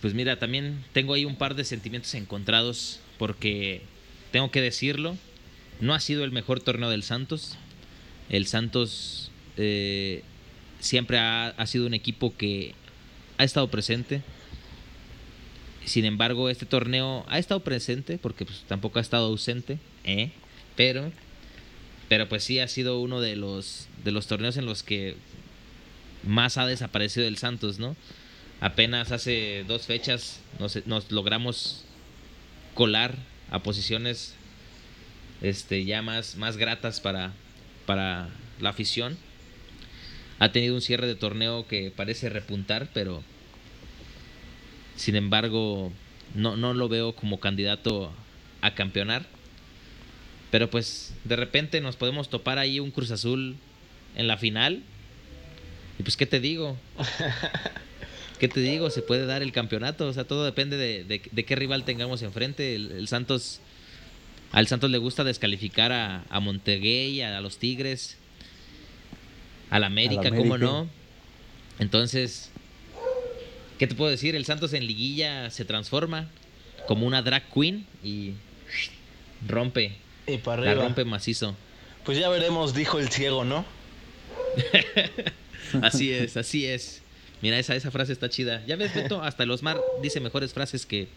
Pues 0.00 0.14
mira, 0.14 0.38
también 0.38 0.84
tengo 0.92 1.14
ahí 1.14 1.24
un 1.24 1.36
par 1.36 1.54
de 1.54 1.64
sentimientos 1.64 2.14
encontrados 2.14 3.00
porque 3.18 3.82
tengo 4.30 4.50
que 4.50 4.60
decirlo, 4.60 5.16
no 5.80 5.94
ha 5.94 6.00
sido 6.00 6.24
el 6.24 6.32
mejor 6.32 6.60
torneo 6.60 6.90
del 6.90 7.02
Santos. 7.02 7.56
El 8.30 8.46
Santos 8.46 9.30
eh, 9.56 10.22
siempre 10.80 11.18
ha, 11.18 11.48
ha 11.48 11.66
sido 11.66 11.86
un 11.86 11.94
equipo 11.94 12.34
que 12.36 12.74
ha 13.38 13.44
estado 13.44 13.68
presente, 13.70 14.22
sin 15.84 16.04
embargo, 16.04 16.48
este 16.48 16.66
torneo 16.66 17.24
ha 17.28 17.38
estado 17.38 17.60
presente 17.60 18.18
porque 18.18 18.44
pues, 18.44 18.62
tampoco 18.68 18.98
ha 18.98 19.02
estado 19.02 19.26
ausente, 19.26 19.78
¿eh? 20.04 20.30
pero, 20.76 21.10
pero 22.08 22.28
pues 22.28 22.44
sí 22.44 22.60
ha 22.60 22.68
sido 22.68 23.00
uno 23.00 23.20
de 23.20 23.36
los, 23.36 23.88
de 24.04 24.12
los 24.12 24.26
torneos 24.26 24.56
en 24.56 24.66
los 24.66 24.82
que 24.82 25.16
más 26.24 26.56
ha 26.56 26.66
desaparecido 26.66 27.26
el 27.26 27.36
Santos, 27.36 27.78
¿no? 27.78 27.96
Apenas 28.62 29.10
hace 29.10 29.64
dos 29.66 29.86
fechas 29.86 30.38
nos, 30.60 31.10
logramos 31.10 31.84
colar 32.74 33.16
a 33.50 33.58
posiciones 33.58 34.36
este, 35.40 35.84
ya 35.84 36.00
más, 36.00 36.36
más 36.36 36.56
gratas 36.56 37.00
para, 37.00 37.32
para 37.86 38.28
la 38.60 38.68
afición. 38.68 39.18
Ha 40.38 40.52
tenido 40.52 40.76
un 40.76 40.80
cierre 40.80 41.08
de 41.08 41.16
torneo 41.16 41.66
que 41.66 41.90
parece 41.90 42.28
repuntar, 42.28 42.88
pero 42.94 43.24
sin 44.94 45.16
embargo, 45.16 45.92
no, 46.36 46.56
no 46.56 46.72
lo 46.72 46.88
veo 46.88 47.16
como 47.16 47.40
candidato 47.40 48.12
a 48.60 48.74
campeonar. 48.76 49.26
Pero 50.52 50.70
pues 50.70 51.16
de 51.24 51.34
repente 51.34 51.80
nos 51.80 51.96
podemos 51.96 52.30
topar 52.30 52.60
ahí 52.60 52.78
un 52.78 52.92
Cruz 52.92 53.10
Azul 53.10 53.56
en 54.14 54.28
la 54.28 54.36
final. 54.36 54.84
Y 55.98 56.04
pues, 56.04 56.16
¿qué 56.16 56.26
te 56.26 56.38
digo? 56.38 56.78
¿Qué 58.42 58.48
te 58.48 58.58
digo? 58.58 58.90
Se 58.90 59.02
puede 59.02 59.24
dar 59.24 59.40
el 59.40 59.52
campeonato. 59.52 60.08
O 60.08 60.12
sea, 60.12 60.24
todo 60.24 60.44
depende 60.44 60.76
de, 60.76 61.44
qué 61.44 61.54
rival 61.54 61.84
tengamos 61.84 62.22
enfrente. 62.22 62.74
El, 62.74 63.06
Santos. 63.06 63.60
Al 64.50 64.66
Santos 64.66 64.90
le 64.90 64.98
gusta 64.98 65.22
descalificar 65.22 65.92
a, 65.92 66.24
a 66.28 66.40
Monteguey, 66.40 67.22
a, 67.22 67.40
los 67.40 67.58
Tigres, 67.58 68.16
al 69.70 69.84
América, 69.84 70.22
América, 70.22 70.36
¿cómo 70.42 70.58
no? 70.58 70.88
Entonces, 71.78 72.50
¿Qué 73.78 73.86
te 73.86 73.94
puedo 73.94 74.10
decir? 74.10 74.34
El 74.34 74.44
Santos 74.44 74.72
en 74.72 74.88
liguilla 74.88 75.48
se 75.50 75.64
transforma 75.64 76.28
como 76.88 77.06
una 77.06 77.22
drag 77.22 77.48
queen 77.48 77.86
y 78.02 78.32
rompe. 79.46 79.92
Y 80.26 80.38
para 80.38 80.62
arriba. 80.62 80.74
La 80.74 80.82
rompe 80.82 81.04
macizo. 81.04 81.54
Pues 82.04 82.18
ya 82.18 82.28
veremos, 82.28 82.74
dijo 82.74 82.98
el 82.98 83.08
ciego, 83.08 83.44
¿no? 83.44 83.64
así 85.82 86.12
es, 86.12 86.36
así 86.36 86.66
es. 86.66 87.01
Mira, 87.42 87.58
esa, 87.58 87.74
esa 87.74 87.90
frase 87.90 88.12
está 88.12 88.30
chida. 88.30 88.64
Ya 88.66 88.76
ves, 88.76 88.94
Beto, 88.94 89.20
hasta 89.22 89.42
el 89.42 89.50
Osmar 89.50 89.80
dice 90.00 90.20
mejores 90.20 90.54
frases 90.54 90.86
que, 90.86 91.08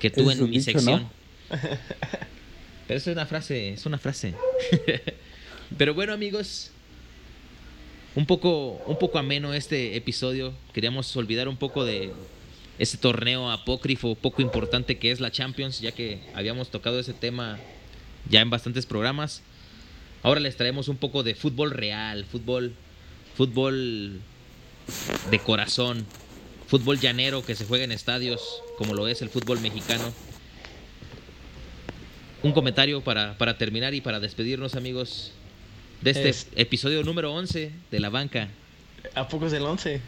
que 0.00 0.10
tú 0.10 0.30
en 0.30 0.50
mi 0.50 0.60
sección. 0.60 1.08
Pero 2.86 2.98
es 2.98 3.06
una 3.06 3.24
frase, 3.24 3.70
es 3.70 3.86
una 3.86 3.96
frase. 3.96 4.34
Pero 5.78 5.94
bueno, 5.94 6.12
amigos, 6.12 6.70
un 8.14 8.26
poco, 8.26 8.82
un 8.86 8.98
poco 8.98 9.18
ameno 9.18 9.54
este 9.54 9.96
episodio. 9.96 10.52
Queríamos 10.72 11.16
olvidar 11.16 11.48
un 11.48 11.56
poco 11.56 11.84
de 11.84 12.12
ese 12.78 12.98
torneo 12.98 13.50
apócrifo, 13.50 14.16
poco 14.16 14.42
importante 14.42 14.98
que 14.98 15.12
es 15.12 15.20
la 15.20 15.30
Champions, 15.30 15.80
ya 15.80 15.92
que 15.92 16.20
habíamos 16.34 16.70
tocado 16.70 16.98
ese 16.98 17.14
tema 17.14 17.58
ya 18.28 18.40
en 18.40 18.50
bastantes 18.50 18.86
programas. 18.86 19.42
Ahora 20.22 20.40
les 20.40 20.56
traemos 20.56 20.88
un 20.88 20.96
poco 20.96 21.22
de 21.22 21.34
fútbol 21.34 21.70
real, 21.70 22.24
fútbol, 22.24 22.74
fútbol 23.36 24.20
de 25.30 25.38
corazón, 25.38 26.06
fútbol 26.66 27.00
llanero 27.00 27.44
que 27.44 27.54
se 27.54 27.64
juega 27.64 27.84
en 27.84 27.92
estadios, 27.92 28.62
como 28.78 28.94
lo 28.94 29.08
es 29.08 29.22
el 29.22 29.28
fútbol 29.28 29.60
mexicano. 29.60 30.12
Un 32.42 32.52
comentario 32.52 33.02
para, 33.02 33.38
para 33.38 33.56
terminar 33.56 33.94
y 33.94 34.00
para 34.00 34.20
despedirnos, 34.20 34.74
amigos 34.74 35.32
de 36.02 36.10
este 36.10 36.60
episodio 36.60 37.02
número 37.02 37.32
11 37.32 37.72
de 37.90 38.00
La 38.00 38.10
Banca. 38.10 38.48
¿A 39.14 39.28
poco 39.28 39.46
es 39.46 39.52
el 39.54 39.62
11? 39.62 40.00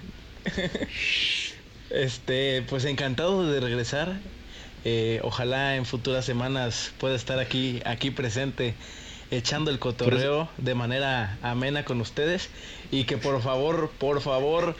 este, 1.91 2.63
pues 2.69 2.85
encantado 2.85 3.51
de 3.51 3.61
regresar. 3.61 4.19
Eh, 4.85 5.21
ojalá 5.23 5.77
en 5.77 5.85
futuras 5.85 6.25
semanas 6.25 6.93
pueda 6.99 7.17
estar 7.17 7.39
aquí, 7.39 7.81
aquí 7.85 8.11
presente, 8.11 8.75
echando 9.31 9.71
el 9.71 9.79
cotorreo 9.79 10.49
de 10.59 10.75
manera 10.75 11.39
amena 11.43 11.85
con 11.85 12.01
ustedes. 12.01 12.49
Y 12.91 13.05
que 13.05 13.17
por 13.17 13.43
favor, 13.43 13.91
por 13.99 14.21
favor, 14.21 14.77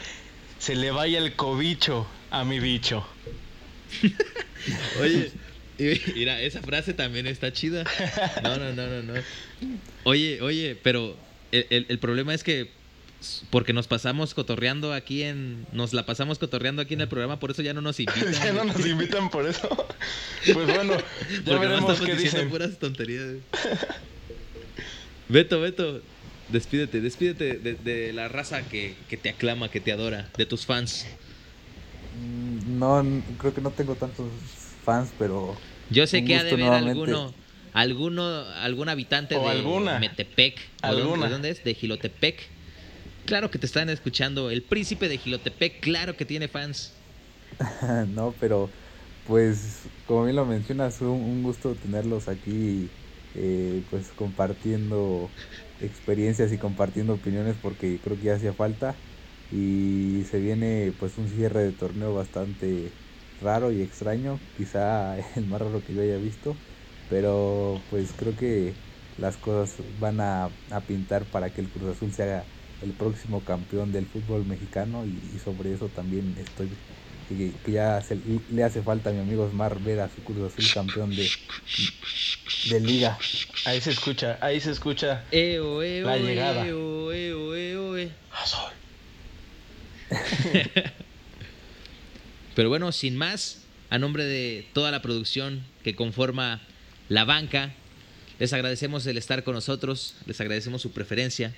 se 0.59 0.75
le 0.75 0.91
vaya 0.91 1.19
el 1.19 1.35
cobicho 1.35 2.07
a 2.31 2.43
mi 2.43 2.59
bicho. 2.59 3.05
Oye, 5.01 5.31
Mira, 6.15 6.41
esa 6.41 6.61
frase 6.61 6.93
también 6.93 7.27
está 7.27 7.53
chida. 7.53 7.83
No, 8.43 8.57
no, 8.57 8.73
no, 8.73 8.87
no, 8.87 9.03
no. 9.03 9.13
Oye, 10.03 10.41
oye, 10.41 10.77
pero 10.81 11.15
el, 11.51 11.99
problema 11.99 12.33
es 12.33 12.43
que 12.43 12.71
porque 13.49 13.73
nos 13.73 13.87
pasamos 13.87 14.33
cotorreando 14.33 14.93
aquí 14.93 15.23
en. 15.23 15.65
Nos 15.71 15.93
la 15.93 16.05
pasamos 16.05 16.39
cotorreando 16.39 16.81
aquí 16.81 16.95
en 16.95 17.01
el 17.01 17.07
programa, 17.07 17.39
por 17.39 17.51
eso 17.51 17.61
ya 17.61 17.73
no 17.73 17.81
nos 17.81 17.99
invitan. 17.99 18.33
ya 18.33 18.53
no 18.53 18.63
nos 18.63 18.85
invitan 18.85 19.29
por 19.29 19.47
eso. 19.47 19.69
Pues 20.53 20.65
bueno, 20.65 20.93
ya 21.45 21.57
veremos 21.57 21.99
qué 21.99 22.15
dicen. 22.15 22.49
puras 22.49 22.79
tonterías. 22.79 23.35
Beto, 25.29 25.59
Beto, 25.59 26.01
despídete, 26.49 27.01
despídete 27.01 27.57
de, 27.57 28.13
la 28.13 28.27
raza 28.27 28.61
que, 28.69 28.95
que 29.09 29.17
te 29.17 29.29
aclama, 29.29 29.69
que 29.69 29.81
te 29.81 29.91
adora, 29.91 30.29
de 30.37 30.45
tus 30.45 30.65
fans. 30.65 31.05
Mm, 32.15 32.79
No, 32.79 33.03
creo 33.37 33.53
que 33.53 33.61
no 33.61 33.71
tengo 33.71 33.95
tantos 33.95 34.25
fans, 34.83 35.09
pero 35.19 35.55
Yo 35.89 36.07
sé 36.07 36.23
que 36.23 36.35
ha 36.35 36.43
de 36.43 36.51
haber 36.51 36.71
alguno, 36.71 37.33
alguno, 37.73 38.23
algún 38.61 38.89
habitante 38.89 39.35
O 39.35 39.43
de 39.43 39.51
alguna. 39.51 39.99
Metepec. 39.99 40.57
¿o 40.83 40.87
dónde- 40.87 41.01
Alguna. 41.03 41.25
¿De 41.25 41.31
dónde 41.31 41.49
es? 41.49 41.63
De 41.63 41.73
Gilotepec. 41.73 42.39
Claro 43.25 43.51
que 43.51 43.59
te 43.59 43.65
están 43.65 43.89
escuchando. 43.89 44.49
El 44.49 44.61
príncipe 44.61 45.09
de 45.09 45.17
Gilotepec, 45.17 45.81
claro 45.81 46.15
que 46.15 46.23
tiene 46.25 46.47
fans. 46.47 46.93
no, 48.15 48.33
pero 48.39 48.69
pues 49.27 49.79
como 50.05 50.23
bien 50.23 50.37
lo 50.37 50.45
mencionas, 50.45 51.01
un, 51.01 51.09
un 51.09 51.43
gusto 51.43 51.75
tenerlos 51.75 52.29
aquí, 52.29 52.87
eh, 53.37 53.83
pues 53.89 54.13
compartiendo 54.13 55.37
experiencias 55.79 56.51
y 56.51 56.57
compartiendo 56.59 57.13
opiniones 57.15 57.57
porque 57.57 58.01
creo 58.01 58.17
que 58.17 58.25
ya 58.25 58.35
hacía 58.35 58.53
falta. 58.53 59.03
Y 59.49 60.25
se 60.29 60.39
viene 60.39 60.93
pues 60.97 61.17
un 61.17 61.29
cierre 61.29 61.63
de 61.63 61.71
torneo 61.73 62.13
bastante 62.13 62.97
raro 63.37 63.71
y 63.71 63.81
extraño, 63.81 64.41
quizá 64.53 65.17
el 65.35 65.45
más 65.47 65.61
raro 65.61 65.83
que 65.83 65.93
yo 65.93 66.01
haya 66.01 66.17
visto, 66.17 66.61
pero 67.07 67.85
pues 67.89 68.13
creo 68.13 68.35
que 68.35 68.81
las 69.15 69.37
cosas 69.37 69.77
van 69.97 70.19
a, 70.21 70.57
a 70.71 70.85
pintar 70.85 71.29
para 71.29 71.53
que 71.53 71.61
el 71.61 71.71
Cruz 71.71 71.91
Azul 71.91 72.13
se 72.13 72.23
haga 72.23 72.51
el 72.79 72.95
próximo 72.95 73.43
campeón 73.45 73.91
del 73.91 74.07
fútbol 74.07 74.45
mexicano 74.45 75.05
y, 75.05 75.17
y 75.19 75.39
sobre 75.39 75.71
eso 75.73 75.91
también 75.91 76.37
estoy 76.37 76.79
que, 77.27 77.51
que 77.65 77.71
ya 77.71 78.01
se- 78.01 78.17
le 78.51 78.63
hace 78.63 78.81
falta 78.81 79.09
a 79.09 79.13
mi 79.13 79.19
amigo 79.19 79.43
Osmar 79.45 79.79
ver 79.81 79.99
a 79.99 80.09
su 80.09 80.23
Cruz 80.23 80.51
Azul 80.53 80.65
campeón 80.73 81.15
de, 81.15 81.29
de 82.69 82.79
liga. 82.79 83.17
Ahí 83.65 83.81
se 83.81 83.91
escucha, 83.91 84.37
ahí 84.41 84.59
se 84.61 84.71
escucha. 84.71 85.23
Eo, 85.31 85.81
eo, 85.83 86.07
La 86.07 86.17
llegada. 86.17 86.65
eo, 86.65 87.11
eo, 87.11 87.55
eo, 87.55 87.97
eo. 87.97 88.09
Azul. 88.31 88.71
Pero 92.55 92.69
bueno, 92.69 92.91
sin 92.91 93.15
más, 93.17 93.63
a 93.89 93.99
nombre 93.99 94.23
de 94.25 94.65
toda 94.73 94.91
la 94.91 95.01
producción 95.01 95.63
que 95.83 95.95
conforma 95.95 96.61
la 97.09 97.23
banca, 97.25 97.73
les 98.39 98.51
agradecemos 98.53 99.05
el 99.05 99.17
estar 99.17 99.43
con 99.43 99.53
nosotros, 99.53 100.15
les 100.25 100.39
agradecemos 100.41 100.81
su 100.81 100.91
preferencia. 100.91 101.53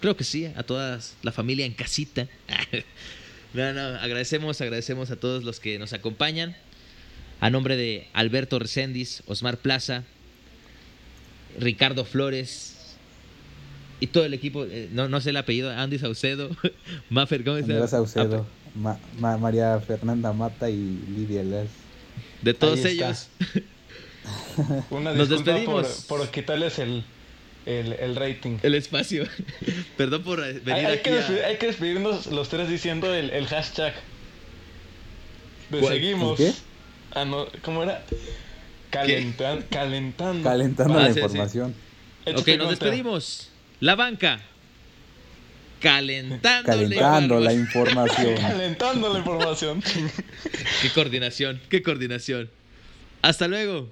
Creo 0.00 0.16
que 0.16 0.24
sí, 0.24 0.46
a 0.56 0.62
toda 0.62 1.00
la 1.22 1.32
familia 1.32 1.64
en 1.64 1.74
casita. 1.74 2.26
No, 3.54 3.72
no, 3.72 3.80
agradecemos, 3.98 4.60
agradecemos 4.60 5.10
a 5.10 5.16
todos 5.16 5.44
los 5.44 5.60
que 5.60 5.78
nos 5.78 5.92
acompañan. 5.92 6.56
A 7.40 7.50
nombre 7.50 7.76
de 7.76 8.06
Alberto 8.12 8.58
Recendis, 8.58 9.22
Osmar 9.26 9.56
Plaza, 9.58 10.04
Ricardo 11.58 12.04
Flores 12.04 12.76
y 14.00 14.06
todo 14.08 14.24
el 14.24 14.32
equipo, 14.34 14.64
eh, 14.64 14.88
no, 14.92 15.08
no 15.08 15.20
sé 15.20 15.30
el 15.30 15.36
apellido, 15.36 15.70
Andy 15.70 15.98
Saucedo, 15.98 16.50
Maffer 17.10 17.42
Gómez. 17.42 17.64
Andrés 17.64 17.90
Saucedo, 17.90 18.46
Ma- 18.74 18.98
Ma- 19.18 19.36
María 19.38 19.78
Fernanda 19.80 20.32
Mata 20.32 20.70
y 20.70 20.98
Lidia 21.16 21.42
Leal. 21.42 21.68
De 22.42 22.54
todos 22.54 22.84
ellos. 22.84 23.28
Una 24.90 25.12
Nos 25.12 25.28
despedimos. 25.28 26.04
Por, 26.08 26.18
por 26.20 26.30
quitarles 26.30 26.78
el, 26.78 27.04
el, 27.66 27.92
el 27.94 28.16
rating. 28.16 28.58
El 28.62 28.74
espacio. 28.74 29.24
Perdón 29.96 30.22
por 30.22 30.40
venir 30.40 30.62
Hay, 30.72 30.84
hay 30.86 30.92
aquí 30.98 31.10
que 31.10 31.18
a- 31.18 31.46
hay 31.46 31.56
que 31.58 31.66
despedirnos 31.66 32.26
los 32.26 32.48
tres 32.48 32.68
diciendo 32.68 33.14
el, 33.14 33.30
el 33.30 33.46
hashtag. 33.46 33.94
De 35.70 35.78
¿Cuál? 35.80 35.94
seguimos. 35.94 36.38
¿El 36.40 36.52
qué? 36.52 36.58
Ah, 37.14 37.24
no, 37.24 37.46
¿cómo 37.62 37.82
era? 37.82 38.04
Calentan- 38.90 39.64
calentando. 39.70 40.48
Calentando 40.48 40.98
Ah, 40.98 41.02
la 41.02 41.08
sí, 41.08 41.14
sí. 41.14 41.20
información. 41.20 41.74
Échate 42.26 42.52
Ok, 42.54 42.58
nos 42.58 42.70
despedimos. 42.70 43.48
La 43.80 43.94
banca. 43.94 44.40
Calentando. 45.80 46.70
Calentando 46.70 47.40
la 47.40 47.52
información. 47.52 48.28
información. 48.28 48.36
Calentando 48.52 49.12
la 49.12 49.18
información. 49.18 49.82
Qué 50.82 50.90
coordinación, 50.94 51.60
qué 51.68 51.82
coordinación. 51.82 52.50
Hasta 53.22 53.48
luego. 53.48 53.88